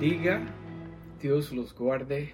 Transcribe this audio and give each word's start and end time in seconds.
Bendiga, 0.00 0.40
Dios 1.20 1.52
los 1.52 1.74
guarde. 1.74 2.32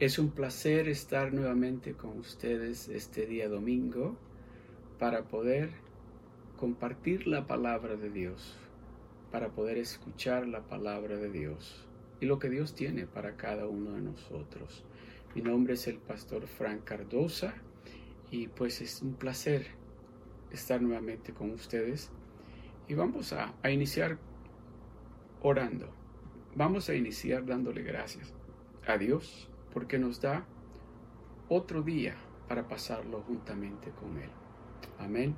Es 0.00 0.18
un 0.18 0.32
placer 0.32 0.86
estar 0.86 1.32
nuevamente 1.32 1.94
con 1.94 2.18
ustedes 2.18 2.90
este 2.90 3.24
día 3.24 3.48
domingo 3.48 4.18
para 4.98 5.22
poder 5.22 5.70
compartir 6.58 7.26
la 7.26 7.46
palabra 7.46 7.96
de 7.96 8.10
Dios, 8.10 8.54
para 9.32 9.48
poder 9.48 9.78
escuchar 9.78 10.46
la 10.46 10.60
palabra 10.68 11.16
de 11.16 11.30
Dios 11.30 11.88
y 12.20 12.26
lo 12.26 12.38
que 12.38 12.50
Dios 12.50 12.74
tiene 12.74 13.06
para 13.06 13.38
cada 13.38 13.66
uno 13.66 13.92
de 13.92 14.02
nosotros. 14.02 14.84
Mi 15.34 15.40
nombre 15.40 15.72
es 15.72 15.86
el 15.86 15.96
pastor 15.96 16.46
Frank 16.48 16.84
Cardosa 16.84 17.54
y 18.30 18.48
pues 18.48 18.82
es 18.82 19.00
un 19.00 19.14
placer 19.14 19.68
estar 20.50 20.82
nuevamente 20.82 21.32
con 21.32 21.50
ustedes 21.50 22.10
y 22.88 22.92
vamos 22.92 23.32
a, 23.32 23.54
a 23.62 23.70
iniciar 23.70 24.18
orando. 25.40 25.99
Vamos 26.56 26.88
a 26.88 26.94
iniciar 26.94 27.46
dándole 27.46 27.82
gracias 27.82 28.34
a 28.84 28.98
Dios 28.98 29.48
porque 29.72 30.00
nos 30.00 30.20
da 30.20 30.44
otro 31.48 31.82
día 31.82 32.16
para 32.48 32.66
pasarlo 32.66 33.22
juntamente 33.22 33.92
con 33.92 34.18
Él. 34.18 34.30
Amén. 34.98 35.36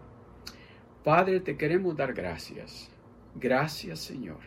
Padre, 1.05 1.41
te 1.41 1.59
queremos 1.59 1.97
dar 1.97 2.15
gracias. 2.15 2.91
Gracias 3.35 3.99
Señor, 4.01 4.41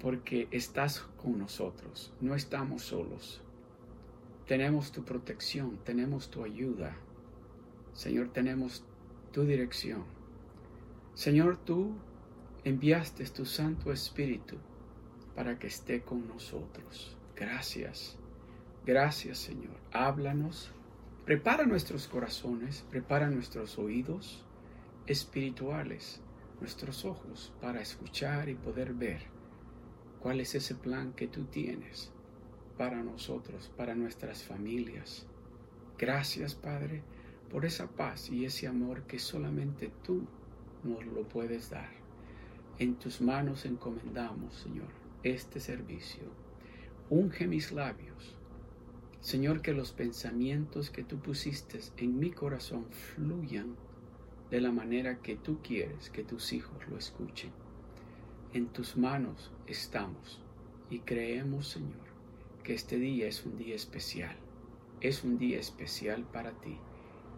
porque 0.00 0.48
estás 0.50 1.00
con 1.22 1.38
nosotros. 1.38 2.14
No 2.18 2.34
estamos 2.34 2.82
solos. 2.84 3.42
Tenemos 4.46 4.90
tu 4.90 5.04
protección, 5.04 5.78
tenemos 5.84 6.30
tu 6.30 6.44
ayuda. 6.44 6.96
Señor, 7.92 8.28
tenemos 8.28 8.86
tu 9.32 9.44
dirección. 9.44 10.04
Señor, 11.12 11.58
tú 11.58 11.92
enviaste 12.64 13.26
tu 13.26 13.44
Santo 13.44 13.92
Espíritu 13.92 14.56
para 15.34 15.58
que 15.58 15.66
esté 15.66 16.02
con 16.02 16.28
nosotros. 16.28 17.16
Gracias. 17.36 18.16
Gracias 18.84 19.38
Señor. 19.38 19.76
Háblanos. 19.92 20.70
Prepara 21.24 21.66
nuestros 21.66 22.08
corazones, 22.08 22.84
prepara 22.90 23.30
nuestros 23.30 23.78
oídos 23.78 24.44
espirituales, 25.06 26.20
nuestros 26.60 27.04
ojos 27.04 27.52
para 27.60 27.80
escuchar 27.80 28.48
y 28.48 28.54
poder 28.54 28.94
ver 28.94 29.22
cuál 30.20 30.40
es 30.40 30.54
ese 30.54 30.74
plan 30.74 31.12
que 31.12 31.28
tú 31.28 31.44
tienes 31.44 32.12
para 32.76 33.02
nosotros, 33.02 33.70
para 33.76 33.94
nuestras 33.94 34.42
familias. 34.42 35.26
Gracias 35.98 36.54
Padre 36.54 37.02
por 37.50 37.64
esa 37.64 37.86
paz 37.88 38.30
y 38.30 38.44
ese 38.44 38.66
amor 38.66 39.02
que 39.02 39.18
solamente 39.18 39.92
tú 40.02 40.26
nos 40.82 41.04
lo 41.06 41.22
puedes 41.28 41.70
dar. 41.70 41.90
En 42.78 42.96
tus 42.96 43.20
manos 43.20 43.64
encomendamos, 43.66 44.54
Señor, 44.54 44.88
este 45.22 45.60
servicio. 45.60 46.24
Unge 47.08 47.46
mis 47.46 47.72
labios. 47.72 48.36
Señor, 49.20 49.62
que 49.62 49.72
los 49.72 49.92
pensamientos 49.92 50.90
que 50.90 51.04
tú 51.04 51.18
pusiste 51.20 51.78
en 51.96 52.18
mi 52.18 52.32
corazón 52.32 52.86
fluyan 52.90 53.76
de 54.50 54.60
la 54.60 54.72
manera 54.72 55.22
que 55.22 55.36
tú 55.36 55.60
quieres 55.62 56.10
que 56.10 56.24
tus 56.24 56.52
hijos 56.52 56.76
lo 56.88 56.98
escuchen. 56.98 57.52
En 58.52 58.66
tus 58.66 58.96
manos 58.96 59.52
estamos 59.66 60.42
y 60.90 60.98
creemos, 60.98 61.68
Señor, 61.68 62.12
que 62.64 62.74
este 62.74 62.98
día 62.98 63.28
es 63.28 63.46
un 63.46 63.56
día 63.56 63.76
especial. 63.76 64.36
Es 65.00 65.24
un 65.24 65.38
día 65.38 65.58
especial 65.58 66.24
para 66.24 66.52
ti 66.60 66.76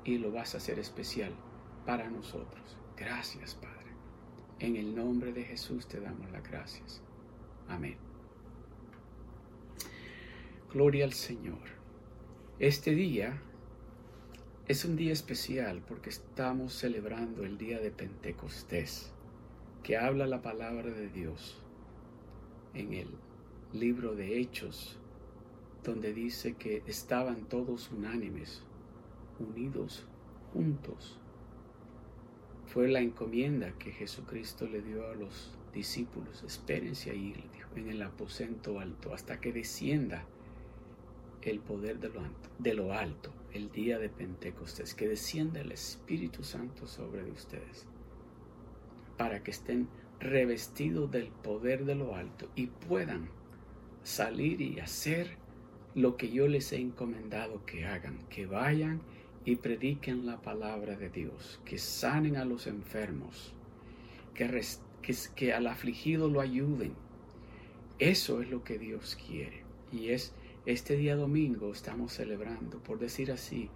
y 0.05 0.19
lo 0.19 0.33
vas 0.33 0.55
a 0.55 0.59
hacer 0.59 0.79
especial 0.79 1.33
para 1.85 2.11
nosotros. 2.11 2.77
Gracias, 2.97 3.55
Padre. 3.55 3.93
En 4.59 4.77
el 4.77 4.95
nombre 4.95 5.33
de 5.33 5.45
Jesús 5.45 5.87
te 5.87 6.01
damos 6.01 6.31
las 6.33 6.43
gracias. 6.43 7.04
Amén. 7.69 7.97
Gloria 10.73 11.05
al 11.05 11.13
Señor. 11.13 11.61
Este 12.59 12.95
día 12.95 13.41
es 14.67 14.85
un 14.85 14.97
día 14.97 15.13
especial 15.13 15.83
porque 15.87 16.11
estamos 16.11 16.73
celebrando 16.75 17.45
el 17.45 17.59
día 17.59 17.79
de 17.81 17.91
Pentecostés, 17.91 19.13
que 19.83 19.97
habla 19.97 20.27
la 20.27 20.43
palabra 20.43 20.91
de 20.91 21.09
Dios 21.09 21.61
en 22.75 22.93
el 22.93 23.09
libro 23.73 24.15
de 24.15 24.39
Hechos, 24.39 24.99
donde 25.83 26.13
dice 26.13 26.55
que 26.55 26.83
estaban 26.87 27.45
todos 27.49 27.91
unánimes, 27.91 28.63
unidos, 29.39 30.07
juntos, 30.53 31.19
fue 32.67 32.89
la 32.89 33.01
encomienda 33.01 33.73
que 33.79 33.93
Jesucristo 33.93 34.67
le 34.67 34.81
dio 34.81 35.07
a 35.09 35.15
los 35.15 35.53
discípulos. 35.75 36.43
Espérense 36.45 37.11
ahí, 37.11 37.35
en 37.77 37.89
el 37.89 38.03
aposento 38.03 38.81
alto, 38.81 39.13
hasta 39.13 39.41
que 39.41 39.53
descienda 39.53 40.25
el 41.43 41.61
poder 41.61 41.99
de 41.99 42.09
lo, 42.09 42.21
alto, 42.21 42.49
de 42.59 42.75
lo 42.75 42.93
alto, 42.95 43.33
el 43.53 43.71
día 43.71 43.99
de 43.99 44.09
Pentecostés, 44.09 44.95
que 44.95 45.09
descienda 45.09 45.61
el 45.61 45.73
Espíritu 45.73 46.43
Santo 46.43 46.87
sobre 46.87 47.31
ustedes, 47.31 47.87
para 49.19 49.43
que 49.43 49.51
estén 49.51 49.89
revestidos 50.21 51.11
del 51.11 51.29
poder 51.29 51.85
de 51.85 51.97
lo 51.97 52.15
alto 52.15 52.49
y 52.55 52.69
puedan 52.69 53.29
salir 54.03 54.61
y 54.61 54.81
hacer 54.81 55.37
lo 55.95 56.17
que 56.17 56.31
yo 56.31 56.49
les 56.49 56.73
he 56.73 56.77
encomendado 56.77 57.65
que 57.67 57.87
hagan, 57.87 58.27
que 58.29 58.47
vayan 58.47 59.01
y 59.45 59.57
prediquen 59.57 60.27
la 60.27 60.41
palabra 60.41 60.97
de 60.97 61.11
Dios, 61.11 61.61
que 61.65 61.79
sanen 61.79 62.37
a 62.37 62.45
los 62.45 62.67
enfermos, 62.67 63.53
que, 64.35 64.49
que, 65.35 65.53
al 65.53 65.67
afligido 65.67 66.29
lo 66.29 66.41
ayuden. 66.41 66.95
Eso 67.99 68.41
es 68.41 68.51
lo 68.51 68.65
que 68.65 68.79
Dios 68.79 69.17
quiere. 69.27 69.63
Y 69.93 70.11
es 70.11 70.33
este 70.67 70.97
día 70.97 71.17
domingo 71.17 71.73
estamos 71.73 72.13
celebrando, 72.13 72.79
por 72.83 72.99
decir 72.99 73.31
así, 73.31 73.71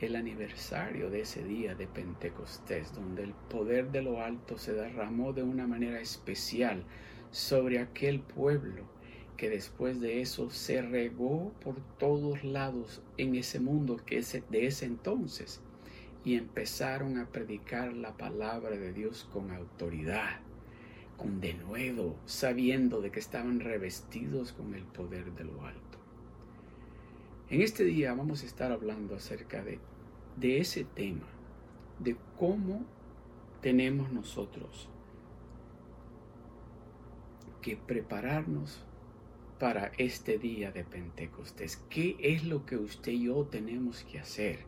el 0.00 0.16
aniversario 0.16 1.08
de 1.08 1.22
ese 1.22 1.42
día 1.44 1.74
de 1.74 1.86
Pentecostés, 1.86 2.92
donde 2.92 3.22
el 3.22 3.32
poder 3.32 3.90
de 3.90 4.02
lo 4.02 4.20
alto 4.20 4.58
se 4.58 4.72
derramó 4.72 5.32
de 5.32 5.42
una 5.42 5.66
manera 5.66 6.00
especial 6.00 6.84
sobre 7.30 7.78
aquel 7.78 8.20
pueblo 8.20 8.84
que 9.36 9.50
después 9.50 10.00
de 10.00 10.20
eso 10.20 10.50
se 10.50 10.82
regó 10.82 11.52
por 11.60 11.76
todos 11.98 12.44
lados 12.44 13.02
en 13.16 13.34
ese 13.34 13.58
mundo 13.58 13.96
que 14.04 14.18
es 14.18 14.40
de 14.50 14.66
ese 14.66 14.86
entonces 14.86 15.60
y 16.24 16.36
empezaron 16.36 17.18
a 17.18 17.26
predicar 17.26 17.92
la 17.92 18.16
palabra 18.16 18.70
de 18.70 18.92
Dios 18.92 19.28
con 19.32 19.50
autoridad, 19.50 20.40
con 21.16 21.40
denuedo, 21.40 22.16
sabiendo 22.26 23.00
de 23.00 23.10
que 23.10 23.20
estaban 23.20 23.60
revestidos 23.60 24.52
con 24.52 24.74
el 24.74 24.84
poder 24.84 25.32
de 25.32 25.44
lo 25.44 25.64
alto. 25.64 25.98
En 27.50 27.60
este 27.60 27.84
día 27.84 28.14
vamos 28.14 28.42
a 28.42 28.46
estar 28.46 28.72
hablando 28.72 29.14
acerca 29.14 29.62
de, 29.62 29.78
de 30.36 30.60
ese 30.60 30.84
tema, 30.84 31.28
de 31.98 32.16
cómo 32.38 32.84
tenemos 33.60 34.12
nosotros 34.12 34.88
que 37.62 37.76
prepararnos 37.76 38.84
para 39.58 39.92
este 39.96 40.38
día 40.38 40.72
de 40.72 40.84
Pentecostés? 40.84 41.82
¿Qué 41.88 42.16
es 42.20 42.44
lo 42.44 42.66
que 42.66 42.76
usted 42.76 43.12
y 43.12 43.24
yo 43.24 43.44
tenemos 43.44 44.02
que 44.02 44.18
hacer 44.18 44.58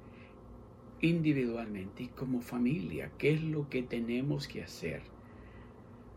individualmente 1.01 2.05
y 2.05 2.09
como 2.09 2.41
familia? 2.41 3.13
¿Qué 3.19 3.35
es 3.35 3.43
lo 3.43 3.69
que 3.69 3.83
tenemos 3.83 4.49
que 4.49 4.63
hacer 4.63 5.03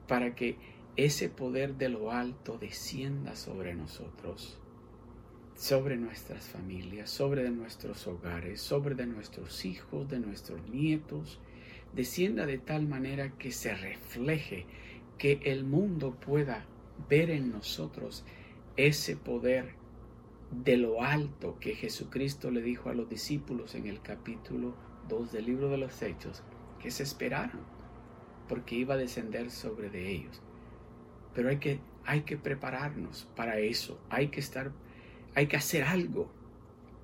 para 0.10 0.36
que 0.36 0.58
ese 0.98 1.30
poder 1.30 1.76
de 1.78 1.88
lo 1.88 2.12
alto 2.12 2.58
descienda 2.58 3.38
sobre 3.38 3.74
nosotros? 3.74 4.60
sobre 5.60 5.98
nuestras 5.98 6.48
familias, 6.48 7.10
sobre 7.10 7.50
nuestros 7.50 8.08
hogares, 8.08 8.62
sobre 8.62 8.96
de 8.96 9.06
nuestros 9.06 9.66
hijos, 9.66 10.08
de 10.08 10.18
nuestros 10.18 10.66
nietos, 10.70 11.42
descienda 11.94 12.46
de 12.46 12.60
tal 12.60 12.88
manera 12.88 13.32
que 13.38 13.52
se 13.52 13.76
refleje, 13.76 14.66
que 15.18 15.42
el 15.44 15.66
mundo 15.66 16.16
pueda 16.16 16.66
ver 17.10 17.30
en 17.30 17.52
nosotros 17.52 18.24
ese 18.78 19.18
poder 19.18 19.74
de 20.52 20.78
lo 20.78 21.04
alto 21.04 21.58
que 21.60 21.76
Jesucristo 21.76 22.52
le 22.52 22.62
dijo 22.62 22.90
a 22.90 22.94
los 22.94 23.10
discípulos 23.10 23.76
en 23.76 23.86
el 23.86 24.02
capítulo 24.02 24.76
2 25.10 25.34
del 25.34 25.46
libro 25.46 25.70
de 25.70 25.78
los 25.78 26.02
Hechos, 26.02 26.42
que 26.82 26.90
se 26.90 27.04
esperaron, 27.04 27.60
porque 28.50 28.76
iba 28.76 28.96
a 28.96 28.98
descender 28.98 29.52
sobre 29.52 29.90
de 29.90 30.12
ellos. 30.12 30.42
Pero 31.34 31.50
hay 31.50 31.58
que, 31.60 31.80
hay 32.04 32.22
que 32.22 32.36
prepararnos 32.36 33.30
para 33.36 33.60
eso, 33.60 34.02
hay 34.10 34.28
que 34.28 34.42
estar, 34.42 34.74
hay 35.36 35.48
que 35.48 35.56
hacer 35.56 35.84
algo. 35.84 36.30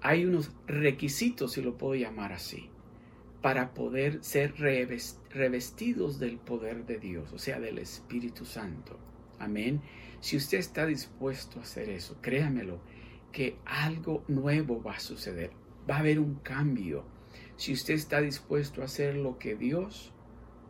Hay 0.02 0.26
unos 0.26 0.52
requisitos, 0.68 1.54
si 1.54 1.62
lo 1.62 1.78
puedo 1.78 1.96
llamar 1.96 2.34
así, 2.34 2.70
para 3.42 3.74
poder 3.74 4.24
ser 4.24 4.56
revestidos 4.58 6.20
del 6.20 6.38
poder 6.38 6.86
de 6.86 7.00
Dios, 7.00 7.32
o 7.32 7.40
sea, 7.40 7.60
del 7.60 7.78
Espíritu 7.78 8.44
Santo. 8.44 9.00
Amén. 9.40 9.82
Si 10.20 10.38
usted 10.38 10.58
está 10.58 10.86
dispuesto 10.86 11.60
a 11.60 11.64
hacer 11.64 11.90
eso, 11.90 12.18
créamelo, 12.22 12.80
que 13.32 13.58
algo 13.66 14.24
nuevo 14.28 14.82
va 14.82 14.94
a 14.94 15.00
suceder. 15.00 15.52
Va 15.90 15.98
a 15.98 16.00
haber 16.00 16.20
un 16.20 16.36
cambio. 16.36 17.04
Si 17.58 17.74
usted 17.74 17.94
está 17.94 18.22
dispuesto 18.22 18.82
a 18.82 18.86
hacer 18.86 19.16
lo 19.16 19.38
que 19.38 19.56
Dios 19.56 20.15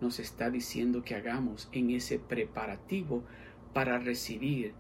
nos 0.02 0.20
está 0.20 0.50
diciendo 0.50 1.04
que 1.04 1.16
hagamos 1.16 1.70
en 1.72 1.92
ese 1.92 2.20
preparativo 2.20 3.24
para 3.74 4.00
recibir 4.00 4.74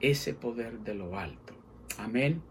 ese 0.00 0.34
poder 0.34 0.80
de 0.80 0.94
lo 0.94 1.18
alto. 1.18 1.54
Amén. 1.98 2.42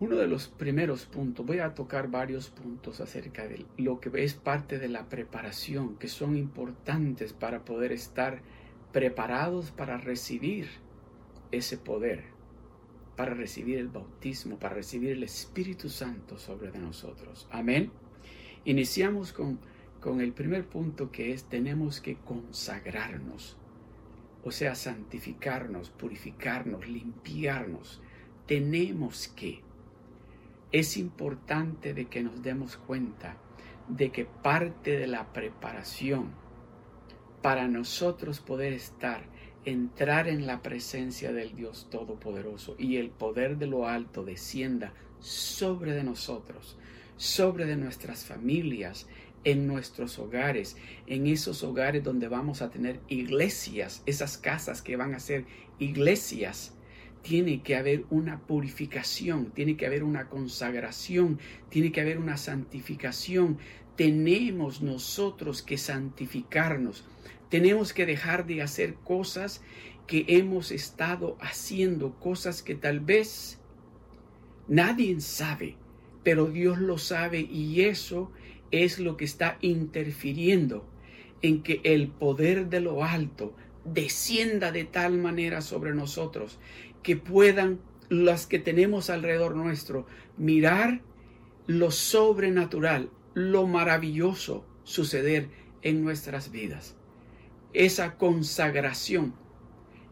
Uno 0.00 0.16
de 0.16 0.26
los 0.26 0.48
primeros 0.48 1.06
puntos, 1.06 1.46
voy 1.46 1.60
a 1.60 1.74
tocar 1.74 2.10
varios 2.10 2.50
puntos 2.50 3.00
acerca 3.00 3.46
de 3.46 3.64
lo 3.76 4.00
que 4.00 4.10
es 4.24 4.34
parte 4.34 4.78
de 4.78 4.88
la 4.88 5.08
preparación, 5.08 5.96
que 5.96 6.08
son 6.08 6.36
importantes 6.36 7.32
para 7.32 7.64
poder 7.64 7.92
estar 7.92 8.42
preparados 8.92 9.70
para 9.70 9.96
recibir 9.96 10.68
ese 11.50 11.78
poder, 11.78 12.24
para 13.16 13.34
recibir 13.34 13.78
el 13.78 13.88
bautismo, 13.88 14.58
para 14.58 14.74
recibir 14.74 15.10
el 15.10 15.22
Espíritu 15.22 15.88
Santo 15.88 16.38
sobre 16.38 16.70
de 16.70 16.78
nosotros. 16.78 17.46
Amén. 17.50 17.90
Iniciamos 18.64 19.32
con, 19.32 19.58
con 20.02 20.20
el 20.20 20.32
primer 20.32 20.66
punto 20.66 21.12
que 21.12 21.32
es 21.32 21.44
tenemos 21.44 22.00
que 22.00 22.16
consagrarnos, 22.16 23.56
o 24.42 24.50
sea, 24.50 24.74
santificarnos, 24.74 25.90
purificarnos, 25.90 26.88
limpiarnos. 26.88 28.02
Tenemos 28.46 29.28
que 29.28 29.62
es 30.72 30.96
importante 30.96 31.94
de 31.94 32.06
que 32.06 32.22
nos 32.22 32.42
demos 32.42 32.76
cuenta 32.76 33.36
de 33.88 34.10
que 34.10 34.24
parte 34.24 34.98
de 34.98 35.06
la 35.06 35.32
preparación 35.32 36.32
para 37.40 37.68
nosotros 37.68 38.40
poder 38.40 38.72
estar, 38.72 39.22
entrar 39.64 40.26
en 40.26 40.46
la 40.48 40.62
presencia 40.62 41.32
del 41.32 41.54
Dios 41.54 41.88
Todopoderoso 41.90 42.74
y 42.76 42.96
el 42.96 43.10
poder 43.10 43.56
de 43.58 43.66
lo 43.66 43.86
alto 43.86 44.24
descienda 44.24 44.94
sobre 45.20 45.92
de 45.92 46.02
nosotros, 46.02 46.76
sobre 47.16 47.66
de 47.66 47.76
nuestras 47.76 48.24
familias, 48.24 49.06
en 49.44 49.66
nuestros 49.66 50.18
hogares, 50.18 50.76
en 51.06 51.26
esos 51.26 51.62
hogares 51.62 52.02
donde 52.04 52.28
vamos 52.28 52.62
a 52.62 52.70
tener 52.70 53.00
iglesias, 53.08 54.02
esas 54.06 54.38
casas 54.38 54.82
que 54.82 54.96
van 54.96 55.14
a 55.14 55.20
ser 55.20 55.44
iglesias 55.78 56.74
tiene 57.22 57.62
que 57.62 57.76
haber 57.76 58.04
una 58.10 58.40
purificación, 58.40 59.52
tiene 59.52 59.76
que 59.76 59.86
haber 59.86 60.02
una 60.04 60.28
consagración, 60.28 61.38
tiene 61.68 61.92
que 61.92 62.00
haber 62.00 62.18
una 62.18 62.36
santificación. 62.36 63.58
Tenemos 63.96 64.82
nosotros 64.82 65.62
que 65.62 65.78
santificarnos. 65.78 67.04
Tenemos 67.48 67.92
que 67.92 68.06
dejar 68.06 68.46
de 68.46 68.62
hacer 68.62 68.94
cosas 68.94 69.62
que 70.06 70.24
hemos 70.28 70.72
estado 70.72 71.36
haciendo, 71.40 72.18
cosas 72.18 72.62
que 72.62 72.74
tal 72.74 73.00
vez 73.00 73.60
nadie 74.66 75.20
sabe, 75.20 75.76
pero 76.24 76.46
Dios 76.46 76.78
lo 76.78 76.98
sabe 76.98 77.40
y 77.40 77.82
eso 77.82 78.32
es 78.72 78.98
lo 78.98 79.16
que 79.16 79.24
está 79.24 79.58
interfiriendo 79.60 80.84
en 81.42 81.62
que 81.62 81.80
el 81.84 82.08
poder 82.08 82.68
de 82.68 82.80
lo 82.80 83.04
alto 83.04 83.54
descienda 83.84 84.72
de 84.72 84.84
tal 84.84 85.18
manera 85.18 85.60
sobre 85.60 85.94
nosotros 85.94 86.58
que 87.02 87.16
puedan 87.16 87.80
las 88.08 88.46
que 88.46 88.58
tenemos 88.58 89.10
alrededor 89.10 89.56
nuestro 89.56 90.06
mirar 90.36 91.00
lo 91.66 91.90
sobrenatural, 91.90 93.10
lo 93.34 93.66
maravilloso 93.66 94.66
suceder 94.84 95.48
en 95.82 96.02
nuestras 96.02 96.50
vidas. 96.50 96.96
Esa 97.72 98.16
consagración, 98.16 99.34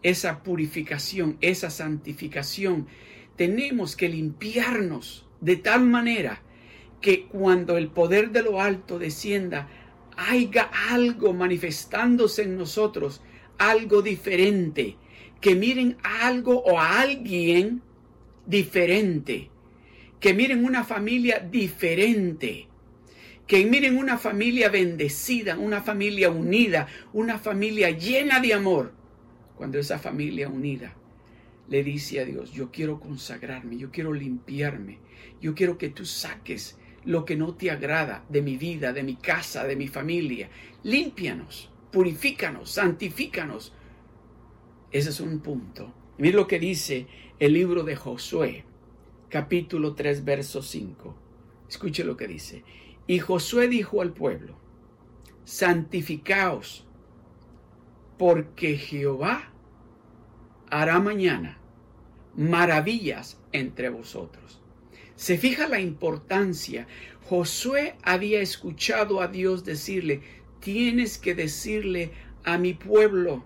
esa 0.02 0.42
purificación, 0.42 1.36
esa 1.40 1.70
santificación, 1.70 2.86
tenemos 3.36 3.96
que 3.96 4.08
limpiarnos 4.08 5.26
de 5.40 5.56
tal 5.56 5.86
manera 5.86 6.42
que 7.00 7.26
cuando 7.26 7.76
el 7.76 7.88
poder 7.88 8.30
de 8.30 8.42
lo 8.42 8.60
alto 8.60 8.98
descienda, 8.98 9.68
haya 10.16 10.70
algo 10.90 11.32
manifestándose 11.32 12.42
en 12.42 12.56
nosotros, 12.56 13.22
algo 13.58 14.02
diferente, 14.02 14.96
que 15.40 15.54
miren 15.54 15.96
algo 16.02 16.62
o 16.62 16.78
a 16.78 17.00
alguien 17.00 17.82
diferente, 18.46 19.50
que 20.18 20.34
miren 20.34 20.64
una 20.64 20.84
familia 20.84 21.38
diferente, 21.38 22.68
que 23.46 23.64
miren 23.64 23.96
una 23.96 24.18
familia 24.18 24.68
bendecida, 24.68 25.58
una 25.58 25.82
familia 25.82 26.30
unida, 26.30 26.86
una 27.12 27.38
familia 27.38 27.90
llena 27.90 28.40
de 28.40 28.54
amor. 28.54 28.92
Cuando 29.56 29.78
esa 29.78 29.98
familia 29.98 30.48
unida 30.48 30.94
le 31.68 31.82
dice 31.82 32.20
a 32.20 32.24
Dios, 32.24 32.52
yo 32.52 32.70
quiero 32.70 33.00
consagrarme, 33.00 33.76
yo 33.76 33.90
quiero 33.90 34.12
limpiarme, 34.12 34.98
yo 35.40 35.54
quiero 35.54 35.78
que 35.78 35.88
tú 35.88 36.04
saques 36.04 36.78
lo 37.04 37.24
que 37.24 37.36
no 37.36 37.54
te 37.54 37.70
agrada 37.70 38.24
de 38.28 38.42
mi 38.42 38.56
vida, 38.56 38.92
de 38.92 39.02
mi 39.02 39.16
casa, 39.16 39.64
de 39.64 39.76
mi 39.76 39.88
familia. 39.88 40.50
Límpianos, 40.82 41.70
purifícanos, 41.90 42.70
santifícanos, 42.70 43.72
ese 44.90 45.10
es 45.10 45.20
un 45.20 45.40
punto. 45.40 45.92
Mira 46.18 46.36
lo 46.36 46.46
que 46.46 46.58
dice 46.58 47.06
el 47.38 47.54
libro 47.54 47.84
de 47.84 47.96
Josué, 47.96 48.64
capítulo 49.28 49.94
3, 49.94 50.24
verso 50.24 50.62
5. 50.62 51.16
Escuche 51.68 52.04
lo 52.04 52.16
que 52.16 52.26
dice. 52.26 52.64
Y 53.06 53.18
Josué 53.20 53.68
dijo 53.68 54.02
al 54.02 54.12
pueblo, 54.12 54.56
santificaos, 55.44 56.86
porque 58.18 58.76
Jehová 58.76 59.50
hará 60.70 61.00
mañana 61.00 61.58
maravillas 62.36 63.40
entre 63.52 63.88
vosotros. 63.88 64.59
Se 65.20 65.36
fija 65.36 65.68
la 65.68 65.78
importancia. 65.80 66.86
Josué 67.28 67.94
había 68.02 68.40
escuchado 68.40 69.20
a 69.20 69.28
Dios 69.28 69.66
decirle, 69.66 70.22
tienes 70.60 71.18
que 71.18 71.34
decirle 71.34 72.12
a 72.42 72.56
mi 72.56 72.72
pueblo, 72.72 73.44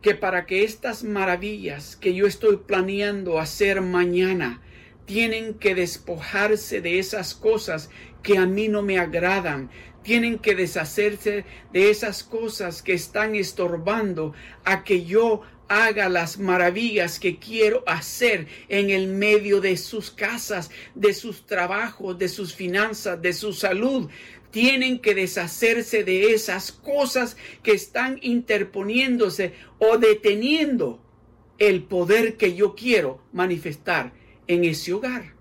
que 0.00 0.14
para 0.14 0.46
que 0.46 0.64
estas 0.64 1.04
maravillas 1.04 1.96
que 1.96 2.14
yo 2.14 2.26
estoy 2.26 2.56
planeando 2.56 3.38
hacer 3.38 3.82
mañana, 3.82 4.62
tienen 5.04 5.52
que 5.52 5.74
despojarse 5.74 6.80
de 6.80 6.98
esas 6.98 7.34
cosas 7.34 7.90
que 8.22 8.38
a 8.38 8.46
mí 8.46 8.68
no 8.68 8.80
me 8.80 8.98
agradan, 8.98 9.68
tienen 10.02 10.38
que 10.38 10.54
deshacerse 10.54 11.44
de 11.74 11.90
esas 11.90 12.24
cosas 12.24 12.80
que 12.80 12.94
están 12.94 13.34
estorbando 13.34 14.32
a 14.64 14.84
que 14.84 15.04
yo 15.04 15.42
haga 15.68 16.08
las 16.08 16.38
maravillas 16.38 17.18
que 17.18 17.38
quiero 17.38 17.82
hacer 17.86 18.46
en 18.68 18.90
el 18.90 19.08
medio 19.08 19.60
de 19.60 19.76
sus 19.76 20.10
casas, 20.10 20.70
de 20.94 21.14
sus 21.14 21.46
trabajos, 21.46 22.18
de 22.18 22.28
sus 22.28 22.54
finanzas, 22.54 23.20
de 23.20 23.32
su 23.32 23.52
salud, 23.52 24.08
tienen 24.50 25.00
que 25.00 25.14
deshacerse 25.14 26.04
de 26.04 26.32
esas 26.32 26.70
cosas 26.70 27.36
que 27.62 27.72
están 27.72 28.18
interponiéndose 28.22 29.52
o 29.78 29.98
deteniendo 29.98 31.02
el 31.58 31.82
poder 31.82 32.36
que 32.36 32.54
yo 32.54 32.74
quiero 32.74 33.20
manifestar 33.32 34.12
en 34.46 34.64
ese 34.64 34.92
hogar. 34.92 35.34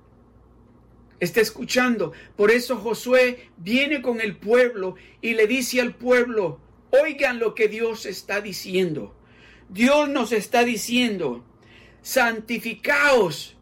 Está 1.19 1.41
escuchando. 1.41 2.11
Por 2.35 2.51
eso 2.51 2.77
Josué 2.77 3.49
viene 3.57 4.01
con 4.01 4.19
el 4.19 4.35
pueblo 4.35 4.95
y 5.21 5.35
le 5.35 5.47
dice 5.47 5.79
al 5.79 5.95
pueblo, 5.95 6.59
oigan 6.89 7.39
lo 7.39 7.55
que 7.55 7.67
Dios 7.67 8.05
está 8.05 8.41
diciendo. 8.41 9.15
Dios 9.69 10.09
nos 10.09 10.31
está 10.31 10.63
diciendo, 10.63 11.43
santificaos, 12.01 13.55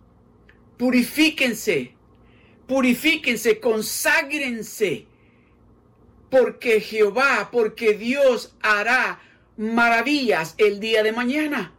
purifíquense, 0.77 1.93
purifíquense, 2.67 3.59
conságrense 3.59 5.07
porque 6.29 6.79
Jehová, 6.79 7.49
porque 7.51 7.93
Dios 7.93 8.55
hará 8.61 9.21
maravillas 9.57 10.55
el 10.57 10.79
día 10.79 11.03
de 11.03 11.11
mañana. 11.11 11.73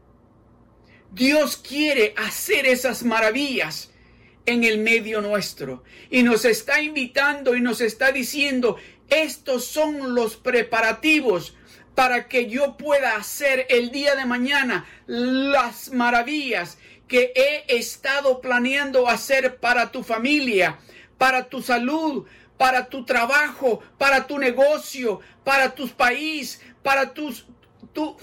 Dios 1.10 1.56
quiere 1.56 2.14
hacer 2.16 2.66
esas 2.66 3.02
maravillas 3.02 3.90
en 4.46 4.64
el 4.64 4.78
medio 4.78 5.20
nuestro 5.20 5.82
y 6.10 6.22
nos 6.22 6.44
está 6.44 6.80
invitando 6.82 7.54
y 7.56 7.60
nos 7.60 7.80
está 7.80 8.12
diciendo, 8.12 8.76
estos 9.08 9.64
son 9.64 10.14
los 10.14 10.36
preparativos 10.36 11.56
para 11.94 12.28
que 12.28 12.48
yo 12.48 12.76
pueda 12.76 13.16
hacer 13.16 13.66
el 13.68 13.90
día 13.90 14.14
de 14.14 14.24
mañana 14.24 14.86
las 15.06 15.92
maravillas 15.92 16.78
que 17.08 17.32
he 17.34 17.76
estado 17.76 18.40
planeando 18.40 19.08
hacer 19.08 19.58
para 19.60 19.92
tu 19.92 20.02
familia, 20.02 20.78
para 21.18 21.48
tu 21.48 21.60
salud, 21.60 22.24
para 22.56 22.88
tu 22.88 23.04
trabajo, 23.04 23.80
para 23.98 24.26
tu 24.26 24.38
negocio, 24.38 25.20
para 25.44 25.74
tu 25.74 25.88
país, 25.88 26.62
para 26.82 27.12
tus, 27.12 27.46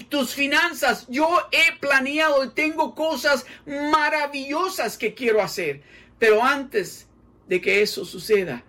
tus 0.08 0.34
finanzas. 0.34 1.06
Yo 1.08 1.28
he 1.52 1.78
planeado 1.78 2.44
y 2.44 2.50
tengo 2.50 2.94
cosas 2.94 3.46
maravillosas 3.66 4.98
que 4.98 5.14
quiero 5.14 5.40
hacer. 5.40 5.82
Pero 6.18 6.42
antes 6.42 7.06
de 7.48 7.60
que 7.60 7.82
eso 7.82 8.04
suceda, 8.04 8.64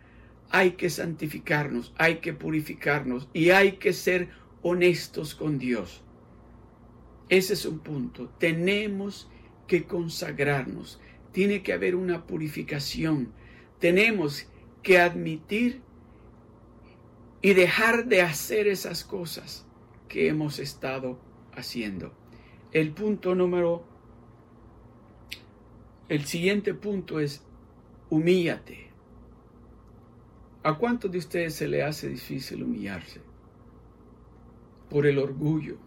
hay 0.51 0.71
que 0.71 0.89
santificarnos, 0.89 1.93
hay 1.97 2.17
que 2.17 2.33
purificarnos 2.33 3.27
y 3.33 3.51
hay 3.51 3.73
que 3.73 3.93
ser 3.93 4.29
honestos 4.61 5.35
con 5.35 5.57
Dios. 5.57 6.01
Ese 7.29 7.53
es 7.53 7.65
un 7.65 7.79
punto. 7.79 8.29
Tenemos 8.37 9.29
que 9.67 9.85
consagrarnos. 9.85 10.99
Tiene 11.31 11.63
que 11.63 11.73
haber 11.73 11.95
una 11.95 12.25
purificación. 12.25 13.31
Tenemos 13.79 14.47
que 14.83 14.99
admitir 14.99 15.81
y 17.41 17.53
dejar 17.53 18.05
de 18.05 18.21
hacer 18.21 18.67
esas 18.67 19.03
cosas 19.03 19.65
que 20.07 20.27
hemos 20.27 20.59
estado 20.59 21.19
haciendo. 21.53 22.13
el 22.73 22.91
punto 22.91 23.35
número, 23.35 23.83
el 26.07 26.25
siguiente 26.25 26.73
punto 26.73 27.19
es 27.19 27.43
humíllate. 28.09 28.89
¿A 30.63 30.77
cuántos 30.77 31.11
de 31.11 31.17
ustedes 31.17 31.55
se 31.55 31.67
le 31.67 31.83
hace 31.83 32.09
difícil 32.09 32.63
humillarse? 32.63 33.30
Por 34.91 35.07
el 35.07 35.19
orgullo. 35.19 35.77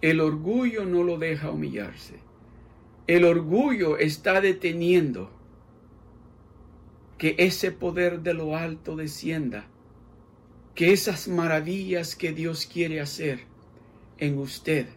El 0.00 0.20
orgullo 0.20 0.84
no 0.84 1.04
lo 1.04 1.18
deja 1.18 1.52
humillarse. 1.52 2.16
El 3.06 3.24
orgullo 3.24 3.96
está 3.96 4.40
deteniendo 4.40 5.30
que 7.16 7.36
ese 7.38 7.70
poder 7.70 8.22
de 8.22 8.34
lo 8.34 8.56
alto 8.56 8.96
descienda, 8.96 9.68
que 10.74 10.92
esas 10.92 11.28
maravillas 11.28 12.16
que 12.16 12.32
Dios 12.32 12.66
quiere 12.66 13.00
hacer 13.00 13.46
en 14.18 14.36
usted, 14.36 14.88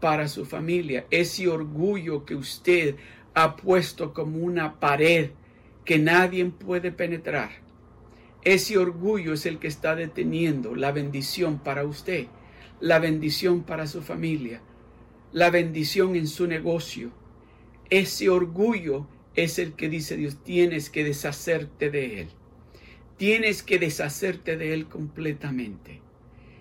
para 0.00 0.26
su 0.26 0.44
familia, 0.44 1.06
ese 1.12 1.46
orgullo 1.46 2.24
que 2.24 2.34
usted 2.34 2.96
ha 3.34 3.54
puesto 3.54 4.12
como 4.12 4.38
una 4.38 4.80
pared 4.80 5.30
que 5.84 6.00
nadie 6.00 6.44
puede 6.46 6.90
penetrar. 6.90 7.63
Ese 8.44 8.76
orgullo 8.76 9.32
es 9.32 9.46
el 9.46 9.58
que 9.58 9.68
está 9.68 9.96
deteniendo 9.96 10.74
la 10.74 10.92
bendición 10.92 11.58
para 11.58 11.84
usted, 11.84 12.26
la 12.78 12.98
bendición 12.98 13.62
para 13.62 13.86
su 13.86 14.02
familia, 14.02 14.60
la 15.32 15.48
bendición 15.48 16.14
en 16.14 16.26
su 16.26 16.46
negocio. 16.46 17.10
Ese 17.88 18.28
orgullo 18.28 19.06
es 19.34 19.58
el 19.58 19.72
que 19.72 19.88
dice 19.88 20.16
Dios, 20.16 20.42
tienes 20.44 20.90
que 20.90 21.04
deshacerte 21.04 21.90
de 21.90 22.20
él. 22.20 22.28
Tienes 23.16 23.62
que 23.62 23.78
deshacerte 23.78 24.56
de 24.56 24.74
él 24.74 24.88
completamente. 24.88 26.02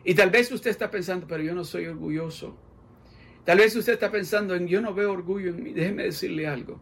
Y 0.05 0.15
tal 0.15 0.29
vez 0.29 0.51
usted 0.51 0.69
está 0.69 0.89
pensando, 0.89 1.27
pero 1.27 1.43
yo 1.43 1.53
no 1.53 1.65
soy 1.65 1.87
orgulloso. 1.87 2.55
Tal 3.43 3.57
vez 3.57 3.75
usted 3.75 3.93
está 3.93 4.09
pensando 4.09 4.55
en, 4.55 4.67
yo 4.67 4.79
no 4.79 4.93
veo 4.93 5.11
orgullo 5.11 5.49
en 5.49 5.63
mí. 5.63 5.73
Déjeme 5.73 6.03
decirle 6.03 6.47
algo. 6.47 6.79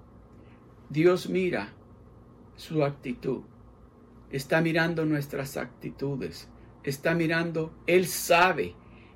Dios 0.89 1.29
mira 1.29 1.73
su 2.55 2.83
actitud. 2.83 3.41
Está 4.31 4.61
mirando 4.61 5.05
nuestras 5.05 5.57
actitudes. 5.57 6.47
Está 6.83 7.13
mirando, 7.13 7.73
Él 7.85 8.07
sabe 8.07 8.75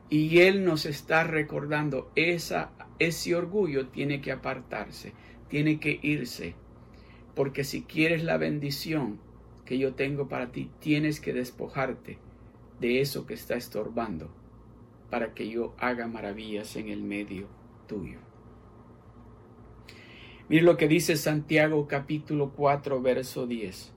y 0.10 0.40
Él 0.40 0.66
nos 0.66 0.86
está 0.86 1.24
recordando, 1.24 2.12
esa, 2.16 2.72
ese 3.00 3.36
orgullo 3.36 3.88
tiene 3.88 4.22
que 4.22 4.32
apartarse, 4.32 5.14
tiene 5.50 5.80
que 5.80 6.00
irse. 6.02 6.56
Porque 7.34 7.64
si 7.64 7.84
quieres 7.84 8.24
la 8.24 8.38
bendición 8.38 9.20
que 9.66 9.78
yo 9.80 9.96
tengo 9.96 10.28
para 10.28 10.52
ti, 10.52 10.70
tienes 10.80 11.20
que 11.20 11.34
despojarte 11.34 12.20
de 12.80 13.02
eso 13.02 13.26
que 13.26 13.34
está 13.34 13.56
estorbando 13.56 14.30
para 15.10 15.34
que 15.34 15.50
yo 15.50 15.74
haga 15.80 16.08
maravillas 16.08 16.76
en 16.76 16.90
el 16.90 17.02
medio 17.02 17.48
tuyo. 17.88 18.20
Mire 20.50 20.62
lo 20.62 20.78
que 20.78 20.88
dice 20.88 21.16
Santiago 21.16 21.88
capítulo 21.88 22.52
4, 22.52 23.02
verso 23.02 23.48
10. 23.48 23.95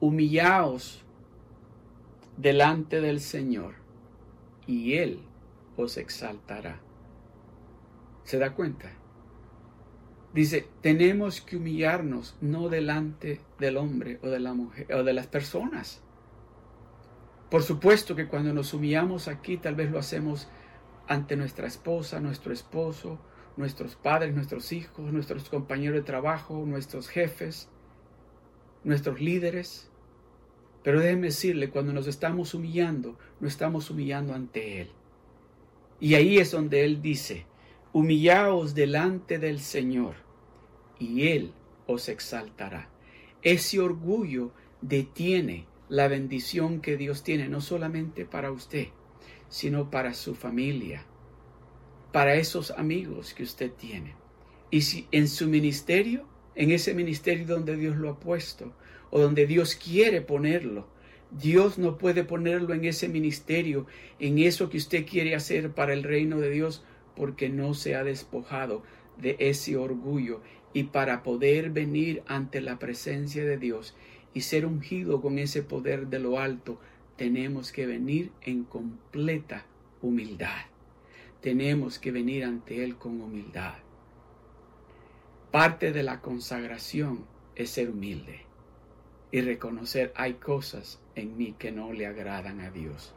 Humillaos 0.00 1.04
delante 2.36 3.00
del 3.00 3.20
Señor 3.20 3.74
y 4.66 4.94
Él 4.94 5.20
os 5.76 5.96
exaltará. 5.96 6.80
¿Se 8.24 8.38
da 8.38 8.54
cuenta? 8.54 8.92
Dice, 10.34 10.68
tenemos 10.82 11.40
que 11.40 11.56
humillarnos 11.56 12.36
no 12.40 12.68
delante 12.68 13.40
del 13.58 13.76
hombre 13.76 14.20
o 14.22 14.28
de 14.28 14.38
la 14.38 14.52
mujer 14.52 14.92
o 14.94 15.02
de 15.02 15.14
las 15.14 15.26
personas. 15.26 16.02
Por 17.50 17.62
supuesto 17.62 18.14
que 18.14 18.28
cuando 18.28 18.52
nos 18.52 18.74
humillamos 18.74 19.26
aquí 19.26 19.56
tal 19.56 19.74
vez 19.74 19.90
lo 19.90 19.98
hacemos 19.98 20.48
ante 21.08 21.34
nuestra 21.34 21.66
esposa, 21.66 22.20
nuestro 22.20 22.52
esposo, 22.52 23.18
nuestros 23.56 23.96
padres, 23.96 24.34
nuestros 24.34 24.72
hijos, 24.72 25.12
nuestros 25.12 25.48
compañeros 25.48 25.96
de 25.96 26.02
trabajo, 26.02 26.64
nuestros 26.66 27.08
jefes, 27.08 27.68
nuestros 28.84 29.20
líderes. 29.20 29.87
Pero 30.82 31.00
déjeme 31.00 31.28
decirle, 31.28 31.70
cuando 31.70 31.92
nos 31.92 32.06
estamos 32.06 32.54
humillando, 32.54 33.18
no 33.40 33.48
estamos 33.48 33.90
humillando 33.90 34.34
ante 34.34 34.80
Él. 34.80 34.88
Y 36.00 36.14
ahí 36.14 36.38
es 36.38 36.52
donde 36.52 36.84
Él 36.84 37.02
dice, 37.02 37.46
humillaos 37.92 38.74
delante 38.74 39.38
del 39.38 39.60
Señor 39.60 40.14
y 40.98 41.28
Él 41.28 41.52
os 41.86 42.08
exaltará. 42.08 42.88
Ese 43.42 43.80
orgullo 43.80 44.52
detiene 44.80 45.66
la 45.88 46.06
bendición 46.08 46.80
que 46.80 46.96
Dios 46.96 47.22
tiene, 47.22 47.48
no 47.48 47.60
solamente 47.60 48.24
para 48.24 48.52
usted, 48.52 48.88
sino 49.48 49.90
para 49.90 50.14
su 50.14 50.34
familia, 50.34 51.04
para 52.12 52.34
esos 52.34 52.70
amigos 52.72 53.34
que 53.34 53.42
usted 53.42 53.72
tiene. 53.72 54.14
Y 54.70 54.82
si 54.82 55.08
en 55.10 55.28
su 55.28 55.48
ministerio, 55.48 56.26
en 56.54 56.70
ese 56.70 56.94
ministerio 56.94 57.46
donde 57.46 57.76
Dios 57.76 57.96
lo 57.96 58.10
ha 58.10 58.20
puesto 58.20 58.72
o 59.10 59.20
donde 59.20 59.46
Dios 59.46 59.74
quiere 59.74 60.20
ponerlo, 60.20 60.86
Dios 61.30 61.76
no 61.76 61.98
puede 61.98 62.24
ponerlo 62.24 62.72
en 62.72 62.86
ese 62.86 63.08
ministerio, 63.08 63.86
en 64.18 64.38
eso 64.38 64.70
que 64.70 64.78
usted 64.78 65.06
quiere 65.06 65.34
hacer 65.34 65.72
para 65.72 65.92
el 65.92 66.02
reino 66.02 66.40
de 66.40 66.50
Dios, 66.50 66.82
porque 67.14 67.50
no 67.50 67.74
se 67.74 67.96
ha 67.96 68.04
despojado 68.04 68.82
de 69.18 69.36
ese 69.38 69.76
orgullo 69.76 70.40
y 70.72 70.84
para 70.84 71.22
poder 71.22 71.70
venir 71.70 72.22
ante 72.26 72.60
la 72.60 72.78
presencia 72.78 73.44
de 73.44 73.58
Dios 73.58 73.94
y 74.32 74.42
ser 74.42 74.64
ungido 74.64 75.20
con 75.20 75.38
ese 75.38 75.62
poder 75.62 76.06
de 76.06 76.18
lo 76.18 76.38
alto, 76.38 76.80
tenemos 77.16 77.72
que 77.72 77.86
venir 77.86 78.30
en 78.42 78.64
completa 78.64 79.66
humildad. 80.00 80.66
Tenemos 81.42 81.98
que 81.98 82.10
venir 82.10 82.44
ante 82.44 82.84
Él 82.84 82.96
con 82.96 83.20
humildad. 83.20 83.74
Parte 85.50 85.92
de 85.92 86.02
la 86.02 86.20
consagración 86.20 87.26
es 87.54 87.70
ser 87.70 87.90
humilde 87.90 88.47
y 89.30 89.40
reconocer 89.40 90.12
hay 90.16 90.34
cosas 90.34 91.00
en 91.14 91.36
mí 91.36 91.54
que 91.58 91.72
no 91.72 91.92
le 91.92 92.06
agradan 92.06 92.60
a 92.60 92.70
Dios. 92.70 93.14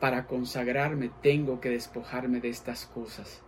Para 0.00 0.26
consagrarme 0.26 1.10
tengo 1.22 1.60
que 1.60 1.70
despojarme 1.70 2.40
de 2.40 2.50
estas 2.50 2.86
cosas. 2.86 3.42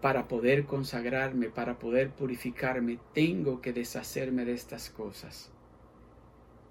Para 0.00 0.28
poder 0.28 0.64
consagrarme, 0.64 1.48
para 1.48 1.78
poder 1.78 2.10
purificarme, 2.10 2.98
tengo 3.12 3.60
que 3.60 3.72
deshacerme 3.72 4.44
de 4.44 4.52
estas 4.52 4.90
cosas. 4.90 5.50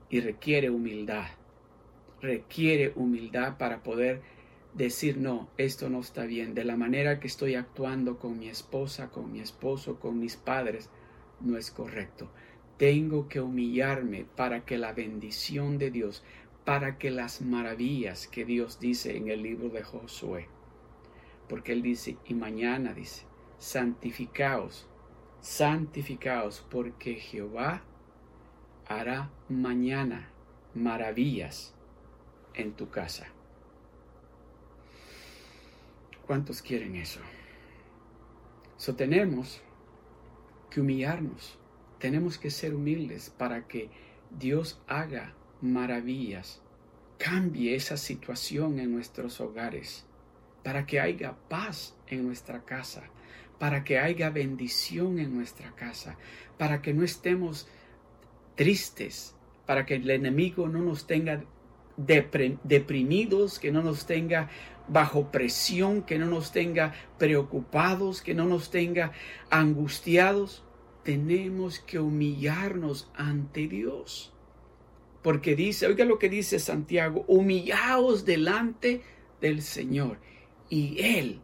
Y 0.10 0.22
requiere 0.22 0.70
humildad. 0.70 1.28
Requiere 2.22 2.94
humildad 2.96 3.58
para 3.58 3.84
poder 3.84 4.22
decir, 4.74 5.18
no, 5.18 5.50
esto 5.58 5.90
no 5.90 6.00
está 6.00 6.26
bien, 6.26 6.54
de 6.54 6.64
la 6.64 6.78
manera 6.78 7.20
que 7.20 7.28
estoy 7.28 7.56
actuando 7.56 8.18
con 8.18 8.38
mi 8.40 8.48
esposa, 8.48 9.10
con 9.10 9.32
mi 9.32 9.40
esposo, 9.40 10.00
con 10.00 10.20
mis 10.20 10.36
padres, 10.36 10.90
no 11.42 11.58
es 11.58 11.72
correcto. 11.72 12.30
Tengo 12.78 13.28
que 13.28 13.42
humillarme 13.42 14.26
para 14.36 14.66
que 14.66 14.78
la 14.78 14.94
bendición 14.94 15.78
de 15.78 15.90
Dios, 15.90 16.24
para 16.64 16.98
que 16.98 17.10
las 17.10 17.42
maravillas 17.42 18.28
que 18.28 18.46
Dios 18.46 18.80
dice 18.80 19.18
en 19.18 19.30
el 19.30 19.42
libro 19.42 19.70
de 19.70 19.84
Josué, 19.84 20.48
porque 21.50 21.72
Él 21.72 21.82
dice, 21.82 22.18
y 22.26 22.34
mañana 22.34 22.94
dice, 22.94 23.26
santificaos, 23.58 24.88
santificaos, 25.42 26.66
porque 26.70 27.16
Jehová 27.16 27.84
hará 28.86 29.32
mañana 29.50 30.30
maravillas 30.76 31.74
en 32.54 32.74
tu 32.74 32.90
casa. 32.90 33.28
¿Cuántos 36.26 36.62
quieren 36.62 36.96
eso? 36.96 37.22
So 38.76 38.96
tenemos 38.96 39.62
que 40.70 40.82
humillarnos, 40.82 41.58
tenemos 42.00 42.38
que 42.38 42.52
ser 42.52 42.74
humildes 42.76 43.30
para 43.30 43.68
que 43.68 43.90
Dios 44.30 44.82
haga 44.88 45.34
maravillas, 45.62 46.62
cambie 47.18 47.76
esa 47.76 47.98
situación 47.98 48.80
en 48.80 48.92
nuestros 48.92 49.42
hogares, 49.42 50.06
para 50.64 50.86
que 50.86 51.00
haya 51.00 51.36
paz 51.50 51.96
en 52.08 52.26
nuestra 52.26 52.64
casa, 52.64 53.04
para 53.60 53.84
que 53.84 53.98
haya 53.98 54.30
bendición 54.30 55.20
en 55.20 55.34
nuestra 55.34 55.72
casa, 55.76 56.18
para 56.58 56.82
que 56.82 56.94
no 56.94 57.04
estemos 57.04 57.68
tristes, 58.56 59.36
para 59.66 59.86
que 59.86 59.96
el 59.96 60.10
enemigo 60.10 60.68
no 60.68 60.80
nos 60.80 61.08
tenga 61.08 61.44
deprimidos, 61.98 63.60
que 63.60 63.72
no 63.72 63.82
nos 63.82 64.06
tenga 64.06 64.50
bajo 64.88 65.32
presión, 65.32 66.04
que 66.04 66.20
no 66.20 66.28
nos 66.28 66.52
tenga 66.52 66.94
preocupados, 67.18 68.22
que 68.22 68.34
no 68.34 68.46
nos 68.46 68.70
tenga 68.70 69.12
angustiados. 69.50 70.64
Tenemos 71.08 71.80
que 71.80 72.00
humillarnos 72.00 73.10
ante 73.16 73.70
Dios. 73.70 74.34
Porque 75.24 75.56
dice, 75.56 75.88
oiga 75.88 76.04
lo 76.04 76.20
que 76.20 76.28
dice 76.28 76.60
Santiago, 76.60 77.24
humillaos 77.30 78.26
delante 78.26 79.04
del 79.40 79.62
Señor 79.62 80.18
y 80.70 81.02
Él 81.02 81.40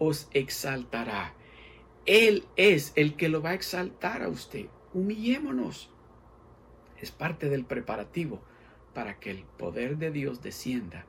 os 0.00 0.28
exaltará. 0.32 1.32
Él 2.06 2.42
es 2.56 2.92
el 2.96 3.14
que 3.14 3.28
lo 3.28 3.40
va 3.40 3.50
a 3.50 3.54
exaltar 3.54 4.24
a 4.24 4.28
usted. 4.28 4.66
Humillémonos. 4.92 5.90
Es 7.00 7.12
parte 7.12 7.48
del 7.48 7.64
preparativo 7.64 8.42
para 8.94 9.20
que 9.20 9.30
el 9.30 9.44
poder 9.44 9.96
de 9.96 10.10
Dios 10.10 10.42
descienda 10.42 11.06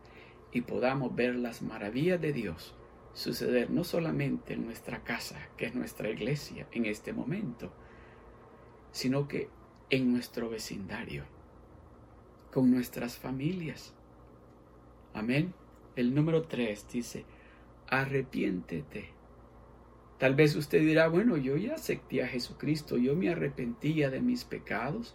y 0.51 0.62
podamos 0.62 1.15
ver 1.15 1.33
las 1.33 1.63
maravillas 1.63 2.21
de 2.21 2.33
Dios 2.33 2.75
suceder 3.15 3.71
no 3.71 3.83
solamente 3.83 4.53
en 4.53 4.65
nuestra 4.65 5.03
casa, 5.03 5.39
que 5.57 5.65
es 5.65 5.74
nuestra 5.74 6.09
iglesia 6.09 6.67
en 6.71 6.85
este 6.85 7.12
momento, 7.13 7.74
sino 8.95 9.27
que 9.27 9.49
en 9.89 10.13
nuestro 10.13 10.49
vecindario, 10.49 11.25
con 12.53 12.71
nuestras 12.71 13.17
familias. 13.17 13.93
Amén. 15.13 15.53
El 15.97 16.15
número 16.15 16.43
tres 16.43 16.87
dice, 16.89 17.25
arrepiéntete. 17.89 19.09
Tal 20.17 20.33
vez 20.33 20.55
usted 20.55 20.79
dirá, 20.79 21.09
bueno, 21.09 21.35
yo 21.35 21.57
ya 21.57 21.75
acepté 21.75 22.23
a 22.23 22.27
Jesucristo, 22.29 22.95
yo 22.95 23.17
me 23.17 23.29
arrepentía 23.29 24.09
de 24.09 24.21
mis 24.21 24.45
pecados, 24.45 25.13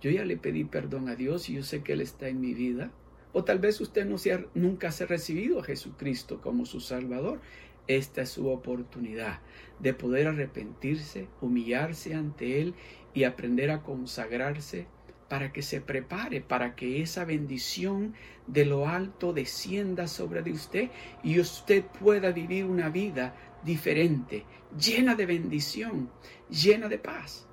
yo 0.00 0.10
ya 0.10 0.24
le 0.24 0.36
pedí 0.36 0.64
perdón 0.64 1.08
a 1.08 1.14
Dios 1.14 1.48
y 1.48 1.54
yo 1.54 1.62
sé 1.62 1.84
que 1.84 1.92
Él 1.92 2.00
está 2.00 2.26
en 2.26 2.40
mi 2.40 2.52
vida. 2.52 2.90
O 3.32 3.44
tal 3.44 3.60
vez 3.60 3.80
usted 3.80 4.06
no 4.06 4.18
se 4.18 4.48
nunca 4.54 4.90
se 4.90 5.04
ha 5.04 5.06
recibido 5.06 5.60
a 5.60 5.64
Jesucristo 5.64 6.40
como 6.40 6.66
su 6.66 6.80
Salvador. 6.80 7.40
Esta 7.86 8.22
es 8.22 8.30
su 8.30 8.48
oportunidad 8.48 9.40
de 9.78 9.94
poder 9.94 10.28
arrepentirse, 10.28 11.28
humillarse 11.40 12.14
ante 12.14 12.60
Él 12.60 12.74
y 13.14 13.24
aprender 13.24 13.70
a 13.70 13.82
consagrarse 13.82 14.86
para 15.28 15.52
que 15.52 15.62
se 15.62 15.80
prepare, 15.80 16.40
para 16.40 16.74
que 16.74 17.02
esa 17.02 17.24
bendición 17.24 18.14
de 18.48 18.64
lo 18.64 18.88
alto 18.88 19.32
descienda 19.32 20.08
sobre 20.08 20.42
de 20.42 20.50
usted 20.52 20.90
y 21.22 21.38
usted 21.38 21.84
pueda 21.84 22.32
vivir 22.32 22.64
una 22.64 22.88
vida 22.88 23.36
diferente, 23.64 24.44
llena 24.76 25.14
de 25.14 25.26
bendición, 25.26 26.10
llena 26.48 26.88
de 26.88 26.98
paz. 26.98 27.46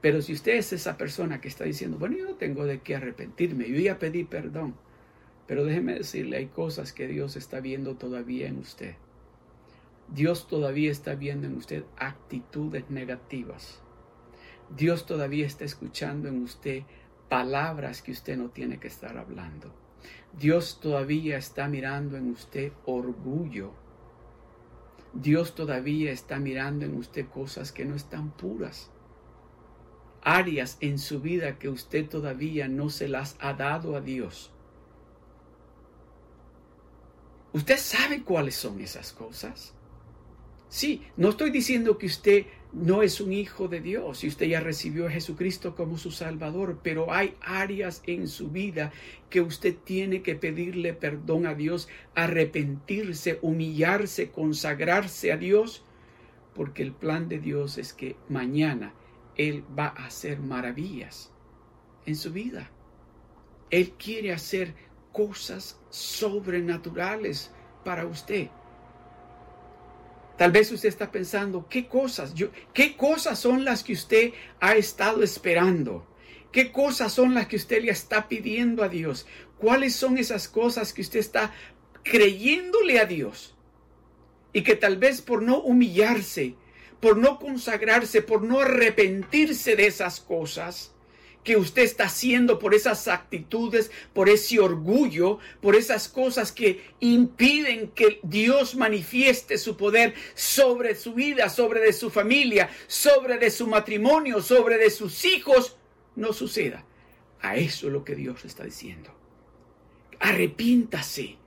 Pero 0.00 0.20
si 0.20 0.32
usted 0.32 0.56
es 0.56 0.72
esa 0.72 0.96
persona 0.96 1.40
que 1.40 1.46
está 1.46 1.64
diciendo, 1.64 1.98
bueno, 1.98 2.16
yo 2.18 2.34
tengo 2.34 2.64
de 2.64 2.80
qué 2.80 2.96
arrepentirme, 2.96 3.68
yo 3.68 3.78
ya 3.78 4.00
pedí 4.00 4.24
perdón, 4.24 4.74
pero 5.46 5.64
déjeme 5.64 5.94
decirle, 5.94 6.38
hay 6.38 6.46
cosas 6.46 6.92
que 6.92 7.06
Dios 7.06 7.36
está 7.36 7.60
viendo 7.60 7.94
todavía 7.94 8.48
en 8.48 8.58
usted. 8.58 8.96
Dios 10.08 10.48
todavía 10.48 10.90
está 10.90 11.14
viendo 11.14 11.46
en 11.46 11.56
usted 11.56 11.84
actitudes 11.96 12.90
negativas. 12.90 13.80
Dios 14.76 15.06
todavía 15.06 15.46
está 15.46 15.64
escuchando 15.64 16.28
en 16.28 16.42
usted 16.42 16.82
palabras 17.28 18.02
que 18.02 18.12
usted 18.12 18.36
no 18.36 18.50
tiene 18.50 18.78
que 18.78 18.88
estar 18.88 19.16
hablando. 19.16 19.72
Dios 20.38 20.80
todavía 20.80 21.36
está 21.36 21.68
mirando 21.68 22.16
en 22.16 22.30
usted 22.30 22.72
orgullo. 22.86 23.72
Dios 25.12 25.54
todavía 25.54 26.10
está 26.10 26.38
mirando 26.38 26.84
en 26.84 26.94
usted 26.96 27.26
cosas 27.28 27.70
que 27.72 27.84
no 27.84 27.94
están 27.94 28.30
puras 28.30 28.90
áreas 30.22 30.78
en 30.80 30.98
su 30.98 31.20
vida 31.20 31.58
que 31.58 31.68
usted 31.68 32.08
todavía 32.08 32.68
no 32.68 32.90
se 32.90 33.08
las 33.08 33.36
ha 33.40 33.54
dado 33.54 33.96
a 33.96 34.00
Dios. 34.00 34.52
¿Usted 37.52 37.76
sabe 37.76 38.22
cuáles 38.22 38.54
son 38.54 38.80
esas 38.80 39.12
cosas? 39.12 39.74
Sí, 40.68 41.02
no 41.16 41.30
estoy 41.30 41.50
diciendo 41.50 41.98
que 41.98 42.06
usted 42.06 42.46
no 42.72 43.02
es 43.02 43.20
un 43.20 43.32
hijo 43.32 43.68
de 43.68 43.80
Dios 43.80 44.24
y 44.24 44.28
usted 44.28 44.46
ya 44.46 44.60
recibió 44.60 45.06
a 45.06 45.10
Jesucristo 45.10 45.74
como 45.74 45.98
su 45.98 46.10
Salvador, 46.10 46.80
pero 46.82 47.12
hay 47.12 47.36
áreas 47.42 48.02
en 48.06 48.28
su 48.28 48.48
vida 48.48 48.92
que 49.28 49.42
usted 49.42 49.76
tiene 49.76 50.22
que 50.22 50.34
pedirle 50.36 50.94
perdón 50.94 51.46
a 51.46 51.54
Dios, 51.54 51.88
arrepentirse, 52.14 53.38
humillarse, 53.42 54.30
consagrarse 54.30 55.32
a 55.32 55.36
Dios, 55.36 55.84
porque 56.54 56.82
el 56.82 56.92
plan 56.92 57.28
de 57.28 57.38
Dios 57.38 57.76
es 57.76 57.92
que 57.92 58.16
mañana 58.28 58.94
él 59.36 59.64
va 59.78 59.88
a 59.88 60.06
hacer 60.06 60.40
maravillas 60.40 61.30
en 62.06 62.16
su 62.16 62.32
vida. 62.32 62.70
Él 63.70 63.92
quiere 63.92 64.32
hacer 64.32 64.74
cosas 65.12 65.78
sobrenaturales 65.90 67.52
para 67.84 68.06
usted. 68.06 68.48
Tal 70.42 70.50
vez 70.50 70.72
usted 70.72 70.88
está 70.88 71.12
pensando, 71.12 71.68
¿qué 71.70 71.86
cosas? 71.86 72.34
Yo, 72.34 72.48
¿Qué 72.74 72.96
cosas 72.96 73.38
son 73.38 73.64
las 73.64 73.84
que 73.84 73.92
usted 73.92 74.32
ha 74.58 74.74
estado 74.74 75.22
esperando? 75.22 76.04
¿Qué 76.50 76.72
cosas 76.72 77.12
son 77.12 77.32
las 77.32 77.46
que 77.46 77.54
usted 77.54 77.80
le 77.84 77.92
está 77.92 78.26
pidiendo 78.28 78.82
a 78.82 78.88
Dios? 78.88 79.24
¿Cuáles 79.56 79.94
son 79.94 80.18
esas 80.18 80.48
cosas 80.48 80.92
que 80.92 81.02
usted 81.02 81.20
está 81.20 81.54
creyéndole 82.02 82.98
a 82.98 83.04
Dios? 83.04 83.54
Y 84.52 84.64
que 84.64 84.74
tal 84.74 84.96
vez 84.96 85.22
por 85.22 85.42
no 85.42 85.60
humillarse, 85.60 86.56
por 86.98 87.18
no 87.18 87.38
consagrarse, 87.38 88.20
por 88.20 88.42
no 88.42 88.58
arrepentirse 88.58 89.76
de 89.76 89.86
esas 89.86 90.18
cosas 90.18 90.92
que 91.44 91.56
usted 91.56 91.82
está 91.82 92.04
haciendo, 92.04 92.58
por 92.58 92.74
esas 92.74 93.08
actitudes, 93.08 93.90
por 94.12 94.28
ese 94.28 94.60
orgullo, 94.60 95.38
por 95.60 95.74
esas 95.74 96.08
cosas 96.08 96.52
que 96.52 96.84
impiden 97.00 97.88
que 97.88 98.20
Dios 98.22 98.74
manifieste 98.74 99.58
su 99.58 99.76
poder 99.76 100.14
sobre 100.34 100.94
su 100.94 101.14
vida, 101.14 101.48
sobre 101.48 101.80
de 101.80 101.92
su 101.92 102.10
familia, 102.10 102.70
sobre 102.86 103.38
de 103.38 103.50
su 103.50 103.66
matrimonio, 103.66 104.40
sobre 104.40 104.78
de 104.78 104.90
sus 104.90 105.24
hijos, 105.24 105.76
no 106.14 106.32
suceda. 106.32 106.84
A 107.40 107.56
eso 107.56 107.88
es 107.88 107.92
lo 107.92 108.04
que 108.04 108.14
Dios 108.14 108.44
está 108.44 108.64
diciendo. 108.64 109.12
Arrepiéntase 110.20 111.41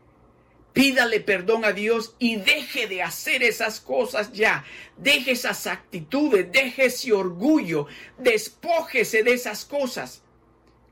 Pídale 0.76 1.22
perdón 1.22 1.64
a 1.64 1.72
Dios 1.72 2.18
y 2.20 2.36
deje 2.36 2.88
de 2.88 3.02
hacer 3.02 3.44
esas 3.44 3.80
cosas 3.80 4.34
ya. 4.34 4.66
Deje 4.98 5.32
esas 5.32 5.68
actitudes, 5.68 6.52
deje 6.52 6.88
ese 6.88 7.14
orgullo, 7.14 7.88
despójese 8.18 9.24
de 9.24 9.32
esas 9.32 9.64
cosas 9.64 10.22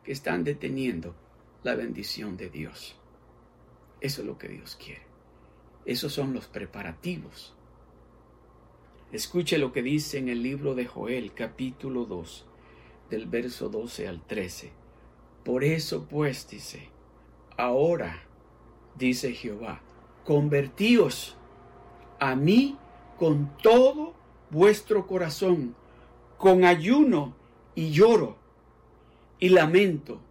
que 0.05 0.13
están 0.13 0.45
deteniendo 0.45 1.13
la 1.63 1.75
bendición 1.75 2.37
de 2.37 2.49
Dios. 2.49 2.95
Eso 3.99 4.21
es 4.21 4.27
lo 4.27 4.37
que 4.37 4.47
Dios 4.47 4.77
quiere. 4.77 5.01
Esos 5.83 6.13
son 6.13 6.33
los 6.33 6.47
preparativos. 6.47 7.53
Escuche 9.11 9.57
lo 9.57 9.73
que 9.73 9.83
dice 9.83 10.17
en 10.17 10.29
el 10.29 10.41
libro 10.41 10.75
de 10.75 10.85
Joel, 10.85 11.33
capítulo 11.33 12.05
2, 12.05 12.45
del 13.09 13.25
verso 13.25 13.67
12 13.67 14.07
al 14.07 14.25
13. 14.25 14.71
Por 15.43 15.65
eso 15.65 16.07
pues 16.07 16.47
dice, 16.47 16.87
ahora 17.57 18.29
dice 18.95 19.33
Jehová, 19.33 19.81
convertíos 20.23 21.35
a 22.19 22.35
mí 22.35 22.77
con 23.17 23.55
todo 23.57 24.13
vuestro 24.49 25.07
corazón, 25.07 25.75
con 26.37 26.65
ayuno 26.65 27.35
y 27.75 27.91
lloro 27.91 28.37
y 29.39 29.49
lamento. 29.49 30.21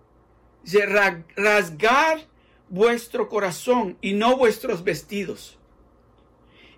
rasgar 1.36 2.26
vuestro 2.68 3.28
corazón 3.28 3.98
y 4.00 4.14
no 4.14 4.36
vuestros 4.36 4.84
vestidos. 4.84 5.58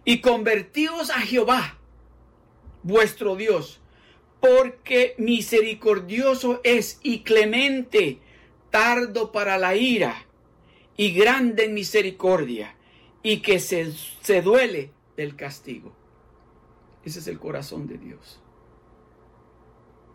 Y 0.04 0.20
convertíos 0.20 1.10
a 1.10 1.20
Jehová, 1.20 1.78
vuestro 2.82 3.36
Dios, 3.36 3.80
porque 4.40 5.14
misericordioso 5.18 6.60
es 6.64 6.98
y 7.02 7.20
clemente, 7.20 8.18
tardo 8.70 9.32
para 9.32 9.56
la 9.56 9.76
ira 9.76 10.26
y 10.96 11.12
grande 11.12 11.64
en 11.64 11.74
misericordia 11.74 12.76
y 13.22 13.40
que 13.40 13.58
se, 13.58 13.92
se 14.20 14.42
duele 14.42 14.92
del 15.16 15.36
castigo. 15.36 15.94
Ese 17.04 17.18
es 17.18 17.26
el 17.26 17.38
corazón 17.38 17.86
de 17.86 17.98
Dios. 17.98 18.40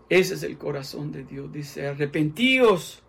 Ese 0.10 0.34
es 0.34 0.44
el 0.44 0.58
corazón 0.58 1.12
de 1.12 1.24
Dios. 1.24 1.52
Dice, 1.52 1.88
arrepentíos, 1.88 3.04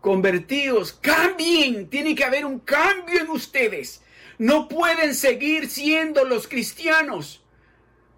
convertíos, 0.00 0.92
cambien. 0.92 1.88
Tiene 1.88 2.14
que 2.14 2.24
haber 2.24 2.44
un 2.44 2.60
cambio 2.60 3.20
en 3.20 3.30
ustedes. 3.30 4.02
No 4.38 4.68
pueden 4.68 5.14
seguir 5.14 5.68
siendo 5.68 6.24
los 6.24 6.46
cristianos, 6.46 7.42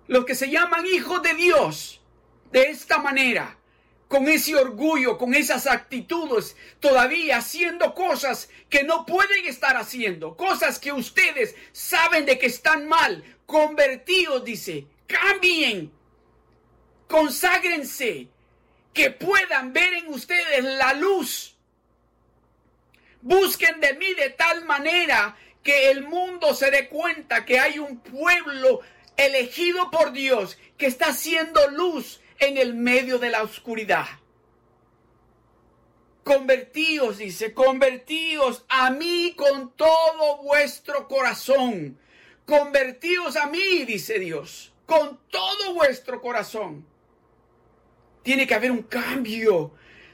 los 0.08 0.24
que 0.24 0.34
se 0.34 0.50
llaman 0.50 0.86
hijos 0.86 1.22
de 1.22 1.34
Dios, 1.34 2.00
de 2.52 2.70
esta 2.70 2.98
manera 2.98 3.58
con 4.12 4.28
ese 4.28 4.54
orgullo, 4.54 5.16
con 5.16 5.32
esas 5.32 5.66
actitudes, 5.66 6.54
todavía 6.80 7.38
haciendo 7.38 7.94
cosas 7.94 8.50
que 8.68 8.84
no 8.84 9.06
pueden 9.06 9.46
estar 9.46 9.74
haciendo, 9.78 10.36
cosas 10.36 10.78
que 10.78 10.92
ustedes 10.92 11.54
saben 11.72 12.26
de 12.26 12.38
que 12.38 12.44
están 12.44 12.86
mal. 12.86 13.24
Convertidos, 13.46 14.44
dice, 14.44 14.84
cambien, 15.06 15.90
conságrense, 17.08 18.28
que 18.92 19.10
puedan 19.12 19.72
ver 19.72 19.94
en 19.94 20.08
ustedes 20.08 20.62
la 20.62 20.92
luz. 20.92 21.56
Busquen 23.22 23.80
de 23.80 23.94
mí 23.94 24.12
de 24.12 24.28
tal 24.28 24.66
manera 24.66 25.38
que 25.62 25.90
el 25.90 26.02
mundo 26.02 26.54
se 26.54 26.70
dé 26.70 26.90
cuenta 26.90 27.46
que 27.46 27.58
hay 27.58 27.78
un 27.78 27.98
pueblo 28.00 28.82
elegido 29.16 29.90
por 29.90 30.12
Dios 30.12 30.58
que 30.76 30.84
está 30.84 31.06
haciendo 31.06 31.66
luz 31.70 32.20
en 32.38 32.56
el 32.56 32.74
medio 32.74 33.18
de 33.18 33.30
la 33.30 33.42
oscuridad. 33.42 34.06
Convertíos, 36.24 37.18
dice, 37.18 37.52
convertíos 37.52 38.64
a 38.68 38.90
mí 38.90 39.34
con 39.36 39.72
todo 39.72 40.42
vuestro 40.42 41.08
corazón. 41.08 41.98
Convertíos 42.46 43.36
a 43.36 43.46
mí, 43.46 43.84
dice 43.84 44.20
Dios, 44.20 44.72
con 44.86 45.18
todo 45.30 45.74
vuestro 45.74 46.20
corazón. 46.20 46.86
Tiene 48.22 48.46
que 48.46 48.54
haber 48.54 48.70
un 48.70 48.82
cambio. 48.82 49.72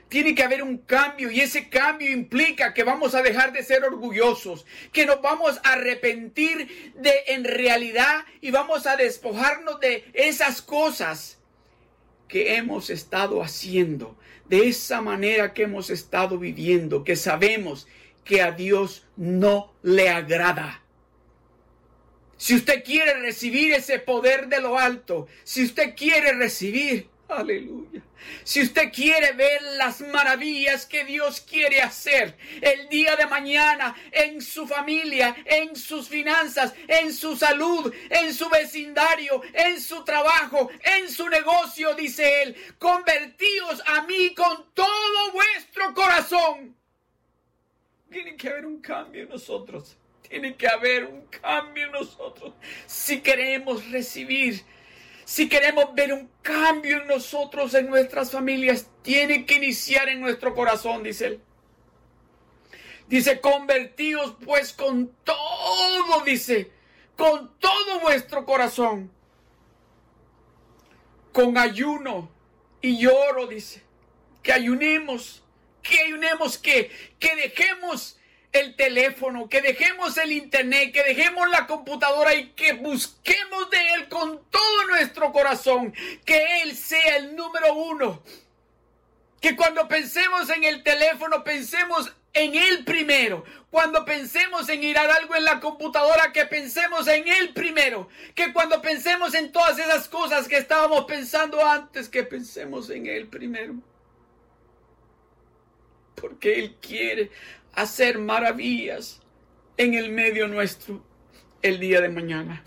Tiene 0.08 0.34
que 0.34 0.42
haber 0.42 0.62
un 0.62 0.78
cambio 0.78 1.30
y 1.30 1.40
ese 1.40 1.68
cambio 1.68 2.10
implica 2.10 2.72
que 2.72 2.82
vamos 2.82 3.14
a 3.14 3.20
dejar 3.20 3.52
de 3.52 3.62
ser 3.62 3.84
orgullosos, 3.84 4.64
que 4.90 5.04
nos 5.04 5.20
vamos 5.20 5.60
a 5.62 5.72
arrepentir 5.72 6.94
de 6.94 7.12
en 7.26 7.44
realidad 7.44 8.24
y 8.40 8.50
vamos 8.50 8.86
a 8.86 8.96
despojarnos 8.96 9.80
de 9.80 10.10
esas 10.14 10.62
cosas 10.62 11.37
que 12.28 12.56
hemos 12.56 12.90
estado 12.90 13.42
haciendo, 13.42 14.16
de 14.48 14.68
esa 14.68 15.00
manera 15.00 15.52
que 15.52 15.62
hemos 15.62 15.90
estado 15.90 16.38
viviendo, 16.38 17.04
que 17.04 17.16
sabemos 17.16 17.86
que 18.24 18.42
a 18.42 18.52
Dios 18.52 19.06
no 19.16 19.72
le 19.82 20.10
agrada. 20.10 20.82
Si 22.36 22.54
usted 22.54 22.84
quiere 22.84 23.14
recibir 23.14 23.72
ese 23.72 23.98
poder 23.98 24.48
de 24.48 24.60
lo 24.60 24.78
alto, 24.78 25.26
si 25.42 25.64
usted 25.64 25.94
quiere 25.96 26.32
recibir, 26.34 27.08
aleluya, 27.28 28.02
si 28.42 28.62
usted 28.62 28.90
quiere 28.92 29.32
ver 29.32 29.62
las 29.76 30.00
maravillas 30.00 30.86
que 30.86 31.04
Dios 31.04 31.40
quiere 31.40 31.80
hacer 31.80 32.36
el 32.60 32.88
día 32.88 33.16
de 33.16 33.26
mañana 33.26 33.94
en 34.10 34.40
su 34.40 34.66
familia, 34.66 35.36
en 35.44 35.76
sus 35.76 36.08
finanzas, 36.08 36.74
en 36.86 37.12
su 37.12 37.36
salud, 37.36 37.92
en 38.10 38.32
su 38.32 38.48
vecindario, 38.48 39.42
en 39.52 39.80
su 39.80 40.04
trabajo, 40.04 40.70
en 40.82 41.08
su 41.08 41.28
negocio, 41.28 41.94
dice 41.94 42.42
él, 42.42 42.56
convertíos 42.78 43.82
a 43.86 44.02
mí 44.02 44.34
con 44.34 44.72
todo 44.74 45.32
vuestro 45.32 45.94
corazón. 45.94 46.74
Tiene 48.10 48.36
que 48.36 48.48
haber 48.48 48.66
un 48.66 48.80
cambio 48.80 49.22
en 49.22 49.28
nosotros. 49.28 49.96
Tiene 50.28 50.56
que 50.56 50.68
haber 50.68 51.04
un 51.04 51.26
cambio 51.26 51.86
en 51.86 51.92
nosotros. 51.92 52.54
Si 52.86 53.20
queremos 53.20 53.90
recibir, 53.90 54.62
si 55.28 55.46
queremos 55.46 55.94
ver 55.94 56.14
un 56.14 56.30
cambio 56.40 57.02
en 57.02 57.06
nosotros, 57.06 57.74
en 57.74 57.90
nuestras 57.90 58.30
familias, 58.30 58.88
tiene 59.02 59.44
que 59.44 59.56
iniciar 59.56 60.08
en 60.08 60.22
nuestro 60.22 60.54
corazón, 60.54 61.02
dice 61.02 61.26
él. 61.26 61.40
Dice, 63.08 63.38
convertíos 63.38 64.36
pues 64.42 64.72
con 64.72 65.14
todo, 65.24 66.24
dice, 66.24 66.72
con 67.14 67.52
todo 67.58 68.00
vuestro 68.00 68.46
corazón. 68.46 69.12
Con 71.30 71.58
ayuno 71.58 72.30
y 72.80 72.96
lloro, 72.96 73.46
dice. 73.48 73.82
Que 74.42 74.54
ayunemos, 74.54 75.44
que 75.82 76.00
ayunemos, 76.00 76.56
que, 76.56 76.90
que 77.18 77.36
dejemos 77.36 78.17
el 78.52 78.76
teléfono, 78.76 79.48
que 79.48 79.60
dejemos 79.60 80.16
el 80.16 80.32
internet, 80.32 80.92
que 80.92 81.04
dejemos 81.04 81.48
la 81.50 81.66
computadora 81.66 82.34
y 82.34 82.50
que 82.50 82.72
busquemos 82.72 83.70
de 83.70 83.94
Él 83.94 84.08
con 84.08 84.42
todo 84.50 84.86
nuestro 84.88 85.32
corazón, 85.32 85.94
que 86.24 86.62
Él 86.62 86.76
sea 86.76 87.16
el 87.16 87.36
número 87.36 87.74
uno. 87.74 88.22
Que 89.40 89.54
cuando 89.54 89.86
pensemos 89.86 90.50
en 90.50 90.64
el 90.64 90.82
teléfono, 90.82 91.44
pensemos 91.44 92.12
en 92.32 92.54
Él 92.54 92.84
primero. 92.84 93.44
Cuando 93.70 94.04
pensemos 94.04 94.68
en 94.68 94.82
ir 94.82 94.98
a 94.98 95.02
algo 95.14 95.36
en 95.36 95.44
la 95.44 95.60
computadora, 95.60 96.32
que 96.32 96.46
pensemos 96.46 97.06
en 97.06 97.28
Él 97.28 97.52
primero. 97.52 98.08
Que 98.34 98.52
cuando 98.52 98.80
pensemos 98.80 99.34
en 99.34 99.52
todas 99.52 99.78
esas 99.78 100.08
cosas 100.08 100.48
que 100.48 100.56
estábamos 100.56 101.04
pensando 101.04 101.64
antes, 101.64 102.08
que 102.08 102.24
pensemos 102.24 102.90
en 102.90 103.06
Él 103.06 103.28
primero. 103.28 103.74
Porque 106.16 106.58
Él 106.58 106.76
quiere 106.80 107.30
hacer 107.80 108.18
maravillas 108.18 109.20
en 109.76 109.94
el 109.94 110.10
medio 110.10 110.48
nuestro 110.48 111.00
el 111.62 111.78
día 111.78 112.00
de 112.00 112.08
mañana. 112.08 112.62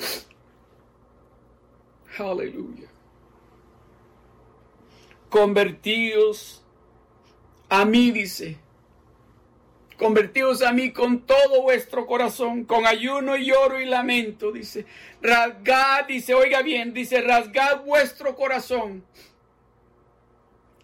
Aleluya. 2.17 2.88
Convertíos 5.30 6.63
a 7.69 7.86
mí, 7.86 8.12
dice. 8.12 8.58
Convertíos 9.97 10.62
a 10.62 10.74
mí 10.74 10.91
con 10.91 11.21
todo 11.21 11.62
vuestro 11.62 12.06
corazón, 12.06 12.65
con 12.65 12.86
ayuno 12.88 13.38
y 13.38 13.45
lloro 13.45 13.80
y 13.80 13.86
lamento, 13.86 14.52
dice. 14.52 14.86
Rasgad, 15.21 16.06
dice, 16.08 16.34
oiga 16.34 16.62
bien, 16.62 16.93
dice, 16.93 17.21
rasgad 17.21 17.84
vuestro 17.84 18.36
corazón. 18.36 19.06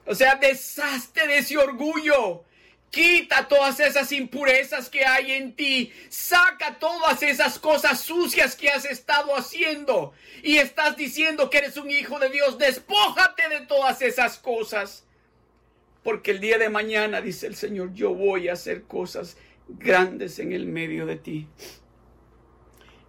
O 0.06 0.16
sea, 0.16 0.36
deshazte 0.36 1.28
de 1.28 1.40
ese 1.40 1.58
orgullo 1.58 2.46
Quita 2.90 3.48
todas 3.48 3.80
esas 3.80 4.12
impurezas 4.12 4.90
que 4.90 5.06
hay 5.06 5.34
en 5.34 5.56
ti. 5.56 5.92
Saca 6.10 6.80
todas 6.80 7.22
esas 7.22 7.60
cosas 7.60 8.00
sucias 8.00 8.56
que 8.56 8.70
has 8.70 8.86
estado 8.86 9.36
haciendo. 9.36 10.14
Y 10.42 10.58
estás 10.58 10.96
diciendo 10.96 11.50
que 11.50 11.58
eres 11.58 11.78
un 11.78 11.92
hijo 11.92 12.18
de 12.20 12.30
Dios. 12.30 12.58
Despójate 12.58 13.50
de 13.50 13.66
todas 13.66 14.02
esas 14.02 14.38
cosas. 14.38 15.06
Porque 16.02 16.32
el 16.32 16.40
día 16.40 16.58
de 16.58 16.70
mañana, 16.70 17.20
dice 17.20 17.48
el 17.48 17.56
Señor, 17.56 17.94
yo 17.94 18.14
voy 18.14 18.48
a 18.48 18.54
hacer 18.54 18.84
cosas 18.84 19.38
grandes 19.68 20.40
en 20.40 20.54
el 20.54 20.66
medio 20.66 21.06
de 21.06 21.18
ti. 21.18 21.48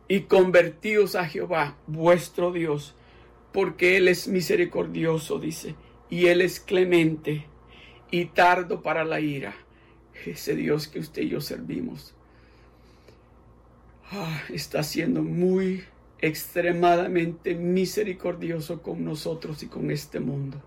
Y 0.09 0.23
convertíos 0.23 1.15
a 1.15 1.27
Jehová, 1.27 1.77
vuestro 1.87 2.51
Dios, 2.51 2.97
porque 3.53 3.97
Él 3.99 4.09
es 4.09 4.27
misericordioso, 4.27 5.39
dice, 5.39 5.77
y 6.11 6.27
Él 6.27 6.41
es 6.41 6.59
clemente 6.59 7.47
y 8.11 8.25
tardo 8.27 8.83
para 8.83 9.05
la 9.05 9.21
ira 9.21 9.55
ese 10.27 10.55
Dios 10.55 10.89
que 10.89 10.99
usted 10.99 11.23
y 11.23 11.31
yo 11.31 11.41
servimos 11.41 12.15
ah, 14.11 14.43
está 14.51 14.83
siendo 14.83 15.23
muy 15.23 15.85
extremadamente 16.21 17.55
misericordioso 17.55 18.83
con 18.83 19.05
nosotros 19.05 19.63
y 19.63 19.67
con 19.67 19.91
este 19.91 20.21
mundo. 20.21 20.63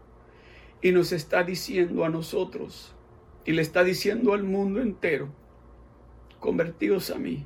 Y 0.81 0.91
nos 0.91 1.11
está 1.11 1.43
diciendo 1.43 2.05
a 2.05 2.09
nosotros 2.09 2.93
y 3.45 3.51
le 3.51 3.61
está 3.61 3.83
diciendo 3.83 4.33
al 4.33 4.43
mundo 4.43 4.81
entero, 4.81 5.29
convertidos 6.39 7.11
a 7.11 7.17
mí. 7.17 7.45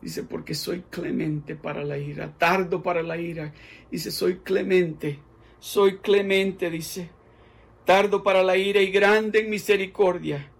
Dice, 0.00 0.22
porque 0.22 0.54
soy 0.54 0.82
clemente 0.90 1.56
para 1.56 1.82
la 1.82 1.98
ira, 1.98 2.32
tardo 2.38 2.82
para 2.82 3.02
la 3.02 3.18
ira. 3.18 3.52
Dice, 3.90 4.10
soy 4.10 4.36
clemente, 4.38 5.18
soy 5.58 5.98
clemente, 5.98 6.70
dice, 6.70 7.10
tardo 7.84 8.22
para 8.22 8.42
la 8.42 8.56
ira 8.56 8.80
y 8.80 8.90
grande 8.90 9.40
en 9.40 9.50
misericordia 9.50 10.50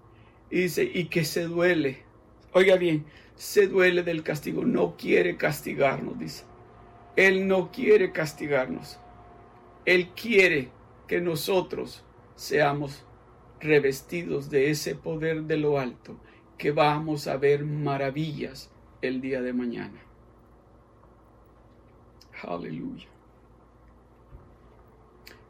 y 0.50 0.62
dice, 0.62 0.84
y 0.84 1.06
que 1.06 1.24
se 1.24 1.44
duele. 1.44 2.04
Oiga 2.52 2.76
bien, 2.76 3.04
se 3.34 3.66
duele 3.66 4.02
del 4.02 4.22
castigo. 4.22 4.64
No 4.64 4.96
quiere 4.96 5.36
castigarnos, 5.36 6.18
dice. 6.18 6.44
Él 7.16 7.48
no 7.48 7.70
quiere 7.72 8.12
castigarnos. 8.12 8.98
Él 9.84 10.08
quiere 10.10 10.70
que 11.06 11.20
nosotros 11.20 12.04
seamos 12.34 13.04
revestidos 13.60 14.50
de 14.50 14.70
ese 14.70 14.94
poder 14.94 15.44
de 15.44 15.56
lo 15.56 15.78
alto, 15.78 16.16
que 16.58 16.72
vamos 16.72 17.26
a 17.26 17.36
ver 17.36 17.64
maravillas 17.64 18.70
el 19.02 19.20
día 19.20 19.40
de 19.40 19.52
mañana. 19.52 20.00
Aleluya. 22.42 23.06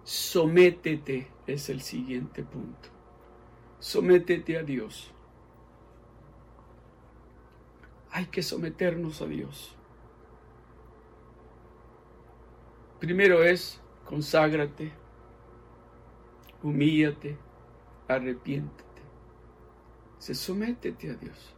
Sométete 0.04 1.26
es 1.46 1.68
el 1.68 1.80
siguiente 1.80 2.44
punto. 2.44 2.95
Sométete 3.78 4.56
a 4.56 4.62
Dios. 4.62 5.12
Hay 8.10 8.26
que 8.26 8.42
someternos 8.42 9.20
a 9.20 9.26
Dios. 9.26 9.76
Primero 12.98 13.44
es 13.44 13.80
conságrate, 14.06 14.92
humíllate, 16.62 17.36
arrepiéntete. 18.08 19.02
Se 20.18 20.34
sométete 20.34 21.10
a 21.10 21.14
Dios. 21.14 21.54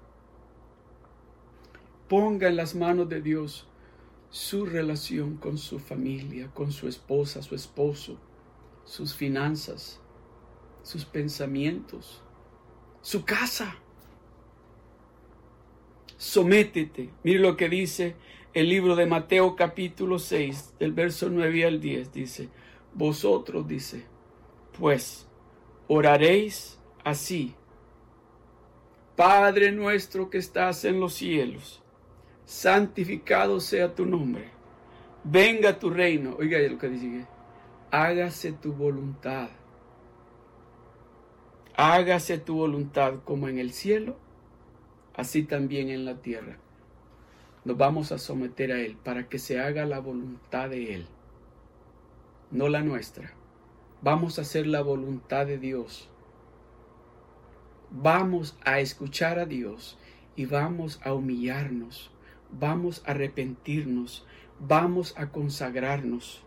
Ponga 2.09 2.49
en 2.49 2.57
las 2.57 2.75
manos 2.75 3.09
de 3.09 3.23
Dios 3.23 3.69
su 4.31 4.67
relación 4.67 5.37
con 5.37 5.59
su 5.59 5.79
familia, 5.79 6.51
con 6.53 6.73
su 6.73 6.89
esposa, 6.89 7.41
su 7.43 7.55
esposo, 7.55 8.19
sus 8.85 9.15
finanzas, 9.15 10.01
sus 10.89 11.05
pensamientos, 11.05 12.23
su 13.03 13.23
casa. 13.23 13.77
Sométete. 16.17 17.11
Mire 17.23 17.41
lo 17.41 17.59
que 17.59 17.69
dice 17.69 18.17
el 18.55 18.71
libro 18.71 18.97
de 18.97 19.05
Mateo 19.05 19.55
capítulo 19.55 20.19
6, 20.19 20.77
del 20.79 20.95
verso 20.95 21.29
9 21.29 21.67
al 21.67 21.81
10. 21.83 22.11
Dice, 22.15 22.49
vosotros, 22.95 23.69
dice, 23.69 24.07
pues 24.79 25.29
oraréis 25.89 26.79
así. 27.05 27.55
Padre 29.15 29.73
nuestro 29.73 30.31
que 30.31 30.39
estás 30.39 30.87
en 30.87 31.01
los 31.01 31.13
cielos, 31.13 31.83
santificado 32.47 33.61
sea 33.61 33.95
tu 33.95 34.07
nombre. 34.07 34.49
Venga 35.23 35.79
tu 35.79 35.91
reino. 35.91 36.35
Oiga 36.39 36.59
lo 36.61 36.79
que 36.79 36.89
dice. 36.89 37.27
Hágase 37.91 38.53
tu 38.53 38.73
voluntad 38.73 39.51
hágase 41.79 42.39
tu 42.39 42.57
voluntad 42.57 43.21
como 43.25 43.49
en 43.49 43.61
el 43.61 43.73
cielo, 43.73 44.17
así 45.15 45.45
también 45.45 45.91
en 45.91 46.05
la 46.05 46.17
tierra. 46.17 46.59
Nos 47.65 47.77
vamos 47.77 48.11
a 48.11 48.19
someter 48.19 48.73
a 48.73 48.81
Él 48.81 48.97
para 48.97 49.29
que 49.29 49.39
se 49.39 49.61
haga 49.61 49.85
la 49.87 50.01
voluntad 50.01 50.71
de 50.71 50.97
Él, 50.97 51.07
no 52.51 52.69
la 52.69 52.83
nuestra. 52.83 53.33
Vamos 54.03 54.39
a 54.39 54.43
hacer 54.43 54.67
la 54.67 54.83
voluntad 54.83 55.47
de 55.47 55.59
Dios. 55.59 56.11
vamos 57.91 58.59
a 58.65 58.81
escuchar 58.81 59.39
a 59.39 59.47
Dios 59.47 59.99
y 60.37 60.47
vamos 60.47 61.01
a 61.05 61.15
humillarnos, 61.15 62.11
vamos 62.51 63.03
a 63.07 63.13
arrepentirnos, 63.13 64.27
vamos 64.59 65.15
a 65.17 65.31
consagrarnos. 65.31 66.43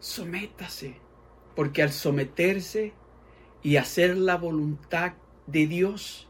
Sométase, 0.00 0.96
porque 1.60 1.82
al 1.82 1.92
someterse 1.92 2.94
y 3.62 3.76
hacer 3.76 4.16
la 4.16 4.38
voluntad 4.38 5.12
de 5.46 5.66
Dios, 5.66 6.26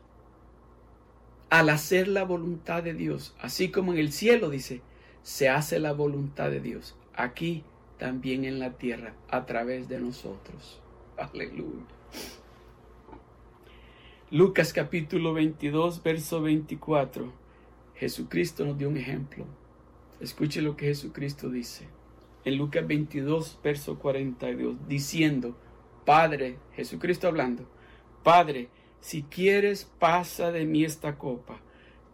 al 1.50 1.68
hacer 1.68 2.08
la 2.08 2.24
voluntad 2.24 2.82
de 2.82 2.94
Dios, 2.94 3.36
así 3.40 3.70
como 3.70 3.92
en 3.92 4.00
el 4.00 4.10
cielo 4.10 4.50
dice, 4.50 4.82
se 5.22 5.48
hace 5.48 5.78
la 5.78 5.92
voluntad 5.92 6.50
de 6.50 6.58
Dios, 6.58 6.96
aquí 7.14 7.62
también 7.96 8.44
en 8.44 8.58
la 8.58 8.72
tierra, 8.72 9.14
a 9.28 9.46
través 9.46 9.88
de 9.88 10.00
nosotros. 10.00 10.80
Aleluya. 11.16 11.84
Lucas 14.32 14.72
capítulo 14.72 15.32
22, 15.32 16.02
verso 16.02 16.42
24. 16.42 17.32
Jesucristo 17.94 18.64
nos 18.64 18.76
dio 18.76 18.88
un 18.88 18.96
ejemplo. 18.96 19.46
Escuche 20.18 20.60
lo 20.60 20.76
que 20.76 20.86
Jesucristo 20.86 21.48
dice. 21.50 21.86
En 22.44 22.56
Lucas 22.56 22.86
22, 22.86 23.60
verso 23.62 23.98
42, 23.98 24.88
diciendo, 24.88 25.56
Padre, 26.04 26.58
Jesucristo 26.72 27.28
hablando, 27.28 27.68
Padre, 28.22 28.68
si 29.00 29.22
quieres 29.22 29.84
pasa 29.98 30.50
de 30.52 30.64
mí 30.64 30.84
esta 30.84 31.16
copa, 31.18 31.60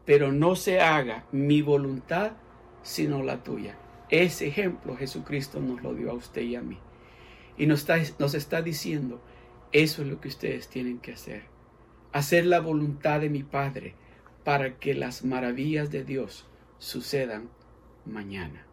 pero 0.04 0.32
no 0.32 0.56
se 0.56 0.80
haga 0.80 1.26
mi 1.32 1.62
voluntad 1.62 2.32
sino 2.82 3.22
la 3.22 3.42
tuya. 3.42 3.76
Ese 4.08 4.46
ejemplo 4.46 4.96
Jesucristo 4.96 5.60
nos 5.60 5.82
lo 5.82 5.94
dio 5.94 6.12
a 6.12 6.14
usted 6.14 6.42
y 6.42 6.54
a 6.54 6.62
mí. 6.62 6.78
Y 7.58 7.66
nos 7.66 7.80
está, 7.80 7.98
nos 8.20 8.34
está 8.34 8.62
diciendo, 8.62 9.20
eso 9.72 10.02
es 10.02 10.08
lo 10.08 10.20
que 10.20 10.28
ustedes 10.28 10.68
tienen 10.68 11.00
que 11.00 11.12
hacer. 11.12 11.42
Hacer 12.12 12.46
la 12.46 12.60
voluntad 12.60 13.20
de 13.20 13.28
mi 13.28 13.42
Padre 13.42 13.94
para 14.44 14.78
que 14.78 14.94
las 14.94 15.24
maravillas 15.24 15.90
de 15.90 16.04
Dios 16.04 16.46
sucedan 16.78 17.48
mañana. 18.04 18.65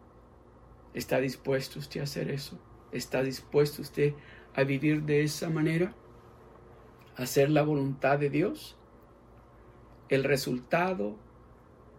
¿Está 0.94 1.20
dispuesto 1.20 1.80
usted 1.80 2.02
a 2.02 2.04
hacer 2.04 2.30
eso? 2.30 2.60
¿Está 2.92 3.24
dispuesto 3.24 3.82
usted 3.82 4.14
a 4.54 4.64
vivir 4.64 5.04
de 5.04 5.24
esa 5.24 5.50
manera? 5.50 5.94
¿Hacer 7.16 7.50
la 7.50 7.64
voluntad 7.64 8.20
de 8.20 8.30
Dios? 8.30 8.76
El 10.10 10.24
resultado 10.24 11.16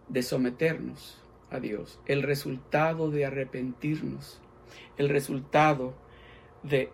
de 0.07 0.23
someternos 0.23 1.21
a 1.49 1.59
Dios, 1.59 1.99
el 2.05 2.23
resultado 2.23 3.11
de 3.11 3.25
arrepentirnos, 3.25 4.39
el 4.97 5.09
resultado 5.09 5.93
de 6.63 6.91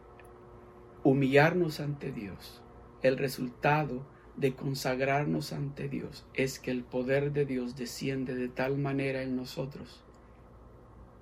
humillarnos 1.04 1.80
ante 1.80 2.12
Dios, 2.12 2.62
el 3.02 3.18
resultado 3.18 4.06
de 4.38 4.54
consagrarnos 4.54 5.54
ante 5.54 5.90
Dios 5.90 6.26
es 6.34 6.60
que 6.60 6.72
el 6.72 6.84
poder 6.84 7.32
de 7.34 7.46
Dios 7.46 7.76
desciende 7.76 8.34
de 8.34 8.48
tal 8.48 8.78
manera 8.78 9.22
en 9.22 9.36
nosotros 9.36 10.04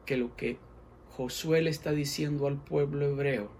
que 0.05 0.17
lo 0.17 0.35
que 0.35 0.57
Josué 1.19 1.61
le 1.61 1.69
está 1.69 1.91
diciendo 1.91 2.47
al 2.47 2.63
pueblo 2.63 3.05
hebreo 3.05 3.51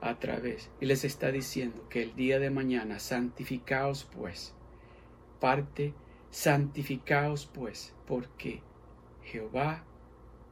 a 0.00 0.20
través 0.20 0.70
y 0.80 0.86
les 0.86 1.02
está 1.04 1.32
diciendo 1.32 1.88
que 1.88 2.04
el 2.04 2.14
día 2.14 2.38
de 2.38 2.50
mañana 2.50 3.00
santificaos 3.00 4.04
pues 4.04 4.54
parte 5.40 5.92
santificaos 6.30 7.46
pues 7.46 7.96
porque 8.06 8.62
Jehová 9.24 9.82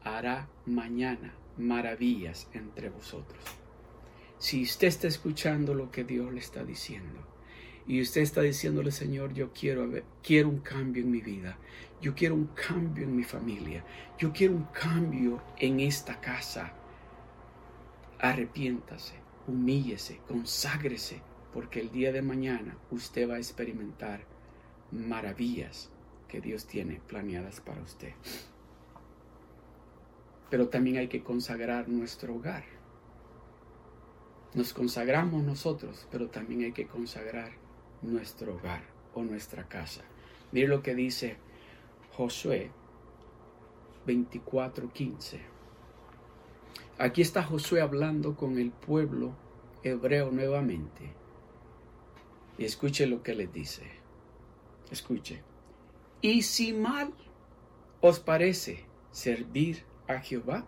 hará 0.03 0.49
mañana 0.67 1.33
maravillas 1.57 2.49
entre 2.55 2.91
vosotros. 2.91 3.45
Si 4.39 4.65
usted 4.65 4.89
está 4.89 5.07
escuchando 5.07 5.75
lo 5.75 5.93
que 5.93 6.03
Dios 6.03 6.33
le 6.33 6.41
está 6.41 6.65
diciendo, 6.65 7.25
y 7.87 8.01
usted 8.01 8.21
está 8.21 8.43
diciéndole, 8.43 8.93
Señor, 8.93 9.33
yo 9.33 9.53
quiero, 9.53 9.91
quiero 10.23 10.49
un 10.49 10.61
cambio 10.61 11.03
en 11.03 11.11
mi 11.11 11.21
vida, 11.21 11.59
yo 12.01 12.15
quiero 12.15 12.35
un 12.35 12.47
cambio 12.49 13.05
en 13.05 13.17
mi 13.17 13.25
familia, 13.25 13.85
yo 14.19 14.33
quiero 14.33 14.55
un 14.55 14.65
cambio 14.65 15.43
en 15.59 15.81
esta 15.81 16.21
casa, 16.21 16.73
arrepiéntase, 18.19 19.15
humíllese, 19.47 20.21
conságrese, 20.29 21.21
porque 21.53 21.81
el 21.81 21.91
día 21.91 22.13
de 22.13 22.23
mañana 22.23 22.77
usted 22.91 23.29
va 23.29 23.35
a 23.35 23.39
experimentar 23.39 24.25
maravillas 24.91 25.91
que 26.29 26.41
Dios 26.41 26.67
tiene 26.67 27.01
planeadas 27.07 27.61
para 27.61 27.83
usted. 27.83 28.13
Pero 30.51 30.69
también 30.69 30.99
hay 30.99 31.09
que 31.09 31.23
consagrar 31.23 31.89
nuestro 31.89 32.35
hogar. 32.35 32.65
Nos 34.55 34.73
consagramos 34.73 35.43
nosotros, 35.43 36.07
pero 36.11 36.29
también 36.29 36.63
hay 36.63 36.73
que 36.73 36.87
consagrar 36.87 37.53
nuestro 38.03 38.57
hogar 38.57 38.83
o 39.15 39.23
nuestra 39.23 39.69
casa. 39.69 40.03
Mire 40.53 40.69
lo 40.69 40.83
que 40.83 40.95
dice 40.95 41.37
Josué 42.13 42.71
24:15. 44.07 45.41
Aquí 46.99 47.23
está 47.23 47.43
Josué 47.43 47.81
hablando 47.81 48.37
con 48.37 48.59
el 48.59 48.71
pueblo 48.71 49.35
hebreo 49.83 50.31
nuevamente. 50.31 51.13
Y 52.59 52.65
escuche 52.65 53.07
lo 53.07 53.23
que 53.23 53.35
les 53.35 53.53
dice. 53.53 53.83
Escuche. 54.91 55.43
Y 56.21 56.43
si 56.43 56.73
mal 56.73 57.13
os 58.01 58.21
parece 58.21 58.85
servir 59.11 59.85
a 60.07 60.19
Jehová, 60.19 60.67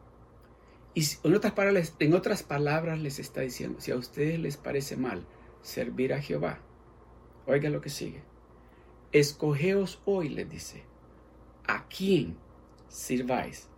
y 0.94 1.04
en 1.24 1.34
otras, 1.34 1.52
palabras, 1.52 1.94
en 1.98 2.14
otras 2.14 2.42
palabras 2.42 3.00
les 3.00 3.18
está 3.18 3.40
diciendo, 3.40 3.80
si 3.80 3.90
a 3.90 3.96
ustedes 3.96 4.38
les 4.38 4.56
parece 4.56 4.96
mal 4.96 5.26
servir 5.60 6.14
a 6.14 6.22
Jehová, 6.22 6.60
Oiga 7.46 7.68
lo 7.70 7.80
que 7.80 7.90
sigue. 7.90 8.22
Escogeos 9.12 10.00
hoy, 10.04 10.28
le 10.28 10.44
dice, 10.44 10.82
a 11.66 11.86
quién 11.88 12.36
sirváis, 12.88 13.68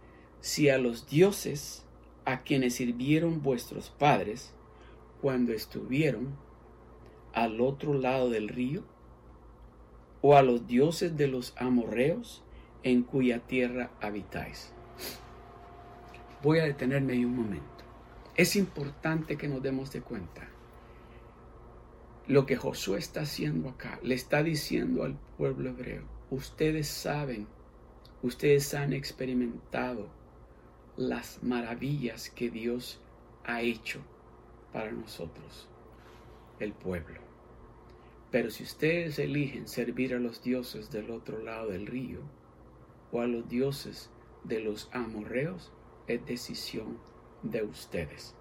si 0.40 0.68
a 0.68 0.78
los 0.78 1.06
dioses 1.08 1.84
a 2.24 2.42
quienes 2.42 2.74
sirvieron 2.74 3.42
vuestros 3.42 3.90
padres 3.90 4.52
cuando 5.20 5.52
estuvieron 5.52 6.36
al 7.32 7.60
otro 7.60 7.94
lado 7.94 8.30
del 8.30 8.48
río, 8.48 8.82
o 10.22 10.36
a 10.36 10.42
los 10.42 10.66
dioses 10.66 11.16
de 11.16 11.28
los 11.28 11.54
amorreos 11.56 12.42
en 12.82 13.02
cuya 13.02 13.40
tierra 13.40 13.90
habitáis. 14.00 14.72
Voy 16.42 16.58
a 16.58 16.64
detenerme 16.64 17.12
ahí 17.12 17.24
un 17.24 17.36
momento. 17.36 17.84
Es 18.36 18.56
importante 18.56 19.36
que 19.36 19.48
nos 19.48 19.62
demos 19.62 19.92
de 19.92 20.00
cuenta 20.00 20.48
lo 22.28 22.44
que 22.44 22.56
Josué 22.56 22.98
está 22.98 23.20
haciendo 23.20 23.68
acá, 23.68 24.00
le 24.02 24.14
está 24.14 24.42
diciendo 24.42 25.04
al 25.04 25.16
pueblo 25.36 25.70
hebreo, 25.70 26.02
ustedes 26.30 26.88
saben, 26.88 27.46
ustedes 28.22 28.74
han 28.74 28.92
experimentado 28.92 30.08
las 30.96 31.42
maravillas 31.42 32.30
que 32.30 32.50
Dios 32.50 33.00
ha 33.44 33.60
hecho 33.60 34.00
para 34.72 34.90
nosotros, 34.90 35.68
el 36.58 36.72
pueblo. 36.72 37.20
Pero 38.32 38.50
si 38.50 38.64
ustedes 38.64 39.18
eligen 39.20 39.68
servir 39.68 40.14
a 40.14 40.18
los 40.18 40.42
dioses 40.42 40.90
del 40.90 41.10
otro 41.10 41.38
lado 41.38 41.68
del 41.68 41.86
río 41.86 42.20
o 43.12 43.20
a 43.20 43.26
los 43.26 43.48
dioses 43.48 44.10
de 44.42 44.60
los 44.60 44.88
amorreos, 44.92 45.72
es 46.08 46.26
decisión 46.26 46.98
de 47.42 47.62
ustedes. 47.62 48.34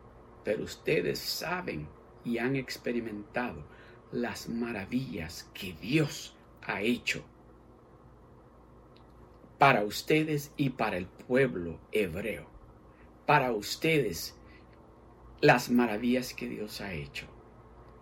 Pero 0.44 0.64
ustedes 0.64 1.20
saben 1.20 1.88
y 2.24 2.40
han 2.40 2.56
experimentado 2.56 3.64
las 4.12 4.50
maravillas 4.50 5.50
que 5.54 5.74
Dios 5.74 6.36
ha 6.62 6.82
hecho 6.82 7.24
para 9.58 9.84
ustedes 9.84 10.52
y 10.58 10.70
para 10.72 10.98
el 10.98 11.06
pueblo 11.08 11.80
hebreo. 11.92 12.48
Para 13.26 13.52
ustedes 13.52 14.36
las 15.42 15.70
maravillas 15.70 16.34
que 16.34 16.48
Dios 16.48 16.82
ha 16.82 16.94
hecho. 16.94 17.28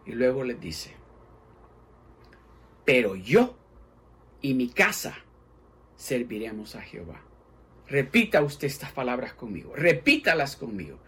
Y 0.06 0.12
luego 0.12 0.44
les 0.44 0.60
dice, 0.60 0.94
pero 2.86 3.16
yo 3.16 3.56
y 4.42 4.54
mi 4.54 4.70
casa 4.70 5.16
serviremos 5.96 6.76
a 6.76 6.82
Jehová. 6.82 7.22
Repita 7.88 8.42
usted 8.42 8.68
estas 8.68 8.92
palabras 8.92 9.34
conmigo, 9.34 9.74
repítalas 9.76 10.56
conmigo. 10.56 11.00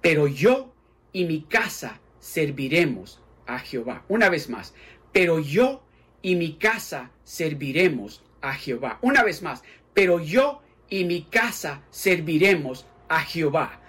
Pero 0.00 0.28
yo 0.28 0.72
y 1.12 1.24
mi 1.24 1.42
casa 1.42 2.00
serviremos 2.20 3.22
a 3.46 3.58
Jehová. 3.58 4.04
Una 4.08 4.28
vez 4.28 4.48
más, 4.48 4.74
pero 5.12 5.38
yo 5.38 5.82
y 6.22 6.36
mi 6.36 6.54
casa 6.54 7.10
serviremos 7.24 8.22
a 8.40 8.52
Jehová. 8.54 8.98
Una 9.02 9.22
vez 9.22 9.42
más, 9.42 9.62
pero 9.94 10.20
yo 10.20 10.62
y 10.88 11.04
mi 11.04 11.22
casa 11.22 11.82
serviremos 11.90 12.86
a 13.08 13.20
Jehová. 13.20 13.80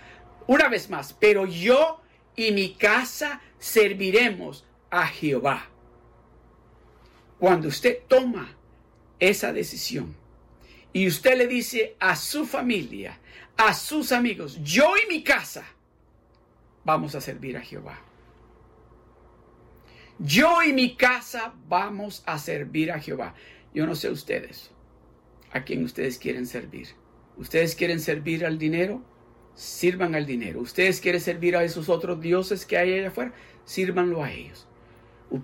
Una 0.47 0.69
vez 0.69 0.89
más, 0.89 1.13
pero 1.13 1.45
yo 1.45 2.01
y 2.35 2.51
mi 2.51 2.73
casa 2.75 3.41
serviremos 3.59 4.65
a 4.89 5.07
Jehová. 5.07 5.67
Cuando 7.39 7.67
usted 7.67 7.99
toma 8.07 8.55
esa 9.19 9.51
decisión 9.51 10.15
y 10.93 11.07
usted 11.07 11.37
le 11.37 11.47
dice 11.47 11.95
a 11.99 12.15
su 12.15 12.45
familia, 12.45 13.19
a 13.57 13.73
sus 13.73 14.11
amigos, 14.11 14.59
yo 14.63 14.93
y 14.97 15.11
mi 15.11 15.23
casa 15.23 15.65
vamos 16.83 17.15
a 17.15 17.21
servir 17.21 17.57
a 17.57 17.61
Jehová 17.61 18.06
Yo 20.19 20.63
y 20.63 20.73
mi 20.73 20.95
casa 20.95 21.53
vamos 21.67 22.23
a 22.25 22.39
servir 22.39 22.91
a 22.91 22.99
Jehová. 22.99 23.35
Yo 23.73 23.85
no 23.85 23.95
sé 23.95 24.09
ustedes, 24.09 24.71
a 25.51 25.63
quién 25.63 25.83
ustedes 25.83 26.17
quieren 26.17 26.47
servir. 26.47 26.87
¿Ustedes 27.37 27.75
quieren 27.75 27.99
servir 27.99 28.43
al 28.43 28.57
dinero? 28.57 29.03
Sirvan 29.53 30.15
al 30.15 30.25
dinero. 30.25 30.61
¿Ustedes 30.61 31.01
quieren 31.01 31.21
servir 31.21 31.55
a 31.55 31.63
esos 31.63 31.87
otros 31.87 32.19
dioses 32.19 32.65
que 32.65 32.77
hay 32.77 32.93
allá 32.93 33.09
afuera? 33.09 33.33
Sírvanlo 33.65 34.23
a 34.23 34.31
ellos. 34.31 34.67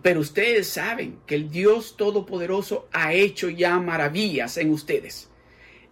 Pero 0.02 0.22
ustedes 0.22 0.68
saben 0.70 1.20
que 1.28 1.36
el 1.36 1.52
Dios 1.52 1.96
Todopoderoso 1.96 2.88
ha 2.92 3.14
hecho 3.14 3.50
ya 3.50 3.78
maravillas 3.80 4.58
en 4.58 4.72
ustedes. 4.72 5.30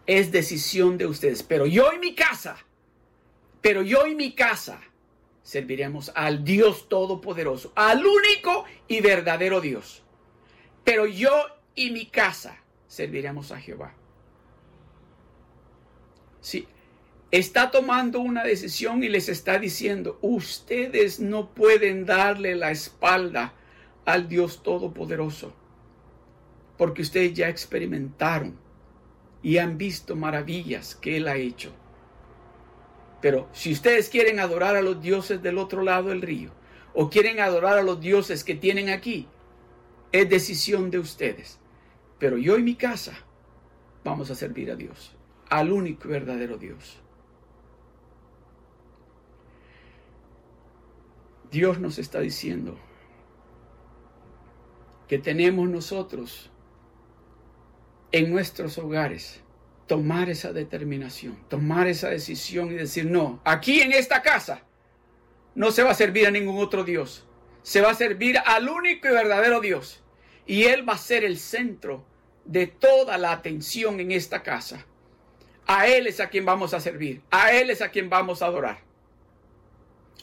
Es 0.07 0.31
decisión 0.31 0.97
de 0.97 1.05
ustedes. 1.05 1.43
Pero 1.43 1.67
yo 1.67 1.93
y 1.93 1.99
mi 1.99 2.15
casa, 2.15 2.57
pero 3.61 3.83
yo 3.83 4.07
y 4.07 4.15
mi 4.15 4.33
casa 4.33 4.81
serviremos 5.51 6.13
al 6.15 6.45
Dios 6.45 6.87
Todopoderoso, 6.87 7.73
al 7.75 8.05
único 8.05 8.63
y 8.87 9.01
verdadero 9.01 9.59
Dios. 9.59 10.01
Pero 10.85 11.05
yo 11.05 11.29
y 11.75 11.91
mi 11.91 12.05
casa 12.05 12.63
serviremos 12.87 13.51
a 13.51 13.59
Jehová. 13.59 13.93
Sí, 16.39 16.69
está 17.31 17.69
tomando 17.69 18.21
una 18.21 18.45
decisión 18.45 19.03
y 19.03 19.09
les 19.09 19.27
está 19.27 19.59
diciendo, 19.59 20.19
ustedes 20.21 21.19
no 21.19 21.49
pueden 21.49 22.05
darle 22.05 22.55
la 22.55 22.71
espalda 22.71 23.53
al 24.05 24.29
Dios 24.29 24.63
Todopoderoso, 24.63 25.53
porque 26.77 27.01
ustedes 27.01 27.33
ya 27.33 27.49
experimentaron 27.49 28.57
y 29.43 29.57
han 29.57 29.77
visto 29.77 30.15
maravillas 30.15 30.95
que 30.95 31.17
Él 31.17 31.27
ha 31.27 31.35
hecho. 31.35 31.73
Pero 33.21 33.47
si 33.53 33.71
ustedes 33.71 34.09
quieren 34.09 34.39
adorar 34.39 34.75
a 34.75 34.81
los 34.81 35.01
dioses 35.01 35.41
del 35.41 35.57
otro 35.57 35.83
lado 35.83 36.09
del 36.09 36.21
río, 36.21 36.51
o 36.93 37.09
quieren 37.09 37.39
adorar 37.39 37.77
a 37.77 37.83
los 37.83 38.01
dioses 38.01 38.43
que 38.43 38.55
tienen 38.55 38.89
aquí, 38.89 39.27
es 40.11 40.29
decisión 40.29 40.91
de 40.91 40.99
ustedes. 40.99 41.59
Pero 42.19 42.37
yo 42.37 42.57
y 42.57 42.63
mi 42.63 42.75
casa 42.75 43.13
vamos 44.03 44.29
a 44.31 44.35
servir 44.35 44.71
a 44.71 44.75
Dios, 44.75 45.15
al 45.49 45.71
único 45.71 46.09
verdadero 46.09 46.57
Dios. 46.57 46.97
Dios 51.51 51.79
nos 51.79 51.99
está 51.99 52.19
diciendo 52.21 52.77
que 55.07 55.19
tenemos 55.19 55.69
nosotros 55.69 56.49
en 58.13 58.31
nuestros 58.31 58.77
hogares 58.77 59.41
tomar 59.91 60.29
esa 60.29 60.53
determinación, 60.53 61.37
tomar 61.49 61.85
esa 61.87 62.07
decisión 62.07 62.71
y 62.71 62.75
decir, 62.75 63.07
no, 63.07 63.41
aquí 63.43 63.81
en 63.81 63.91
esta 63.91 64.21
casa 64.21 64.63
no 65.53 65.69
se 65.69 65.83
va 65.83 65.91
a 65.91 65.95
servir 65.95 66.27
a 66.27 66.31
ningún 66.31 66.63
otro 66.63 66.85
Dios, 66.85 67.27
se 67.61 67.81
va 67.81 67.91
a 67.91 67.93
servir 67.93 68.37
al 68.45 68.69
único 68.69 69.09
y 69.09 69.11
verdadero 69.11 69.59
Dios. 69.59 70.01
Y 70.45 70.63
Él 70.63 70.87
va 70.87 70.93
a 70.93 70.97
ser 70.97 71.25
el 71.25 71.37
centro 71.37 72.05
de 72.45 72.67
toda 72.67 73.17
la 73.17 73.33
atención 73.33 73.99
en 73.99 74.13
esta 74.13 74.43
casa. 74.43 74.85
A 75.67 75.87
Él 75.87 76.07
es 76.07 76.21
a 76.21 76.29
quien 76.29 76.45
vamos 76.45 76.73
a 76.73 76.79
servir, 76.79 77.21
a 77.29 77.51
Él 77.51 77.69
es 77.69 77.81
a 77.81 77.89
quien 77.89 78.09
vamos 78.09 78.41
a 78.41 78.45
adorar. 78.45 78.79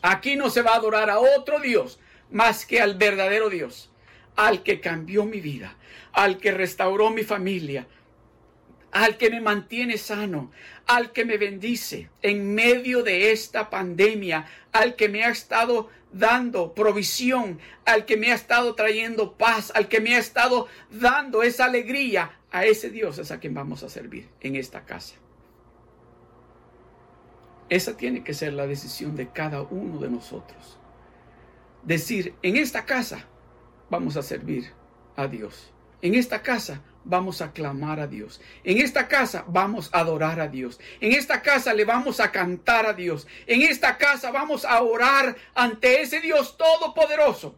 Aquí 0.01 0.35
no 0.35 0.49
se 0.49 0.63
va 0.63 0.71
a 0.71 0.77
adorar 0.77 1.11
a 1.11 1.19
otro 1.19 1.61
Dios 1.61 2.01
más 2.31 2.65
que 2.65 2.81
al 2.81 2.95
verdadero 2.95 3.51
Dios, 3.51 3.91
al 4.35 4.63
que 4.63 4.81
cambió 4.81 5.27
mi 5.27 5.43
vida, 5.43 5.77
al 6.15 6.39
que 6.39 6.53
restauró 6.53 7.11
mi 7.11 7.23
familia, 7.23 7.87
al 8.93 9.17
que 9.17 9.31
me 9.31 9.41
mantiene 9.41 9.99
sano, 9.99 10.51
al 10.87 11.13
que 11.13 11.25
me 11.25 11.37
bendice 11.37 12.11
en 12.23 12.55
medio 12.55 13.03
de 13.03 13.33
esta 13.33 13.71
pandemia, 13.71 14.47
al 14.73 14.97
que 14.97 15.09
me 15.09 15.25
ha 15.25 15.31
estado 15.31 15.89
dando 16.13 16.75
provisión, 16.75 17.59
al 17.85 18.07
que 18.07 18.17
me 18.17 18.33
ha 18.33 18.35
estado 18.35 18.75
trayendo 18.75 19.37
paz, 19.37 19.73
al 19.75 19.89
que 19.89 20.01
me 20.01 20.15
ha 20.15 20.19
estado 20.19 20.69
dando 20.91 21.43
esa 21.43 21.67
alegría, 21.67 22.39
a 22.51 22.65
ese 22.65 22.91
Dios 22.91 23.19
es 23.19 23.31
a 23.31 23.41
quien 23.41 23.55
vamos 23.55 23.83
a 23.83 23.89
servir 23.89 24.29
en 24.41 24.57
esta 24.57 24.85
casa. 24.85 25.17
Esa 27.69 27.97
tiene 27.97 28.25
que 28.25 28.33
ser 28.33 28.55
la 28.55 28.67
decisión 28.67 29.15
de 29.15 29.29
cada 29.29 29.61
uno 29.63 29.99
de 29.99 30.09
nosotros. 30.09 30.79
Decir, 31.83 32.35
en 32.43 32.57
esta 32.57 32.87
casa 32.87 33.27
vamos 33.91 34.17
a 34.17 34.23
servir 34.23 34.73
a 35.17 35.27
Dios. 35.27 35.71
En 36.01 36.15
esta 36.15 36.43
casa 36.43 36.83
vamos 37.09 37.41
a 37.41 37.53
clamar 37.53 37.99
a 37.99 38.07
Dios. 38.07 38.41
En 38.63 38.79
esta 38.79 39.09
casa 39.09 39.45
vamos 39.49 39.89
a 39.93 40.01
adorar 40.01 40.39
a 40.41 40.47
Dios. 40.47 40.79
En 41.01 41.13
esta 41.13 41.43
casa 41.43 41.73
le 41.73 41.85
vamos 41.85 42.21
a 42.21 42.31
cantar 42.31 42.87
a 42.87 42.93
Dios. 42.93 43.27
En 43.47 43.63
esta 43.63 43.97
casa 43.97 44.31
vamos 44.31 44.65
a 44.65 44.81
orar 44.83 45.37
ante 45.55 46.03
ese 46.03 46.21
Dios 46.21 46.57
todopoderoso. 46.57 47.57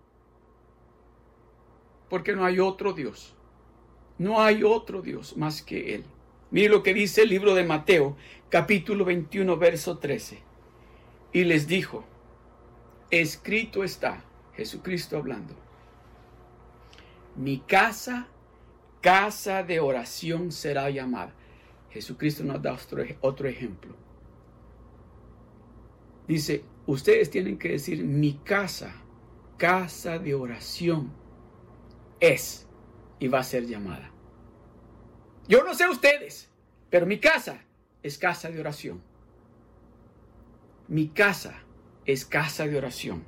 Porque 2.09 2.35
no 2.35 2.45
hay 2.45 2.61
otro 2.61 2.93
Dios. 2.93 3.35
No 4.19 4.41
hay 4.41 4.63
otro 4.63 5.03
Dios 5.03 5.37
más 5.37 5.63
que 5.63 5.97
Él. 5.97 6.05
Mire 6.51 6.69
lo 6.69 6.83
que 6.83 6.95
dice 6.95 7.23
el 7.23 7.29
libro 7.29 7.55
de 7.55 7.65
Mateo, 7.65 8.17
capítulo 8.49 9.05
21, 9.05 9.57
verso 9.57 9.99
13. 9.99 10.43
Y 11.33 11.45
les 11.45 11.67
dijo, 11.67 12.05
escrito 13.11 13.85
está, 13.85 14.25
Jesucristo 14.55 15.17
hablando, 15.17 15.55
mi 17.37 17.61
casa 17.61 18.29
casa 19.01 19.63
de 19.63 19.81
oración 19.81 20.53
será 20.53 20.91
llamada. 20.91 21.33
Jesucristo 21.91 22.45
nos 22.45 22.63
da 22.63 22.77
otro, 23.21 23.49
ejemplo. 23.49 23.97
Dice, 26.29 26.65
ustedes 26.87 27.31
tienen 27.31 27.59
que 27.59 27.71
decir, 27.71 28.05
mi 28.05 28.35
casa, 28.35 28.95
casa 29.57 30.19
de 30.19 30.35
oración 30.35 31.13
es 32.21 32.69
y 33.19 33.29
va 33.29 33.41
a 33.41 33.45
ser 33.45 33.67
llamada. 33.67 34.11
Yo 35.49 35.65
no 35.65 35.75
sé 35.75 35.89
ustedes, 35.89 36.49
pero 36.91 37.07
mi 37.07 37.19
casa 37.19 37.65
es 38.03 38.19
casa 38.19 38.51
de 38.51 38.61
oración. 38.61 39.03
Mi 40.87 41.09
casa 41.09 41.55
es 42.07 42.25
casa 42.25 42.67
de 42.67 42.79
oración. 42.79 43.25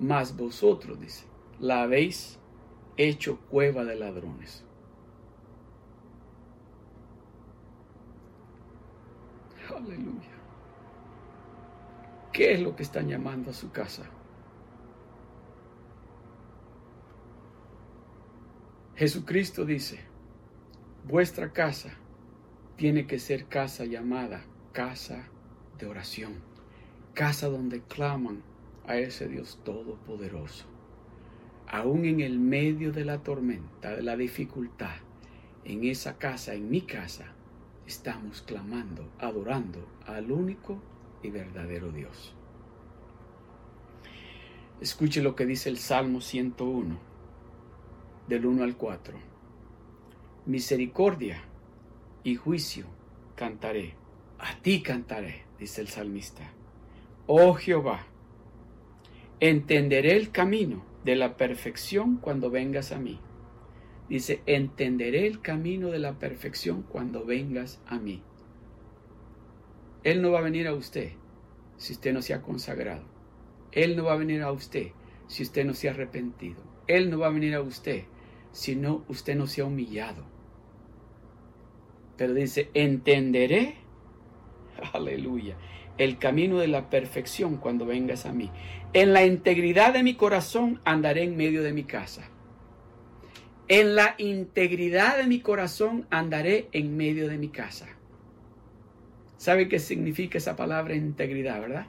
Mas 0.00 0.36
vosotros, 0.36 1.00
dice, 1.00 1.24
la 1.60 1.82
habéis 1.82 2.39
hecho 3.08 3.40
cueva 3.48 3.84
de 3.84 3.96
ladrones. 3.96 4.64
Aleluya. 9.74 10.28
¿Qué 12.32 12.54
es 12.54 12.60
lo 12.60 12.76
que 12.76 12.82
están 12.82 13.08
llamando 13.08 13.50
a 13.50 13.54
su 13.54 13.70
casa? 13.70 14.04
Jesucristo 18.96 19.64
dice, 19.64 20.00
vuestra 21.04 21.52
casa 21.52 21.94
tiene 22.76 23.06
que 23.06 23.18
ser 23.18 23.46
casa 23.46 23.86
llamada 23.86 24.44
casa 24.72 25.26
de 25.78 25.86
oración, 25.86 26.34
casa 27.14 27.48
donde 27.48 27.80
claman 27.80 28.42
a 28.86 28.96
ese 28.96 29.26
Dios 29.26 29.58
todopoderoso 29.64 30.69
aún 31.70 32.04
en 32.04 32.20
el 32.20 32.40
medio 32.40 32.90
de 32.90 33.04
la 33.04 33.22
tormenta, 33.22 33.94
de 33.94 34.02
la 34.02 34.16
dificultad, 34.16 34.96
en 35.64 35.84
esa 35.84 36.18
casa, 36.18 36.52
en 36.54 36.68
mi 36.68 36.80
casa, 36.80 37.32
estamos 37.86 38.42
clamando, 38.42 39.08
adorando 39.20 39.86
al 40.04 40.32
único 40.32 40.82
y 41.22 41.30
verdadero 41.30 41.92
Dios. 41.92 42.34
Escuche 44.80 45.22
lo 45.22 45.36
que 45.36 45.46
dice 45.46 45.68
el 45.68 45.78
Salmo 45.78 46.20
101, 46.20 46.98
del 48.26 48.46
1 48.46 48.64
al 48.64 48.76
4. 48.76 49.14
Misericordia 50.46 51.40
y 52.24 52.34
juicio 52.34 52.86
cantaré, 53.36 53.94
a 54.40 54.60
ti 54.60 54.82
cantaré, 54.82 55.44
dice 55.56 55.82
el 55.82 55.88
salmista. 55.88 56.50
Oh 57.28 57.54
Jehová, 57.54 58.06
entenderé 59.38 60.16
el 60.16 60.32
camino 60.32 60.89
de 61.04 61.16
la 61.16 61.36
perfección 61.36 62.16
cuando 62.16 62.50
vengas 62.50 62.92
a 62.92 62.98
mí. 62.98 63.20
Dice, 64.08 64.42
entenderé 64.46 65.26
el 65.26 65.40
camino 65.40 65.88
de 65.88 66.00
la 66.00 66.18
perfección 66.18 66.82
cuando 66.82 67.24
vengas 67.24 67.80
a 67.86 67.98
mí. 67.98 68.22
Él 70.02 70.22
no 70.22 70.32
va 70.32 70.40
a 70.40 70.42
venir 70.42 70.66
a 70.66 70.74
usted 70.74 71.12
si 71.76 71.92
usted 71.92 72.12
no 72.12 72.22
se 72.22 72.34
ha 72.34 72.42
consagrado. 72.42 73.04
Él 73.72 73.96
no 73.96 74.04
va 74.04 74.14
a 74.14 74.16
venir 74.16 74.42
a 74.42 74.52
usted 74.52 74.88
si 75.28 75.42
usted 75.42 75.64
no 75.64 75.74
se 75.74 75.88
ha 75.88 75.92
arrepentido. 75.92 76.62
Él 76.86 77.08
no 77.08 77.18
va 77.20 77.28
a 77.28 77.30
venir 77.30 77.54
a 77.54 77.62
usted 77.62 78.04
si 78.52 78.74
no 78.74 79.04
usted 79.08 79.36
no 79.36 79.46
se 79.46 79.60
ha 79.60 79.64
humillado. 79.64 80.24
Pero 82.16 82.34
dice, 82.34 82.68
entenderé, 82.74 83.76
aleluya, 84.92 85.56
el 86.00 86.18
camino 86.18 86.58
de 86.58 86.66
la 86.66 86.88
perfección 86.88 87.58
cuando 87.58 87.84
vengas 87.84 88.26
a 88.26 88.32
mí. 88.32 88.50
En 88.92 89.12
la 89.12 89.24
integridad 89.24 89.92
de 89.92 90.02
mi 90.02 90.14
corazón 90.14 90.80
andaré 90.84 91.24
en 91.24 91.36
medio 91.36 91.62
de 91.62 91.72
mi 91.72 91.84
casa. 91.84 92.28
En 93.68 93.94
la 93.94 94.14
integridad 94.18 95.18
de 95.18 95.26
mi 95.26 95.40
corazón 95.40 96.06
andaré 96.10 96.68
en 96.72 96.96
medio 96.96 97.28
de 97.28 97.38
mi 97.38 97.50
casa. 97.50 97.86
¿Sabe 99.36 99.68
qué 99.68 99.78
significa 99.78 100.38
esa 100.38 100.56
palabra 100.56 100.94
integridad, 100.94 101.60
verdad? 101.60 101.86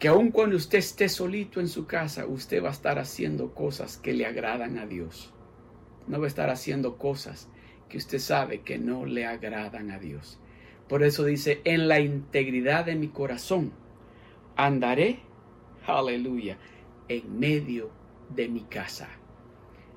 que 0.00 0.08
aun 0.08 0.30
cuando 0.30 0.56
usted 0.56 0.78
esté 0.78 1.10
solito 1.10 1.60
en 1.60 1.68
su 1.68 1.86
casa, 1.86 2.24
usted 2.24 2.64
va 2.64 2.70
a 2.70 2.72
estar 2.72 2.98
haciendo 2.98 3.54
cosas 3.54 3.98
que 3.98 4.14
le 4.14 4.24
agradan 4.24 4.78
a 4.78 4.86
Dios. 4.86 5.34
No 6.06 6.18
va 6.18 6.24
a 6.24 6.28
estar 6.28 6.48
haciendo 6.48 6.96
cosas 6.96 7.50
que 7.90 7.98
usted 7.98 8.18
sabe 8.18 8.62
que 8.62 8.78
no 8.78 9.04
le 9.04 9.26
agradan 9.26 9.90
a 9.90 9.98
Dios. 9.98 10.39
Por 10.90 11.04
eso 11.04 11.24
dice, 11.24 11.60
en 11.62 11.86
la 11.86 12.00
integridad 12.00 12.84
de 12.84 12.96
mi 12.96 13.06
corazón 13.06 13.70
andaré, 14.56 15.20
aleluya, 15.86 16.58
en 17.06 17.38
medio 17.38 17.92
de 18.28 18.48
mi 18.48 18.62
casa. 18.62 19.08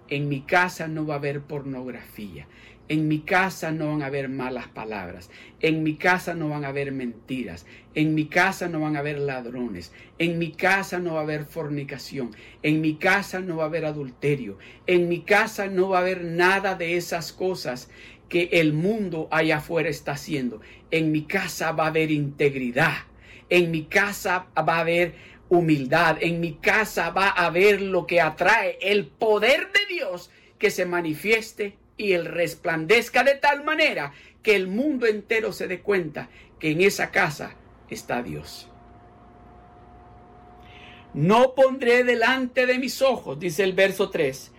En 0.07 0.29
mi 0.29 0.41
casa 0.41 0.87
no 0.87 1.07
va 1.07 1.15
a 1.15 1.17
haber 1.17 1.41
pornografía. 1.41 2.47
En 2.89 3.07
mi 3.07 3.21
casa 3.21 3.71
no 3.71 3.87
van 3.87 4.03
a 4.03 4.07
haber 4.07 4.29
malas 4.29 4.67
palabras. 4.67 5.31
En 5.61 5.81
mi 5.81 5.95
casa 5.95 6.35
no 6.35 6.49
van 6.49 6.63
a 6.63 6.67
haber 6.67 6.91
mentiras. 6.91 7.65
En 7.95 8.13
mi 8.13 8.27
casa 8.27 8.67
no 8.67 8.81
van 8.81 8.95
a 8.95 8.99
haber 8.99 9.17
ladrones. 9.17 9.93
En 10.19 10.37
mi 10.37 10.51
casa 10.51 10.99
no 10.99 11.15
va 11.15 11.21
a 11.21 11.23
haber 11.23 11.45
fornicación. 11.45 12.35
En 12.61 12.81
mi 12.81 12.97
casa 12.97 13.39
no 13.39 13.57
va 13.57 13.63
a 13.63 13.67
haber 13.67 13.85
adulterio. 13.85 14.59
En 14.85 15.09
mi 15.09 15.21
casa 15.21 15.67
no 15.67 15.89
va 15.89 15.99
a 15.99 16.01
haber 16.01 16.23
nada 16.23 16.75
de 16.75 16.97
esas 16.97 17.33
cosas 17.33 17.89
que 18.33 18.49
el 18.51 18.73
mundo 18.73 19.27
allá 19.29 19.57
afuera 19.57 19.89
está 19.89 20.13
haciendo. 20.13 20.59
En 20.93 21.11
mi 21.11 21.23
casa 21.23 21.71
va 21.71 21.85
a 21.85 21.87
haber 21.87 22.11
integridad. 22.11 22.93
En 23.49 23.71
mi 23.71 23.85
casa 23.85 24.45
va 24.55 24.75
a 24.75 24.81
haber 24.81 25.15
humildad. 25.49 26.17
En 26.21 26.39
mi 26.39 26.53
casa 26.57 27.09
va 27.09 27.29
a 27.29 27.47
haber 27.47 27.81
lo 27.81 28.05
que 28.05 28.21
atrae 28.21 28.77
el 28.79 29.07
poder 29.07 29.71
de 29.71 29.87
Dios 29.91 30.29
que 30.59 30.69
se 30.69 30.85
manifieste 30.85 31.77
y 31.97 32.11
el 32.11 32.25
resplandezca 32.25 33.23
de 33.23 33.33
tal 33.33 33.63
manera 33.63 34.13
que 34.43 34.55
el 34.55 34.67
mundo 34.67 35.07
entero 35.07 35.51
se 35.51 35.67
dé 35.67 35.81
cuenta 35.81 36.29
que 36.59 36.69
en 36.69 36.81
esa 36.81 37.09
casa 37.09 37.55
está 37.89 38.21
Dios. 38.21 38.69
No 41.15 41.55
pondré 41.55 42.03
delante 42.03 42.67
de 42.67 42.77
mis 42.77 43.01
ojos, 43.01 43.39
dice 43.39 43.63
el 43.63 43.73
verso 43.73 44.11
3, 44.11 44.51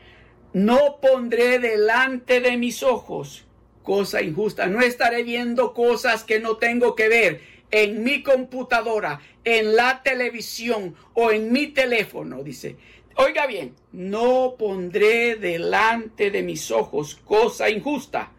no 0.52 0.98
pondré 1.00 1.60
delante 1.60 2.40
de 2.40 2.56
mis 2.56 2.82
ojos 2.82 3.43
cosa 3.84 4.22
injusta, 4.22 4.66
no 4.66 4.80
estaré 4.80 5.22
viendo 5.22 5.72
cosas 5.72 6.24
que 6.24 6.40
no 6.40 6.56
tengo 6.56 6.96
que 6.96 7.08
ver 7.08 7.40
en 7.70 8.02
mi 8.02 8.22
computadora, 8.22 9.20
en 9.44 9.76
la 9.76 10.02
televisión 10.02 10.96
o 11.12 11.30
en 11.30 11.52
mi 11.52 11.68
teléfono, 11.68 12.42
dice. 12.42 12.76
Oiga 13.16 13.46
bien, 13.46 13.76
no 13.92 14.56
pondré 14.58 15.36
delante 15.36 16.32
de 16.32 16.42
mis 16.42 16.72
ojos 16.72 17.14
cosa 17.24 17.70
injusta. 17.70 18.32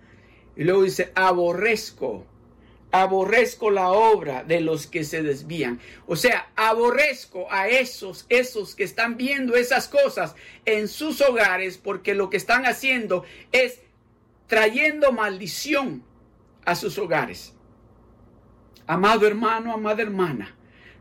Y 0.58 0.66
luego 0.66 0.84
dice, 0.84 1.12
aborrezco, 1.16 2.26
aborrezco 2.92 3.72
la 3.72 3.92
obra 3.92 4.44
de 4.44 4.62
los 4.62 4.88
que 4.88 5.04
se 5.04 5.22
desvían. 5.22 5.80
O 6.08 6.16
sea, 6.16 6.52
aborrezco 6.56 7.48
a 7.52 7.68
esos, 7.70 8.26
esos 8.30 8.76
que 8.76 8.84
están 8.84 9.16
viendo 9.18 9.56
esas 9.56 9.88
cosas 9.88 10.36
en 10.66 10.88
sus 10.88 11.22
hogares 11.22 11.78
porque 11.78 12.14
lo 12.14 12.30
que 12.30 12.38
están 12.38 12.66
haciendo 12.66 13.24
es 13.52 13.80
trayendo 14.48 15.12
maldición 15.12 16.04
a 16.64 16.76
sus 16.76 16.98
hogares. 16.98 17.54
Amado 18.88 19.26
hermano, 19.26 19.74
amada 19.74 20.02
hermana, 20.02 20.56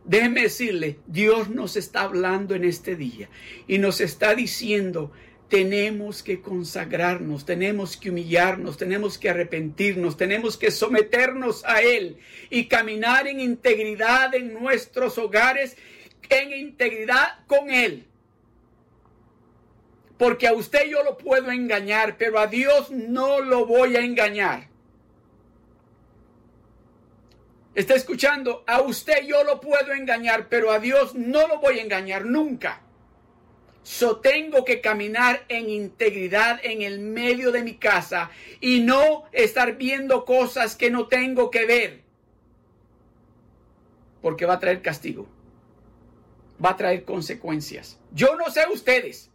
Déjeme 0.04 0.42
decirle, 0.42 0.98
Dios 1.06 1.48
nos 1.48 1.76
está 1.76 2.02
hablando 2.02 2.54
en 2.54 2.64
este 2.64 2.94
día 2.94 3.30
y 3.66 3.78
nos 3.78 4.02
está 4.02 4.34
diciendo, 4.34 5.12
tenemos 5.48 6.22
que 6.22 6.42
consagrarnos, 6.42 7.46
tenemos 7.46 7.96
que 7.96 8.10
humillarnos, 8.10 8.76
tenemos 8.76 9.16
que 9.16 9.30
arrepentirnos, 9.30 10.18
tenemos 10.18 10.58
que 10.58 10.70
someternos 10.70 11.64
a 11.64 11.80
Él 11.80 12.18
y 12.50 12.66
caminar 12.66 13.26
en 13.26 13.40
integridad 13.40 14.34
en 14.34 14.52
nuestros 14.52 15.16
hogares, 15.16 15.76
en 16.28 16.52
integridad 16.52 17.38
con 17.46 17.70
Él. 17.70 18.06
Porque 20.18 20.46
a 20.46 20.52
usted 20.52 20.86
yo 20.88 21.02
lo 21.02 21.18
puedo 21.18 21.50
engañar, 21.50 22.16
pero 22.16 22.38
a 22.38 22.46
Dios 22.46 22.90
no 22.90 23.40
lo 23.40 23.66
voy 23.66 23.96
a 23.96 24.00
engañar. 24.00 24.68
Está 27.74 27.94
escuchando, 27.94 28.62
a 28.68 28.82
usted 28.82 29.26
yo 29.26 29.42
lo 29.42 29.60
puedo 29.60 29.92
engañar, 29.92 30.48
pero 30.48 30.70
a 30.70 30.78
Dios 30.78 31.16
no 31.16 31.48
lo 31.48 31.58
voy 31.58 31.80
a 31.80 31.82
engañar 31.82 32.24
nunca. 32.24 32.80
So 33.82 34.18
tengo 34.18 34.64
que 34.64 34.80
caminar 34.80 35.44
en 35.48 35.68
integridad 35.68 36.58
en 36.62 36.82
el 36.82 37.00
medio 37.00 37.50
de 37.50 37.62
mi 37.62 37.74
casa 37.74 38.30
y 38.60 38.80
no 38.80 39.24
estar 39.32 39.76
viendo 39.76 40.24
cosas 40.24 40.76
que 40.76 40.90
no 40.90 41.08
tengo 41.08 41.50
que 41.50 41.66
ver. 41.66 42.00
Porque 44.22 44.46
va 44.46 44.54
a 44.54 44.60
traer 44.60 44.80
castigo. 44.80 45.26
Va 46.64 46.70
a 46.70 46.76
traer 46.76 47.04
consecuencias. 47.04 47.98
Yo 48.12 48.36
no 48.36 48.48
sé 48.50 48.62
ustedes, 48.72 49.30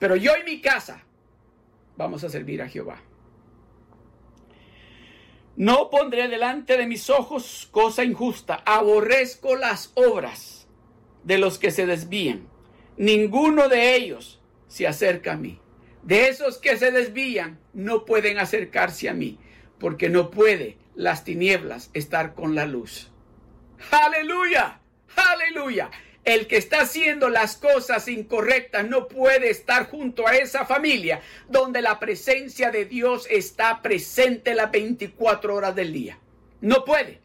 pero 0.00 0.16
yo 0.16 0.34
en 0.34 0.44
mi 0.44 0.60
casa 0.60 1.04
vamos 1.96 2.24
a 2.24 2.28
servir 2.28 2.62
a 2.62 2.68
Jehová. 2.68 3.00
No 5.56 5.90
pondré 5.90 6.26
delante 6.28 6.78
de 6.78 6.86
mis 6.86 7.10
ojos 7.10 7.68
cosa 7.70 8.02
injusta. 8.02 8.62
Aborrezco 8.64 9.56
las 9.56 9.92
obras 9.94 10.66
de 11.22 11.36
los 11.36 11.58
que 11.58 11.70
se 11.70 11.84
desvían. 11.84 12.48
Ninguno 12.96 13.68
de 13.68 13.94
ellos 13.94 14.40
se 14.68 14.86
acerca 14.86 15.34
a 15.34 15.36
mí. 15.36 15.60
De 16.02 16.28
esos 16.28 16.56
que 16.56 16.78
se 16.78 16.90
desvían 16.90 17.60
no 17.74 18.06
pueden 18.06 18.38
acercarse 18.38 19.10
a 19.10 19.14
mí, 19.14 19.38
porque 19.78 20.08
no 20.08 20.30
puede 20.30 20.78
las 20.94 21.24
tinieblas 21.24 21.90
estar 21.92 22.34
con 22.34 22.54
la 22.54 22.64
luz. 22.64 23.10
Aleluya, 23.90 24.80
aleluya. 25.14 25.90
El 26.24 26.46
que 26.46 26.58
está 26.58 26.82
haciendo 26.82 27.28
las 27.30 27.56
cosas 27.56 28.06
incorrectas 28.08 28.86
no 28.86 29.08
puede 29.08 29.50
estar 29.50 29.88
junto 29.88 30.26
a 30.26 30.36
esa 30.36 30.66
familia 30.66 31.22
donde 31.48 31.80
la 31.80 31.98
presencia 31.98 32.70
de 32.70 32.84
Dios 32.84 33.26
está 33.30 33.80
presente 33.80 34.54
las 34.54 34.70
24 34.70 35.54
horas 35.54 35.74
del 35.74 35.92
día. 35.92 36.18
No 36.60 36.84
puede. 36.84 37.20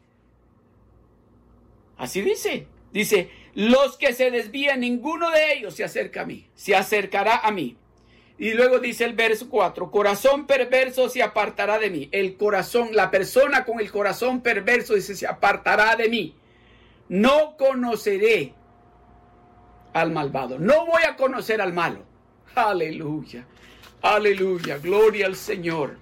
Así 1.97 2.21
dice. 2.21 2.67
Dice, 2.95 3.29
los 3.55 3.97
que 3.97 4.13
se 4.13 4.31
desvían, 4.31 4.79
ninguno 4.79 5.29
de 5.29 5.51
ellos 5.51 5.75
se 5.75 5.83
acerca 5.83 6.21
a 6.21 6.25
mí, 6.25 6.47
se 6.55 6.77
acercará 6.77 7.39
a 7.39 7.51
mí. 7.51 7.75
Y 8.37 8.53
luego 8.53 8.79
dice 8.79 9.03
el 9.03 9.13
verso 9.13 9.49
4, 9.49 9.91
corazón 9.91 10.47
perverso 10.47 11.09
se 11.09 11.21
apartará 11.21 11.77
de 11.77 11.89
mí. 11.89 12.07
El 12.13 12.37
corazón, 12.37 12.89
la 12.93 13.11
persona 13.11 13.65
con 13.65 13.81
el 13.81 13.91
corazón 13.91 14.39
perverso 14.41 14.93
dice, 14.93 15.15
se 15.15 15.27
apartará 15.27 15.97
de 15.97 16.07
mí. 16.07 16.35
No 17.09 17.57
conoceré 17.57 18.53
al 19.95 20.11
malvado. 20.11 20.59
No 20.59 20.85
voy 20.85 21.03
a 21.03 21.15
conocer 21.15 21.61
al 21.61 21.71
malo. 21.71 22.03
Aleluya. 22.53 23.47
Aleluya. 24.01 24.77
Gloria 24.77 25.25
al 25.25 25.37
Señor. 25.37 25.95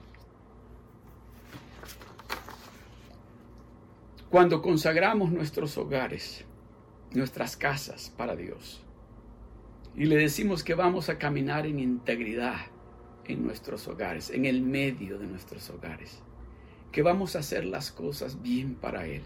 Cuando 4.31 4.63
consagramos 4.63 5.31
nuestros 5.31 5.77
hogares, 5.77 6.43
nuestras 7.11 7.55
casas 7.55 8.11
para 8.17 8.35
Dios, 8.35 8.81
y 9.95 10.05
le 10.05 10.15
decimos 10.15 10.63
que 10.63 10.73
vamos 10.73 11.09
a 11.09 11.19
caminar 11.19 11.67
en 11.67 11.77
integridad 11.77 12.65
en 13.25 13.45
nuestros 13.45 13.87
hogares, 13.87 14.31
en 14.31 14.45
el 14.45 14.63
medio 14.63 15.19
de 15.19 15.27
nuestros 15.27 15.69
hogares, 15.69 16.23
que 16.91 17.03
vamos 17.03 17.35
a 17.35 17.39
hacer 17.39 17.63
las 17.63 17.91
cosas 17.91 18.41
bien 18.41 18.73
para 18.73 19.05
Él, 19.05 19.21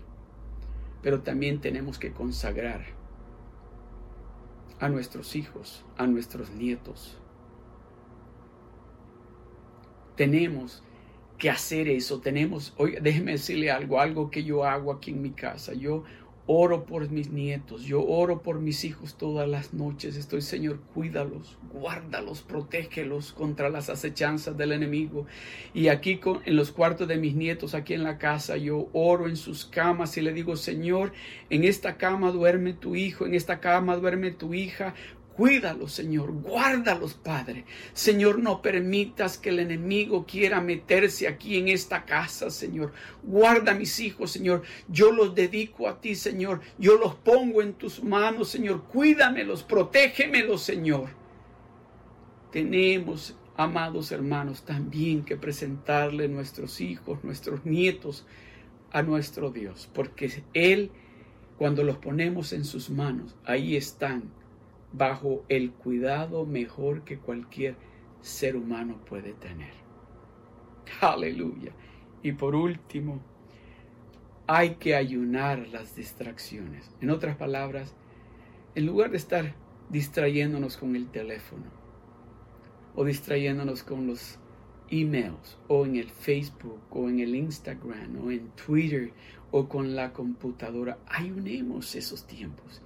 pero 1.02 1.22
también 1.22 1.62
tenemos 1.62 1.98
que 1.98 2.12
consagrar 2.12 2.98
a 4.80 4.90
nuestros 4.90 5.36
hijos, 5.36 5.84
a 5.98 6.08
nuestros 6.08 6.52
nietos. 6.52 7.18
Tenemos 10.16 10.84
que 11.38 11.50
hacer 11.50 11.88
eso, 11.88 12.20
tenemos, 12.20 12.74
oye, 12.78 13.00
déjeme 13.00 13.34
decirle 13.34 13.70
algo, 13.70 14.00
algo 14.00 14.32
que 14.32 14.44
yo 14.44 14.66
hago 14.66 14.92
aquí 14.92 15.12
en 15.12 15.22
mi 15.22 15.32
casa. 15.32 15.74
Yo 15.74 16.04
Oro 16.50 16.86
por 16.86 17.10
mis 17.12 17.30
nietos, 17.30 17.84
yo 17.84 18.02
oro 18.02 18.42
por 18.42 18.62
mis 18.62 18.86
hijos 18.86 19.18
todas 19.18 19.50
las 19.50 19.74
noches. 19.74 20.16
Estoy, 20.16 20.42
Señor, 20.42 20.80
cuídalos, 20.94 21.58
guárdalos, 21.74 22.42
protégelos 22.42 23.34
contra 23.34 23.70
las 23.70 23.90
acechanzas 23.90 24.56
del 24.58 24.72
enemigo. 24.72 25.26
Y 25.74 25.90
aquí 25.90 26.20
con, 26.20 26.40
en 26.46 26.56
los 26.56 26.72
cuartos 26.72 27.10
de 27.10 27.18
mis 27.18 27.36
nietos, 27.36 27.74
aquí 27.76 27.94
en 27.94 28.04
la 28.06 28.18
casa, 28.18 28.56
yo 28.56 28.88
oro 28.94 29.28
en 29.28 29.36
sus 29.36 29.66
camas 29.66 30.16
y 30.16 30.22
le 30.22 30.32
digo, 30.32 30.56
Señor, 30.56 31.12
en 31.50 31.66
esta 31.66 31.98
cama 31.98 32.32
duerme 32.32 32.72
tu 32.72 32.96
hijo, 32.96 33.26
en 33.26 33.34
esta 33.34 33.60
cama 33.60 33.98
duerme 33.98 34.32
tu 34.32 34.54
hija. 34.54 34.96
Cuídalos, 35.38 35.94
Señor, 35.94 36.32
guárdalos, 36.32 37.14
Padre. 37.14 37.66
Señor, 37.94 38.40
no 38.40 38.64
permitas 38.64 39.38
que 39.38 39.50
el 39.50 39.60
enemigo 39.60 40.26
quiera 40.26 40.62
meterse 40.62 41.28
aquí 41.28 41.58
en 41.58 41.68
esta 41.68 42.06
casa, 42.06 42.50
Señor. 42.50 42.92
Guarda 43.22 43.74
a 43.74 43.76
mis 43.76 44.00
hijos, 44.00 44.32
Señor. 44.32 44.64
Yo 44.88 45.12
los 45.12 45.36
dedico 45.36 45.88
a 45.88 46.02
ti, 46.02 46.16
Señor. 46.16 46.62
Yo 46.80 46.98
los 46.98 47.14
pongo 47.14 47.62
en 47.62 47.74
tus 47.74 48.04
manos, 48.04 48.50
Señor. 48.50 48.86
Cuídamelos, 48.86 49.62
protégemelos, 49.62 50.64
Señor. 50.64 51.10
Tenemos, 52.52 53.38
amados 53.56 54.12
hermanos, 54.12 54.66
también 54.66 55.24
que 55.24 55.38
presentarle 55.38 56.28
nuestros 56.30 56.82
hijos, 56.82 57.24
nuestros 57.24 57.64
nietos 57.64 58.26
a 58.92 59.04
nuestro 59.04 59.52
Dios, 59.52 59.88
porque 59.94 60.44
Él 60.56 60.90
cuando 61.58 61.84
los 61.84 61.98
ponemos 61.98 62.54
en 62.54 62.66
sus 62.66 62.90
manos, 62.90 63.36
ahí 63.44 63.76
están, 63.76 64.32
bajo 64.94 65.44
el 65.50 65.72
cuidado 65.72 66.46
mejor 66.46 67.04
que 67.04 67.20
cualquier 67.20 67.76
ser 68.22 68.56
humano 68.56 69.00
puede 69.06 69.34
tener. 69.34 69.72
Aleluya. 71.02 71.72
Y 72.24 72.32
por 72.32 72.56
último, 72.56 73.22
hay 74.48 74.76
que 74.76 74.96
ayunar 74.96 75.68
las 75.68 75.96
distracciones. 75.96 76.90
En 77.02 77.10
otras 77.10 77.36
palabras, 77.36 77.94
en 78.76 78.86
lugar 78.86 79.12
de 79.12 79.18
estar 79.18 79.56
distrayéndonos 79.90 80.78
con 80.78 80.96
el 80.96 81.10
teléfono 81.10 81.66
o 82.96 83.04
distrayéndonos 83.04 83.84
con 83.84 84.08
los 84.08 84.40
emails 84.90 85.58
o 85.68 85.86
en 85.86 85.98
el 85.98 86.10
Facebook 86.10 86.82
o 86.90 87.10
en 87.10 87.20
el 87.20 87.36
Instagram 87.36 88.26
o 88.26 88.32
en 88.32 88.50
Twitter 88.52 89.12
o 89.52 89.68
con 89.68 89.96
la 89.96 90.14
computadora, 90.14 90.98
ayunemos 91.08 91.96
esos 91.96 92.26
tiempos. 92.26 92.82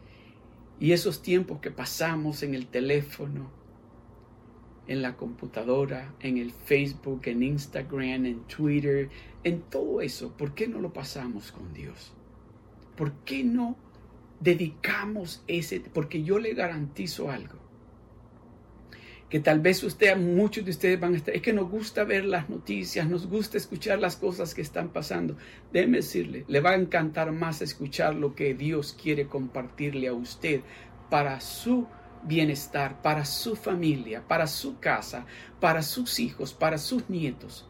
Y 0.82 0.94
esos 0.94 1.22
tiempos 1.22 1.60
que 1.60 1.70
pasamos 1.70 2.42
en 2.42 2.56
el 2.56 2.66
teléfono, 2.66 3.52
en 4.88 5.04
la 5.04 5.16
computadora, 5.16 6.16
en 6.22 6.40
el 6.40 6.52
Facebook, 6.52 7.22
en 7.26 7.44
Instagram, 7.44 8.26
en 8.26 8.40
Twitter, 8.48 9.12
en 9.44 9.62
todo 9.62 10.02
eso, 10.02 10.36
¿por 10.36 10.56
qué 10.56 10.68
no 10.68 10.82
lo 10.82 10.92
pasamos 10.92 11.52
con 11.52 11.72
Dios? 11.72 12.14
¿Por 12.98 13.12
qué 13.26 13.44
no 13.44 13.78
dedicamos 14.40 15.44
ese? 15.46 15.82
Porque 15.82 16.24
yo 16.24 16.40
le 16.40 16.56
garantizo 16.56 17.30
algo. 17.30 17.60
Que 19.32 19.40
tal 19.40 19.62
vez 19.62 19.82
usted, 19.82 20.18
muchos 20.18 20.66
de 20.66 20.72
ustedes 20.72 21.00
van 21.00 21.14
a 21.14 21.18
estar, 21.18 21.34
es 21.34 21.42
que 21.42 21.54
nos 21.54 21.70
gusta 21.70 22.04
ver 22.04 22.26
las 22.26 22.50
noticias, 22.50 23.08
nos 23.08 23.28
gusta 23.28 23.58
escuchar 23.58 23.98
las 23.98 24.18
cosas 24.18 24.54
que 24.54 24.62
están 24.62 24.90
pasando. 24.90 25.38
Déjeme 25.72 26.00
decirle, 26.00 26.44
le 26.50 26.60
va 26.60 26.72
a 26.72 26.76
encantar 26.76 27.32
más 27.32 27.62
escuchar 27.62 28.14
lo 28.14 28.36
que 28.36 28.54
Dios 28.54 28.94
quiere 29.02 29.28
compartirle 29.28 30.10
a 30.10 30.14
usted 30.14 30.60
para 31.10 31.40
su 31.40 31.88
bienestar, 32.24 33.02
para 33.02 33.24
su 33.24 33.56
familia, 33.56 34.22
para 34.28 34.48
su 34.48 34.80
casa, 34.80 35.26
para 35.62 35.82
sus 35.82 36.20
hijos, 36.20 36.54
para 36.54 36.78
sus 36.78 37.10
nietos. 37.10 37.70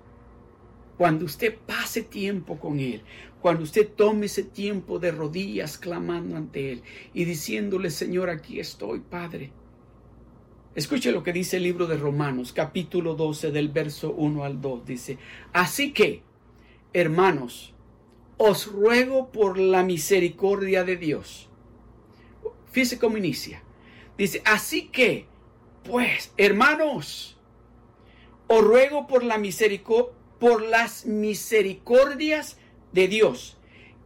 Cuando 0.98 1.26
usted 1.26 1.56
pase 1.68 2.02
tiempo 2.02 2.60
con 2.60 2.80
Él, 2.80 3.04
cuando 3.40 3.62
usted 3.62 3.88
tome 3.88 4.26
ese 4.26 4.42
tiempo 4.42 4.98
de 4.98 5.12
rodillas 5.12 5.78
clamando 5.78 6.38
ante 6.38 6.72
Él 6.72 6.82
y 7.14 7.26
diciéndole, 7.26 7.92
Señor, 7.92 8.32
aquí 8.32 8.60
estoy, 8.60 9.00
Padre. 9.00 9.61
Escuche 10.74 11.12
lo 11.12 11.24
que 11.24 11.34
dice 11.34 11.58
el 11.58 11.64
libro 11.64 11.88
de 11.88 11.98
Romanos, 11.98 12.54
capítulo 12.54 13.16
12, 13.16 13.52
del 13.52 13.70
verso 13.70 14.12
1 14.12 14.44
al 14.44 14.62
2. 14.62 14.86
Dice, 14.86 15.18
así 15.54 15.92
que, 15.92 16.24
hermanos, 16.94 17.74
os 18.38 18.68
ruego 18.68 19.32
por 19.32 19.58
la 19.58 19.84
misericordia 19.84 20.84
de 20.84 20.98
Dios. 20.98 21.50
Fíjese 22.72 23.00
cómo 23.00 23.18
inicia. 23.18 23.64
Dice, 24.18 24.42
así 24.46 24.88
que, 24.88 25.28
pues, 25.84 26.34
hermanos, 26.38 27.38
os 28.48 28.64
ruego 28.64 29.08
por 29.08 29.24
la 29.24 29.38
misericordia 29.38 30.22
por 30.42 30.64
las 30.64 31.06
misericordias 31.06 32.58
de 32.94 33.08
Dios, 33.08 33.58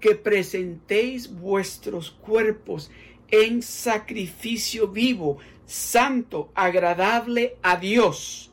que 0.01 0.15
presentéis 0.15 1.33
vuestros 1.33 2.11
cuerpos 2.11 2.91
en 3.31 3.61
sacrificio 3.61 4.87
vivo, 4.87 5.37
santo, 5.65 6.51
agradable 6.55 7.57
a 7.61 7.77
Dios, 7.77 8.51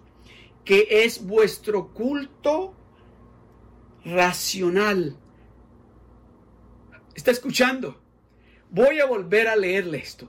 que 0.64 0.86
es 0.90 1.24
vuestro 1.24 1.88
culto 1.88 2.74
racional. 4.04 5.16
¿Está 7.14 7.30
escuchando? 7.30 8.00
Voy 8.70 9.00
a 9.00 9.06
volver 9.06 9.48
a 9.48 9.56
leerle 9.56 9.98
esto, 9.98 10.28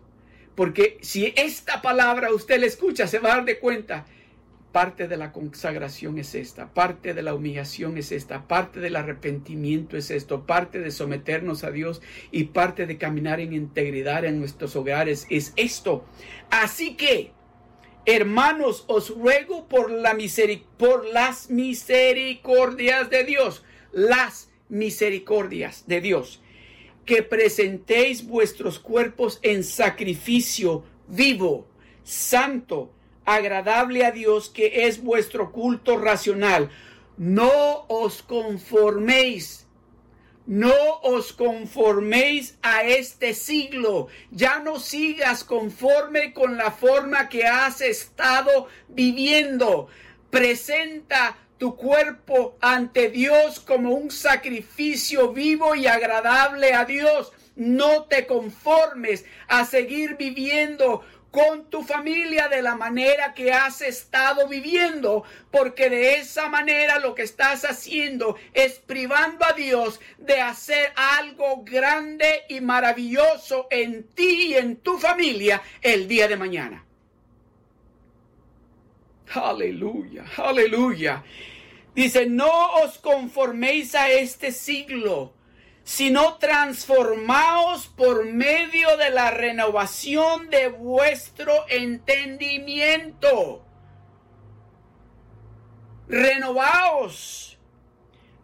porque 0.55 0.97
si 1.01 1.33
esta 1.37 1.81
palabra 1.81 2.33
usted 2.33 2.59
le 2.59 2.67
escucha, 2.67 3.07
se 3.07 3.19
va 3.19 3.33
a 3.33 3.35
dar 3.37 3.45
de 3.45 3.59
cuenta 3.59 4.05
Parte 4.73 5.07
de 5.07 5.17
la 5.17 5.31
consagración 5.31 6.17
es 6.17 6.33
esta, 6.33 6.73
parte 6.73 7.13
de 7.13 7.21
la 7.21 7.35
humillación 7.35 7.95
es 7.99 8.11
esta, 8.11 8.47
parte 8.47 8.79
del 8.79 8.95
arrepentimiento 8.95 9.97
es 9.97 10.09
esto, 10.09 10.47
parte 10.47 10.79
de 10.79 10.89
someternos 10.89 11.63
a 11.63 11.69
Dios 11.69 12.01
y 12.31 12.45
parte 12.45 12.87
de 12.87 12.97
caminar 12.97 13.39
en 13.39 13.53
integridad 13.53 14.25
en 14.25 14.39
nuestros 14.39 14.75
hogares 14.75 15.27
es 15.29 15.53
esto. 15.57 16.05
Así 16.49 16.95
que, 16.95 17.33
hermanos, 18.07 18.85
os 18.87 19.11
ruego 19.15 19.67
por, 19.67 19.91
la 19.91 20.17
por 20.79 21.05
las 21.05 21.51
misericordias 21.51 23.11
de 23.11 23.25
Dios, 23.25 23.63
las 23.91 24.49
misericordias 24.69 25.83
de 25.85 26.01
Dios, 26.01 26.41
que 27.05 27.21
presentéis 27.21 28.25
vuestros 28.25 28.79
cuerpos 28.79 29.37
en 29.43 29.63
sacrificio 29.63 30.83
vivo, 31.07 31.67
santo, 32.03 32.91
agradable 33.25 34.05
a 34.05 34.11
Dios, 34.11 34.49
que 34.49 34.87
es 34.87 35.01
vuestro 35.01 35.51
culto 35.51 35.97
racional. 35.97 36.69
No 37.17 37.85
os 37.87 38.21
conforméis, 38.21 39.67
no 40.45 40.73
os 41.03 41.31
conforméis 41.31 42.57
a 42.61 42.83
este 42.83 43.33
siglo. 43.33 44.07
Ya 44.31 44.59
no 44.59 44.79
sigas 44.79 45.43
conforme 45.43 46.33
con 46.33 46.57
la 46.57 46.71
forma 46.71 47.29
que 47.29 47.45
has 47.45 47.81
estado 47.81 48.67
viviendo. 48.89 49.87
Presenta 50.29 51.37
tu 51.57 51.77
cuerpo 51.77 52.57
ante 52.59 53.09
Dios 53.09 53.61
como 53.61 53.91
un 53.91 54.11
sacrificio 54.11 55.31
vivo 55.31 55.75
y 55.75 55.87
agradable 55.87 56.73
a 56.73 56.83
Dios. 56.83 57.31
No 57.55 58.03
te 58.03 58.27
conformes 58.27 59.23
a 59.47 59.63
seguir 59.63 60.17
viviendo 60.17 61.05
con 61.33 61.67
tu 61.67 61.81
familia 61.81 62.47
de 62.47 62.61
la 62.61 62.75
manera 62.75 63.33
que 63.33 63.51
has 63.51 63.81
estado 63.81 64.47
viviendo, 64.47 65.23
porque 65.49 65.89
de 65.89 66.17
esa 66.17 66.47
manera 66.47 66.99
lo 66.99 67.15
que 67.15 67.23
estás 67.23 67.65
haciendo 67.65 68.37
es 68.53 68.73
privando 68.73 69.43
a 69.43 69.53
Dios 69.53 69.99
de 70.19 70.39
hacer 70.39 70.93
algo 70.95 71.63
grande 71.63 72.43
y 72.49 72.61
maravilloso 72.61 73.65
en 73.71 74.03
ti 74.03 74.49
y 74.49 74.53
en 74.53 74.75
tu 74.75 74.99
familia 74.99 75.63
el 75.81 76.07
día 76.07 76.27
de 76.27 76.37
mañana. 76.37 76.85
Aleluya, 79.33 80.25
aleluya. 80.37 81.23
Dice, 81.95 82.27
no 82.27 82.75
os 82.83 82.99
conforméis 82.99 83.95
a 83.95 84.11
este 84.11 84.51
siglo 84.51 85.33
sino 85.83 86.37
transformaos 86.37 87.87
por 87.87 88.25
medio 88.25 88.95
de 88.97 89.09
la 89.09 89.31
renovación 89.31 90.49
de 90.49 90.69
vuestro 90.69 91.53
entendimiento. 91.69 93.65
Renovaos. 96.07 97.57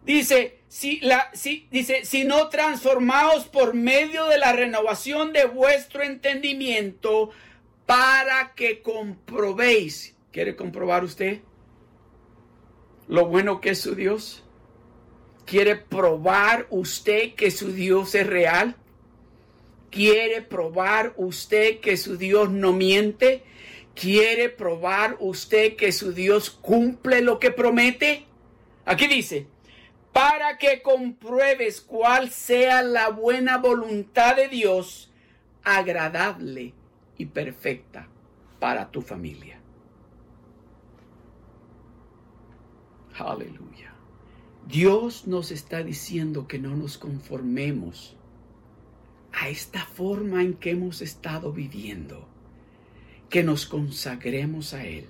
Dice, 0.04 0.60
si, 0.68 1.00
la, 1.00 1.30
si, 1.34 1.66
dice, 1.70 2.04
si 2.04 2.24
no 2.24 2.48
transformaos 2.48 3.46
por 3.46 3.74
medio 3.74 4.26
de 4.26 4.38
la 4.38 4.52
renovación 4.52 5.32
de 5.32 5.46
vuestro 5.46 6.02
entendimiento 6.02 7.30
para 7.86 8.54
que 8.54 8.82
comprobéis. 8.82 10.14
¿Quiere 10.30 10.56
comprobar 10.56 11.04
usted 11.04 11.40
lo 13.08 13.26
bueno 13.26 13.60
que 13.60 13.70
es 13.70 13.80
su 13.80 13.94
Dios? 13.94 14.44
¿Quiere 15.50 15.74
probar 15.74 16.68
usted 16.70 17.34
que 17.34 17.50
su 17.50 17.72
Dios 17.72 18.14
es 18.14 18.24
real? 18.24 18.76
¿Quiere 19.90 20.42
probar 20.42 21.12
usted 21.16 21.80
que 21.80 21.96
su 21.96 22.16
Dios 22.16 22.50
no 22.50 22.72
miente? 22.72 23.42
¿Quiere 23.96 24.48
probar 24.48 25.16
usted 25.18 25.74
que 25.74 25.90
su 25.90 26.12
Dios 26.12 26.50
cumple 26.50 27.20
lo 27.20 27.40
que 27.40 27.50
promete? 27.50 28.26
Aquí 28.84 29.08
dice, 29.08 29.48
para 30.12 30.56
que 30.56 30.82
compruebes 30.82 31.80
cuál 31.80 32.30
sea 32.30 32.82
la 32.82 33.08
buena 33.08 33.58
voluntad 33.58 34.36
de 34.36 34.46
Dios, 34.46 35.10
agradable 35.64 36.74
y 37.18 37.26
perfecta 37.26 38.06
para 38.60 38.88
tu 38.88 39.02
familia. 39.02 39.58
Aleluya. 43.18 43.89
Dios 44.70 45.26
nos 45.26 45.50
está 45.50 45.82
diciendo 45.82 46.46
que 46.46 46.60
no 46.60 46.76
nos 46.76 46.96
conformemos 46.96 48.14
a 49.32 49.48
esta 49.48 49.84
forma 49.84 50.42
en 50.42 50.54
que 50.54 50.70
hemos 50.70 51.02
estado 51.02 51.52
viviendo, 51.52 52.28
que 53.28 53.42
nos 53.42 53.66
consagremos 53.66 54.72
a 54.72 54.86
Él, 54.86 55.06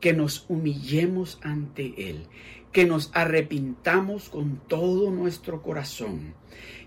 que 0.00 0.14
nos 0.14 0.46
humillemos 0.48 1.38
ante 1.42 2.08
Él, 2.08 2.26
que 2.72 2.86
nos 2.86 3.10
arrepintamos 3.12 4.30
con 4.30 4.62
todo 4.66 5.10
nuestro 5.10 5.62
corazón, 5.62 6.32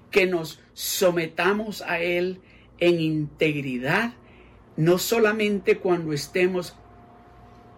que 0.10 0.26
nos 0.26 0.60
sometamos 0.74 1.84
a 1.84 2.00
Él 2.00 2.42
en 2.80 3.02
integridad, 3.02 4.14
no 4.78 4.98
solamente 4.98 5.78
cuando 5.78 6.14
estemos 6.14 6.76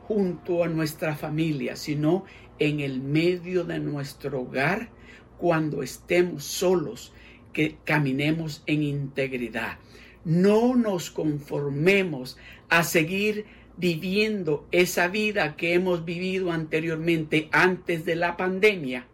junto 0.07 0.63
a 0.63 0.67
nuestra 0.67 1.15
familia, 1.15 1.75
sino 1.75 2.23
en 2.59 2.79
el 2.79 3.01
medio 3.01 3.63
de 3.63 3.79
nuestro 3.79 4.41
hogar, 4.41 4.89
cuando 5.37 5.81
estemos 5.83 6.43
solos, 6.43 7.13
que 7.53 7.77
caminemos 7.83 8.63
en 8.65 8.83
integridad. 8.83 9.77
No 10.23 10.75
nos 10.75 11.11
conformemos 11.11 12.37
a 12.69 12.83
seguir 12.83 13.45
viviendo 13.77 14.67
esa 14.71 15.07
vida 15.07 15.55
que 15.55 15.73
hemos 15.73 16.05
vivido 16.05 16.51
anteriormente 16.51 17.49
antes 17.51 18.05
de 18.05 18.15
la 18.15 18.37
pandemia, 18.37 19.07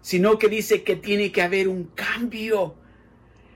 sino 0.00 0.38
que 0.38 0.48
dice 0.48 0.82
que 0.82 0.96
tiene 0.96 1.30
que 1.30 1.42
haber 1.42 1.68
un 1.68 1.84
cambio. 1.84 2.74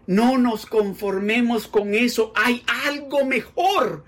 No 0.07 0.39
nos 0.39 0.67
conformemos 0.67 1.67
con 1.67 1.95
eso, 1.95 2.33
hay 2.37 2.63
algo 2.87 3.25
mejor. 3.25 4.05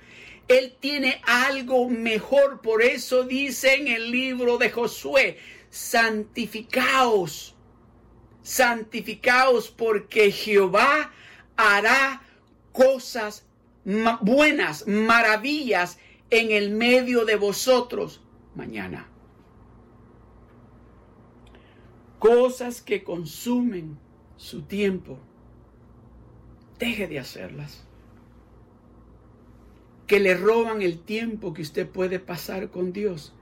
Él 0.48 0.76
tiene 0.80 1.20
algo 1.26 1.88
mejor, 1.90 2.62
por 2.62 2.82
eso 2.82 3.22
dice 3.24 3.74
en 3.74 3.88
el 3.88 4.10
libro 4.10 4.56
de 4.56 4.70
Josué, 4.70 5.38
santificaos, 5.68 7.54
santificaos 8.42 9.70
porque 9.70 10.32
Jehová 10.32 11.12
hará 11.56 12.22
cosas 12.72 13.46
buenas, 14.22 14.86
maravillas 14.86 15.98
en 16.30 16.50
el 16.50 16.70
medio 16.70 17.26
de 17.26 17.36
vosotros 17.36 18.22
mañana. 18.54 19.06
Cosas 22.18 22.80
que 22.80 23.04
consumen 23.04 23.98
su 24.36 24.62
tiempo, 24.62 25.18
deje 26.78 27.06
de 27.06 27.18
hacerlas. 27.18 27.87
Que 30.08 30.18
le 30.18 30.34
roban 30.34 30.82
el 30.82 30.98
tiempo 30.98 31.54
que 31.54 31.62
usted 31.62 31.88
puede 31.88 32.18
pasar 32.18 32.70
con 32.70 32.92
Dios. 32.92 33.32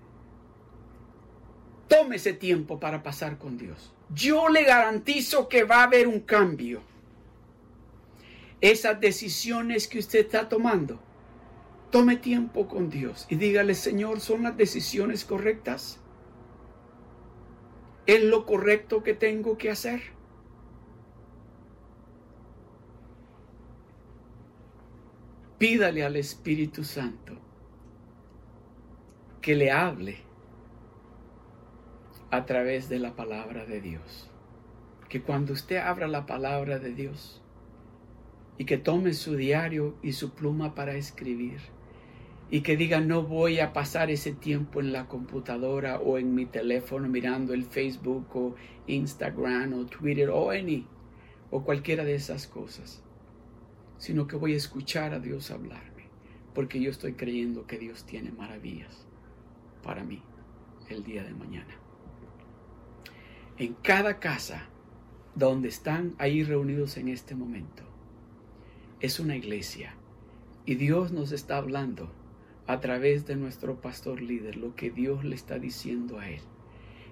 Tome 1.89 2.17
ese 2.17 2.35
tiempo 2.35 2.79
para 2.79 3.03
pasar 3.03 3.39
con 3.39 3.57
Dios. 3.57 3.95
Yo 4.15 4.51
le 4.51 4.65
garantizo 4.65 5.49
que 5.49 5.65
va 5.65 5.77
a 5.77 5.85
haber 5.85 6.07
un 6.07 6.21
cambio 6.21 6.83
esas 8.61 9.01
decisiones 9.01 9.87
que 9.87 9.99
usted 9.99 10.21
está 10.21 10.49
tomando, 10.49 10.99
tome 11.91 12.17
tiempo 12.17 12.69
con 12.69 12.91
Dios 12.91 13.27
y 13.29 13.37
dígale, 13.37 13.75
Señor, 13.75 14.21
¿son 14.21 14.43
las 14.43 14.57
decisiones 14.57 15.25
correctas? 15.25 15.99
¿Es 18.07 18.23
lo 18.23 18.47
correcto 18.47 19.03
que 19.03 19.15
tengo 19.15 19.59
que 19.59 19.71
hacer? 19.71 20.16
Pídale 25.59 26.05
al 26.05 26.17
Espíritu 26.17 26.85
Santo 26.85 27.35
que 29.41 29.55
le 29.55 29.71
hable 29.71 30.19
a 32.31 32.45
través 32.45 32.89
de 32.89 32.99
la 32.99 33.15
palabra 33.17 33.65
de 33.65 33.81
Dios. 33.81 34.31
Que 35.09 35.23
cuando 35.23 35.53
usted 35.53 35.77
abra 35.77 36.09
la 36.09 36.27
palabra 36.27 36.79
de 36.79 36.93
Dios, 36.93 37.41
y 38.59 38.65
que 38.65 38.79
tome 38.79 39.13
su 39.13 39.37
diario 39.37 39.97
y 40.03 40.13
su 40.13 40.31
pluma 40.31 40.75
para 40.75 40.95
escribir 40.95 41.61
y 42.51 42.61
que 42.61 42.77
diga 42.77 43.01
no 43.01 43.23
voy 43.23 43.59
a 43.59 43.73
pasar 43.73 44.11
ese 44.11 44.33
tiempo 44.33 44.81
en 44.81 44.93
la 44.93 45.09
computadora 45.09 45.99
o 45.99 46.17
en 46.17 46.35
mi 46.35 46.47
teléfono 46.47 47.09
mirando 47.09 47.55
el 47.55 47.65
Facebook 47.65 48.27
o 48.35 48.55
Instagram 48.87 49.75
o 49.75 49.87
Twitter 49.87 50.31
o 50.31 50.51
any 50.51 50.87
o 51.51 51.65
cualquiera 51.65 52.05
de 52.05 52.15
esas 52.15 52.47
cosas, 52.47 53.03
sino 53.99 54.27
que 54.27 54.37
voy 54.37 54.55
a 54.55 54.57
escuchar 54.57 55.15
a 55.15 55.21
Dios 55.21 55.51
hablarme, 55.51 56.05
porque 56.55 56.81
yo 56.81 56.91
estoy 56.91 57.15
creyendo 57.15 57.67
que 57.67 57.79
Dios 57.79 58.05
tiene 58.05 58.33
maravillas 58.33 59.07
para 59.83 60.05
mí 60.05 60.23
el 60.89 61.05
día 61.05 61.23
de 61.23 61.35
mañana. 61.35 61.75
En 63.59 63.75
cada 63.75 64.19
casa 64.19 64.69
donde 65.35 65.69
están 65.69 66.15
ahí 66.19 66.43
reunidos 66.43 66.97
en 66.97 67.09
este 67.09 67.35
momento, 67.35 67.83
es 69.01 69.21
una 69.21 69.37
iglesia 69.37 69.95
y 70.65 70.75
Dios 70.75 71.13
nos 71.13 71.33
está 71.33 71.59
hablando 71.59 72.11
a 72.67 72.81
través 72.81 73.27
de 73.27 73.37
nuestro 73.37 73.81
pastor 73.81 74.21
líder 74.21 74.57
lo 74.57 74.75
que 74.75 74.91
Dios 74.91 75.25
le 75.25 75.35
está 75.35 75.59
diciendo 75.59 76.19
a 76.19 76.29
él. 76.29 76.41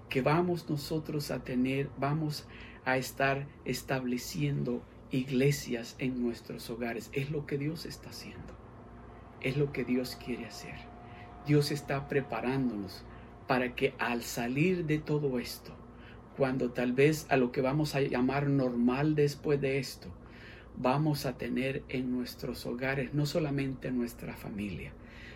Que 0.08 0.20
vamos 0.20 0.68
nosotros 0.68 1.30
a 1.30 1.44
tener, 1.44 1.88
vamos 1.98 2.46
a 2.84 2.96
estar 2.96 3.46
estableciendo 3.64 4.82
iglesias 5.14 5.94
en 5.98 6.20
nuestros 6.20 6.68
hogares. 6.70 7.08
Es 7.12 7.30
lo 7.30 7.46
que 7.46 7.56
Dios 7.56 7.86
está 7.86 8.10
haciendo. 8.10 8.54
Es 9.40 9.56
lo 9.56 9.72
que 9.72 9.84
Dios 9.84 10.16
quiere 10.16 10.46
hacer. 10.46 10.74
Dios 11.46 11.70
está 11.70 12.08
preparándonos 12.08 13.04
para 13.46 13.74
que 13.74 13.94
al 13.98 14.22
salir 14.22 14.86
de 14.86 14.98
todo 14.98 15.38
esto, 15.38 15.72
cuando 16.36 16.72
tal 16.72 16.92
vez 16.92 17.26
a 17.28 17.36
lo 17.36 17.52
que 17.52 17.60
vamos 17.60 17.94
a 17.94 18.00
llamar 18.00 18.48
normal 18.48 19.14
después 19.14 19.60
de 19.60 19.78
esto, 19.78 20.08
vamos 20.76 21.26
a 21.26 21.38
tener 21.38 21.84
en 21.88 22.10
nuestros 22.10 22.66
hogares, 22.66 23.14
no 23.14 23.26
solamente 23.26 23.92
nuestra 23.92 24.34
familia, 24.34 24.92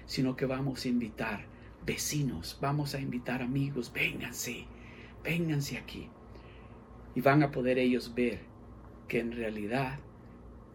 sino 0.07 0.35
que 0.35 0.47
vamos 0.47 0.85
a 0.85 0.89
invitar 0.89 1.45
vecinos, 1.87 2.59
vamos 2.61 2.95
a 2.95 3.01
invitar 3.01 3.43
amigos, 3.43 3.93
vénganse, 3.93 4.65
vénganse 5.23 5.77
aquí. 5.77 6.09
Y 7.15 7.21
van 7.21 7.43
a 7.45 7.53
poder 7.53 7.79
ellos 7.79 8.15
ver 8.15 8.41
que 9.09 9.21
en 9.21 9.33
realidad 9.33 9.99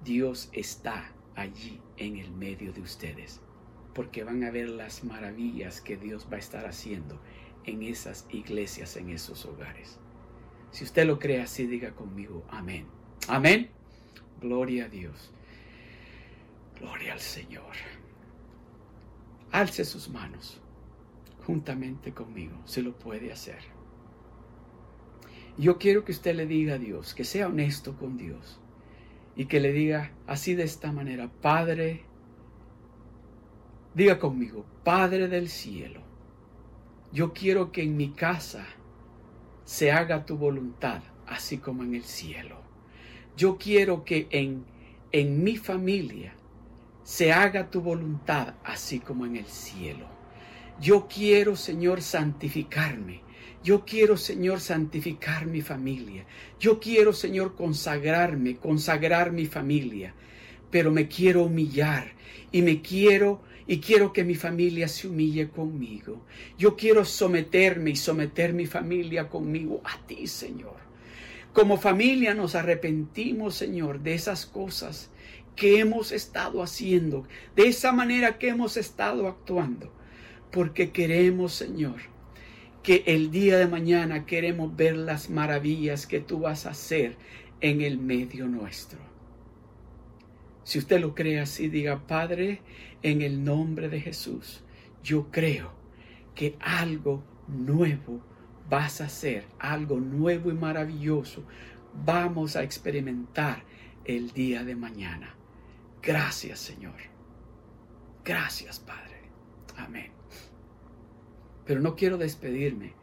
Dios 0.03 0.49
está 0.51 1.11
allí 1.35 1.79
en 1.97 2.17
el 2.17 2.31
medio 2.31 2.73
de 2.73 2.81
ustedes, 2.81 3.41
porque 3.93 4.23
van 4.23 4.43
a 4.43 4.51
ver 4.51 4.69
las 4.69 5.03
maravillas 5.03 5.81
que 5.81 5.97
Dios 5.97 6.27
va 6.31 6.37
a 6.37 6.39
estar 6.39 6.65
haciendo 6.65 7.21
en 7.63 7.83
esas 7.83 8.27
iglesias, 8.29 8.97
en 8.97 9.09
esos 9.09 9.45
hogares. 9.45 9.99
Si 10.71 10.83
usted 10.83 11.05
lo 11.05 11.19
cree 11.19 11.41
así, 11.41 11.67
diga 11.67 11.95
conmigo, 11.95 12.43
amén. 12.49 12.87
Amén. 13.27 13.69
Gloria 14.41 14.85
a 14.85 14.89
Dios. 14.89 15.31
Gloria 16.79 17.13
al 17.13 17.19
Señor. 17.19 17.73
Alce 19.51 19.85
sus 19.85 20.09
manos 20.09 20.59
juntamente 21.45 22.13
conmigo, 22.13 22.57
se 22.65 22.81
lo 22.81 22.97
puede 22.97 23.31
hacer. 23.31 23.72
Yo 25.57 25.77
quiero 25.77 26.03
que 26.03 26.11
usted 26.11 26.35
le 26.35 26.47
diga 26.47 26.75
a 26.75 26.79
Dios, 26.79 27.13
que 27.13 27.23
sea 27.23 27.47
honesto 27.47 27.95
con 27.97 28.17
Dios 28.17 28.59
y 29.35 29.45
que 29.45 29.59
le 29.59 29.71
diga 29.71 30.11
así 30.27 30.55
de 30.55 30.63
esta 30.63 30.91
manera, 30.91 31.29
Padre, 31.41 32.03
diga 33.93 34.19
conmigo, 34.19 34.65
Padre 34.83 35.27
del 35.27 35.49
cielo, 35.49 36.01
yo 37.11 37.33
quiero 37.33 37.71
que 37.71 37.83
en 37.83 37.95
mi 37.95 38.09
casa 38.09 38.65
se 39.65 39.91
haga 39.91 40.25
tu 40.25 40.37
voluntad, 40.37 41.03
así 41.27 41.57
como 41.59 41.83
en 41.83 41.95
el 41.95 42.03
cielo. 42.03 42.57
Yo 43.37 43.57
quiero 43.57 44.03
que 44.03 44.27
en, 44.31 44.65
en 45.11 45.43
mi 45.43 45.57
familia 45.57 46.33
se 47.03 47.31
haga 47.31 47.69
tu 47.69 47.81
voluntad 47.81 48.55
así 48.63 48.99
como 48.99 49.25
en 49.25 49.35
el 49.35 49.45
cielo. 49.45 50.07
Yo 50.79 51.07
quiero, 51.07 51.55
Señor, 51.55 52.01
santificarme. 52.01 53.22
Yo 53.63 53.85
quiero, 53.85 54.17
Señor, 54.17 54.59
santificar 54.59 55.45
mi 55.45 55.61
familia. 55.61 56.25
Yo 56.59 56.79
quiero, 56.81 57.13
Señor, 57.13 57.55
consagrarme, 57.55 58.57
consagrar 58.57 59.31
mi 59.31 59.45
familia. 59.45 60.13
Pero 60.69 60.91
me 60.91 61.07
quiero 61.07 61.43
humillar 61.43 62.11
y 62.51 62.61
me 62.61 62.81
quiero 62.81 63.41
y 63.65 63.79
quiero 63.79 64.11
que 64.11 64.25
mi 64.25 64.35
familia 64.35 64.87
se 64.87 65.07
humille 65.07 65.49
conmigo. 65.49 66.25
Yo 66.57 66.75
quiero 66.75 67.05
someterme 67.05 67.91
y 67.91 67.95
someter 67.95 68.53
mi 68.53 68.65
familia 68.65 69.29
conmigo 69.29 69.81
a 69.85 70.05
ti, 70.05 70.27
Señor. 70.27 70.75
Como 71.53 71.77
familia 71.77 72.33
nos 72.33 72.55
arrepentimos, 72.55 73.55
Señor, 73.55 74.01
de 74.01 74.15
esas 74.15 74.45
cosas 74.45 75.11
que 75.55 75.79
hemos 75.79 76.11
estado 76.11 76.63
haciendo, 76.63 77.27
de 77.55 77.67
esa 77.67 77.91
manera 77.91 78.39
que 78.39 78.49
hemos 78.49 78.75
estado 78.75 79.27
actuando, 79.27 79.93
porque 80.51 80.91
queremos, 80.91 81.53
Señor, 81.53 82.12
que 82.83 83.03
el 83.07 83.31
día 83.31 83.57
de 83.57 83.67
mañana 83.67 84.25
queremos 84.25 84.75
ver 84.75 84.97
las 84.97 85.29
maravillas 85.29 86.05
que 86.05 86.19
tú 86.19 86.41
vas 86.41 86.65
a 86.65 86.71
hacer 86.71 87.17
en 87.61 87.81
el 87.81 87.97
medio 87.97 88.47
nuestro. 88.47 88.99
Si 90.63 90.79
usted 90.79 90.99
lo 90.99 91.15
cree 91.15 91.39
así, 91.39 91.69
diga, 91.69 92.05
Padre, 92.05 92.61
en 93.01 93.21
el 93.21 93.43
nombre 93.43 93.89
de 93.89 94.01
Jesús, 94.01 94.63
yo 95.01 95.31
creo 95.31 95.71
que 96.35 96.57
algo 96.59 97.23
nuevo 97.47 98.21
vas 98.69 99.01
a 99.01 99.05
hacer 99.05 99.45
algo 99.59 99.99
nuevo 99.99 100.49
y 100.49 100.53
maravilloso. 100.53 101.43
Vamos 102.05 102.55
a 102.55 102.63
experimentar 102.63 103.63
el 104.05 104.31
día 104.31 104.63
de 104.63 104.75
mañana. 104.75 105.35
Gracias 106.01 106.59
Señor. 106.59 106.95
Gracias 108.23 108.79
Padre. 108.79 109.21
Amén. 109.77 110.22
Pero 111.65 111.79
no 111.79 111.95
quiero 111.95 112.17
despedirme 112.17 112.93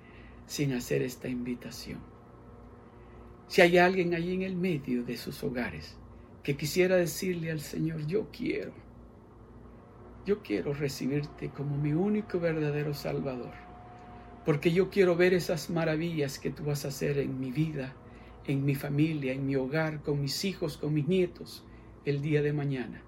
sin 0.46 0.72
hacer 0.72 1.02
esta 1.02 1.28
invitación. 1.28 2.00
Si 3.48 3.62
hay 3.62 3.78
alguien 3.78 4.14
allí 4.14 4.34
en 4.34 4.42
el 4.42 4.56
medio 4.56 5.02
de 5.02 5.16
sus 5.16 5.42
hogares 5.42 5.96
que 6.42 6.56
quisiera 6.56 6.96
decirle 6.96 7.50
al 7.50 7.60
Señor, 7.60 8.06
yo 8.06 8.28
quiero, 8.30 8.72
yo 10.24 10.42
quiero 10.42 10.72
recibirte 10.72 11.50
como 11.50 11.76
mi 11.76 11.92
único 11.92 12.38
verdadero 12.38 12.94
Salvador 12.94 13.70
porque 14.44 14.72
yo 14.72 14.90
quiero 14.90 15.16
ver 15.16 15.34
esas 15.34 15.70
maravillas 15.70 16.38
que 16.38 16.50
tú 16.50 16.64
vas 16.64 16.84
a 16.84 16.88
hacer 16.88 17.18
en 17.18 17.38
mi 17.38 17.50
vida, 17.50 17.94
en 18.46 18.64
mi 18.64 18.74
familia, 18.74 19.32
en 19.32 19.46
mi 19.46 19.56
hogar, 19.56 20.02
con 20.02 20.20
mis 20.20 20.44
hijos, 20.44 20.78
con 20.78 20.94
mis 20.94 21.06
nietos, 21.06 21.64
el 22.04 22.22
día 22.22 22.42
de 22.42 22.52
mañana. 22.52 23.02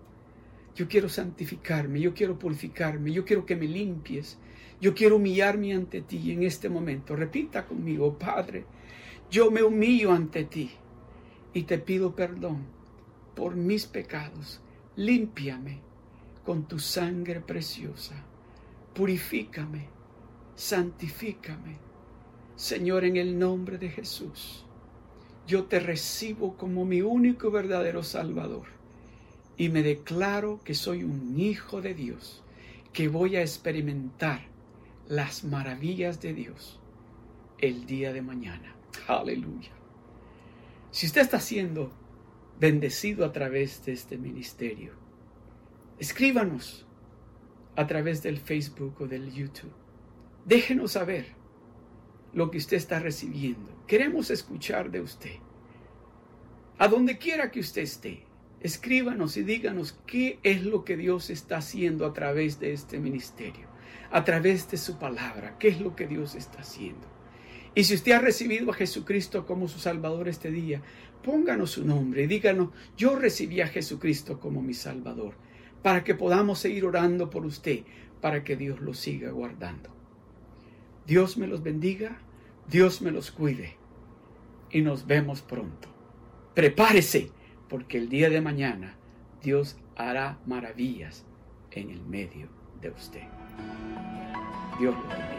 Yo 0.74 0.88
quiero 0.88 1.08
santificarme, 1.08 2.00
yo 2.00 2.14
quiero 2.14 2.38
purificarme, 2.38 3.12
yo 3.12 3.24
quiero 3.24 3.46
que 3.46 3.56
me 3.56 3.66
limpies, 3.66 4.38
yo 4.82 4.96
quiero 4.96 5.14
humillarme 5.14 5.72
ante 5.74 6.00
ti 6.00 6.32
en 6.32 6.42
este 6.42 6.68
momento. 6.68 7.14
Repita 7.14 7.64
conmigo, 7.64 8.18
Padre, 8.18 8.64
yo 9.30 9.48
me 9.52 9.62
humillo 9.62 10.10
ante 10.10 10.42
ti 10.42 10.72
y 11.54 11.62
te 11.62 11.78
pido 11.78 12.16
perdón 12.16 12.66
por 13.36 13.54
mis 13.54 13.86
pecados. 13.86 14.60
Límpiame 14.96 15.78
con 16.44 16.66
tu 16.66 16.80
sangre 16.80 17.40
preciosa. 17.40 18.24
Purifícame, 18.92 19.86
santifícame. 20.56 21.76
Señor, 22.56 23.04
en 23.04 23.16
el 23.16 23.38
nombre 23.38 23.78
de 23.78 23.88
Jesús, 23.88 24.66
yo 25.46 25.66
te 25.66 25.78
recibo 25.78 26.56
como 26.56 26.84
mi 26.84 27.02
único 27.02 27.52
verdadero 27.52 28.02
Salvador 28.02 28.66
y 29.56 29.68
me 29.68 29.84
declaro 29.84 30.60
que 30.64 30.74
soy 30.74 31.04
un 31.04 31.38
hijo 31.38 31.80
de 31.80 31.94
Dios, 31.94 32.42
que 32.92 33.06
voy 33.06 33.36
a 33.36 33.42
experimentar 33.42 34.51
las 35.08 35.44
maravillas 35.44 36.20
de 36.20 36.34
Dios 36.34 36.80
el 37.58 37.86
día 37.86 38.12
de 38.12 38.22
mañana. 38.22 38.74
Aleluya. 39.06 39.72
Si 40.90 41.06
usted 41.06 41.22
está 41.22 41.40
siendo 41.40 41.92
bendecido 42.58 43.24
a 43.24 43.32
través 43.32 43.84
de 43.84 43.92
este 43.92 44.18
ministerio, 44.18 44.92
escríbanos 45.98 46.86
a 47.76 47.86
través 47.86 48.22
del 48.22 48.38
Facebook 48.38 48.96
o 49.00 49.06
del 49.06 49.32
YouTube. 49.32 49.72
Déjenos 50.44 50.92
saber 50.92 51.26
lo 52.32 52.50
que 52.50 52.58
usted 52.58 52.76
está 52.76 52.98
recibiendo. 52.98 53.84
Queremos 53.86 54.30
escuchar 54.30 54.90
de 54.90 55.00
usted. 55.00 55.36
A 56.78 56.88
donde 56.88 57.18
quiera 57.18 57.50
que 57.50 57.60
usted 57.60 57.82
esté, 57.82 58.24
escríbanos 58.60 59.36
y 59.36 59.42
díganos 59.42 59.98
qué 60.06 60.38
es 60.42 60.64
lo 60.64 60.84
que 60.84 60.96
Dios 60.96 61.30
está 61.30 61.58
haciendo 61.58 62.06
a 62.06 62.12
través 62.12 62.58
de 62.58 62.72
este 62.72 62.98
ministerio, 62.98 63.68
a 64.12 64.24
través 64.24 64.70
de 64.70 64.76
su 64.76 64.98
palabra, 64.98 65.56
qué 65.58 65.68
es 65.68 65.80
lo 65.80 65.96
que 65.96 66.06
Dios 66.06 66.34
está 66.34 66.60
haciendo. 66.60 67.08
Y 67.74 67.84
si 67.84 67.94
usted 67.94 68.12
ha 68.12 68.18
recibido 68.18 68.70
a 68.70 68.74
Jesucristo 68.74 69.46
como 69.46 69.66
su 69.66 69.78
Salvador 69.78 70.28
este 70.28 70.50
día, 70.50 70.82
pónganos 71.24 71.70
su 71.70 71.86
nombre 71.86 72.24
y 72.24 72.26
díganos, 72.26 72.68
yo 72.96 73.16
recibí 73.16 73.62
a 73.62 73.68
Jesucristo 73.68 74.38
como 74.38 74.60
mi 74.60 74.74
Salvador, 74.74 75.34
para 75.82 76.04
que 76.04 76.14
podamos 76.14 76.58
seguir 76.58 76.84
orando 76.84 77.30
por 77.30 77.46
usted, 77.46 77.80
para 78.20 78.44
que 78.44 78.56
Dios 78.56 78.80
lo 78.80 78.92
siga 78.92 79.30
guardando. 79.30 79.90
Dios 81.06 81.38
me 81.38 81.46
los 81.46 81.62
bendiga, 81.62 82.18
Dios 82.68 83.00
me 83.00 83.10
los 83.10 83.30
cuide 83.30 83.76
y 84.70 84.82
nos 84.82 85.06
vemos 85.06 85.40
pronto. 85.40 85.88
Prepárese, 86.54 87.30
porque 87.68 87.96
el 87.96 88.10
día 88.10 88.28
de 88.28 88.42
mañana 88.42 88.96
Dios 89.42 89.78
hará 89.96 90.38
maravillas 90.46 91.24
en 91.70 91.90
el 91.90 92.02
medio 92.02 92.48
de 92.80 92.90
usted. 92.90 93.41
Dios 94.78 94.94
bendiga. 94.94 95.32